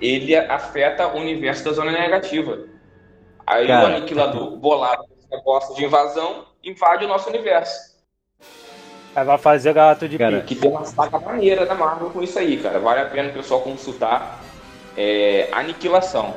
ele 0.00 0.34
afeta 0.36 1.08
o 1.08 1.18
universo 1.18 1.64
da 1.64 1.72
zona 1.72 1.92
negativa. 1.92 2.60
Aí 3.46 3.66
Cara. 3.66 3.84
o 3.84 3.96
aniquilador, 3.96 4.56
bolado 4.56 5.04
negócio 5.30 5.74
de 5.74 5.84
invasão, 5.84 6.46
invade 6.64 7.04
o 7.04 7.08
nosso 7.08 7.28
universo. 7.28 7.97
Aí 9.18 9.24
vai 9.24 9.38
fazer 9.38 9.70
o 9.70 9.74
Galato 9.74 10.08
de 10.08 10.16
Cara, 10.16 10.40
pique. 10.40 10.54
Que 10.54 10.60
tem 10.60 10.70
uma 10.70 10.84
saga 10.84 11.18
maneira 11.18 11.66
da 11.66 11.74
Marvel 11.74 12.10
com 12.10 12.22
isso 12.22 12.38
aí, 12.38 12.56
cara. 12.56 12.78
Vale 12.78 13.00
a 13.00 13.06
pena 13.06 13.30
o 13.30 13.32
pessoal 13.32 13.60
consultar. 13.60 14.40
É, 14.96 15.48
Aniquilação. 15.52 16.34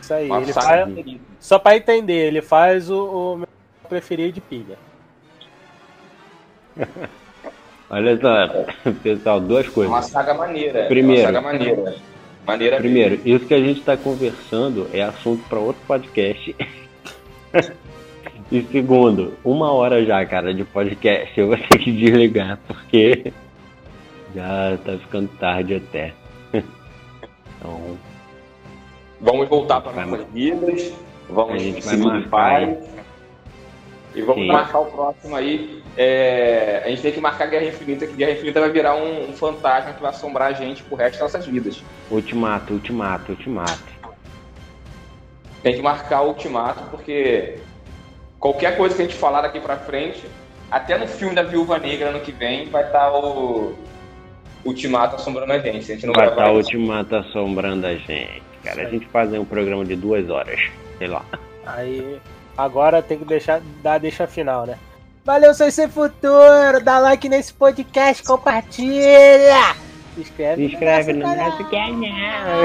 Isso 0.00 0.14
aí, 0.14 0.26
Uma 0.26 0.40
ele 0.40 0.52
saga 0.52 0.86
faz, 0.86 1.16
só 1.40 1.58
pra 1.58 1.76
entender, 1.76 2.26
ele 2.26 2.42
faz 2.42 2.90
o, 2.90 3.04
o 3.04 3.36
meu 3.36 3.48
preferido 3.88 4.32
de 4.32 4.40
pilha. 4.40 4.78
Olha 7.90 8.18
só, 8.18 8.90
pessoal, 9.02 9.40
duas 9.40 9.68
coisas. 9.68 9.92
Uma 9.92 10.02
saga 10.02 10.34
maneira. 10.34 10.86
Primeiro. 10.86 11.22
Uma 11.22 11.32
saga 11.32 11.40
maneira. 11.40 11.94
Maneira 12.46 12.76
Primeiro, 12.76 13.20
isso 13.24 13.46
que 13.46 13.54
a 13.54 13.60
gente 13.60 13.80
está 13.80 13.96
conversando 13.96 14.88
é 14.92 15.02
assunto 15.02 15.42
para 15.48 15.58
outro 15.58 15.80
podcast. 15.86 16.54
e 18.54 18.62
segundo, 18.70 19.34
uma 19.44 19.72
hora 19.72 20.04
já, 20.04 20.24
cara, 20.24 20.54
de 20.54 20.64
podcast. 20.64 21.38
Eu 21.38 21.48
vou 21.48 21.56
ter 21.56 21.78
que 21.78 21.90
desligar 21.90 22.58
porque 22.66 23.32
já 24.34 24.78
tá 24.84 24.96
ficando 24.98 25.28
tarde 25.38 25.74
até. 25.74 26.12
Então, 27.58 27.96
Vamos 29.20 29.48
voltar 29.48 29.80
para 29.80 30.04
nossas 30.04 30.26
vidas. 30.32 30.92
Vamos 31.30 31.62
seguir 31.62 32.16
em 32.16 32.28
paz. 32.28 32.78
E 34.14 34.22
vamos 34.22 34.42
Sim. 34.42 34.52
marcar 34.52 34.80
o 34.80 34.86
próximo 34.86 35.34
aí. 35.34 35.82
É, 35.96 36.82
a 36.84 36.88
gente 36.90 37.02
tem 37.02 37.12
que 37.12 37.20
marcar 37.20 37.46
Guerra 37.46 37.64
Infinita, 37.64 38.06
que 38.06 38.12
Guerra 38.12 38.32
Infinita 38.32 38.60
vai 38.60 38.70
virar 38.70 38.94
um, 38.94 39.30
um 39.30 39.32
fantasma 39.32 39.92
que 39.94 40.02
vai 40.02 40.10
assombrar 40.10 40.48
a 40.48 40.52
gente 40.52 40.82
pro 40.82 40.96
resto 40.96 41.18
das 41.18 41.32
nossas 41.32 41.46
vidas. 41.46 41.82
ultimato, 42.10 42.74
ultimato, 42.74 43.32
ultimato. 43.32 43.94
Tem 45.62 45.74
que 45.74 45.82
marcar 45.82 46.20
o 46.20 46.28
ultimato, 46.28 46.82
porque 46.90 47.58
qualquer 48.44 48.76
coisa 48.76 48.94
que 48.94 49.00
a 49.00 49.06
gente 49.06 49.16
falar 49.16 49.40
daqui 49.40 49.58
pra 49.58 49.78
frente, 49.78 50.22
até 50.70 50.98
no 50.98 51.08
filme 51.08 51.34
da 51.34 51.42
Viúva 51.42 51.78
Negra 51.78 52.10
ano 52.10 52.20
que 52.20 52.30
vem, 52.30 52.68
vai 52.68 52.84
estar 52.84 53.10
o 53.10 53.72
ultimato 54.62 55.16
assombrando 55.16 55.50
a 55.54 55.58
gente. 55.58 55.90
A 55.90 55.94
gente 55.94 56.06
não 56.06 56.12
Vai 56.12 56.28
estar 56.28 56.52
o 56.52 56.60
isso. 56.60 56.68
ultimato 56.76 57.16
assombrando 57.16 57.86
a 57.86 57.94
gente. 57.94 58.42
Cara, 58.62 58.82
a 58.82 58.90
gente 58.90 59.06
fazer 59.06 59.38
um 59.38 59.46
programa 59.46 59.82
de 59.82 59.96
duas 59.96 60.28
horas. 60.28 60.60
Sei 60.98 61.06
lá. 61.06 61.24
Aí, 61.64 62.20
agora 62.54 63.00
tem 63.00 63.18
que 63.18 63.24
deixar, 63.24 63.62
dar 63.82 63.94
a 63.94 63.98
deixa 63.98 64.26
final, 64.26 64.66
né? 64.66 64.76
Valeu, 65.24 65.54
Sem 65.54 65.70
Ser 65.70 65.88
Futuro! 65.88 66.84
Dá 66.84 66.98
like 66.98 67.26
nesse 67.30 67.54
podcast, 67.54 68.22
compartilha! 68.24 69.74
Se 70.14 70.20
inscreve, 70.20 70.68
Se 70.68 70.74
inscreve 70.74 71.12
no 71.14 71.22
canal. 71.22 71.50
nosso 71.50 71.64
canal. 71.70 72.62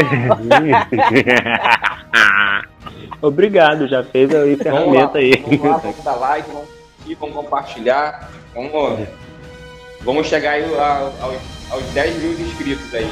Obrigado, 3.21 3.87
já 3.87 4.03
fez 4.03 4.33
a 4.33 4.47
encerramento 4.47 5.17
aí. 5.17 5.31
vamos 5.45 5.61
lá, 5.65 5.77
vamos 5.77 6.03
dar 6.03 6.15
like, 6.15 6.49
vamos 6.51 6.67
vamos 7.19 7.35
compartilhar. 7.35 8.29
Vamos, 8.53 9.07
vamos 10.01 10.27
chegar 10.27 10.51
aí 10.51 10.63
a- 10.75 11.09
aos, 11.21 11.35
aos 11.71 11.83
10 11.93 12.15
mil 12.21 12.31
inscritos 12.33 12.93
aí. 12.93 13.09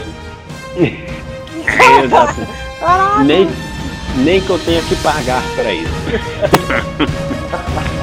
Exato. 2.03 2.41
Nem, 3.25 3.47
nem 4.17 4.41
que 4.41 4.49
eu 4.49 4.59
tenha 4.59 4.81
que 4.83 4.95
pagar 4.97 5.41
pra 5.55 5.73
isso. 5.73 5.93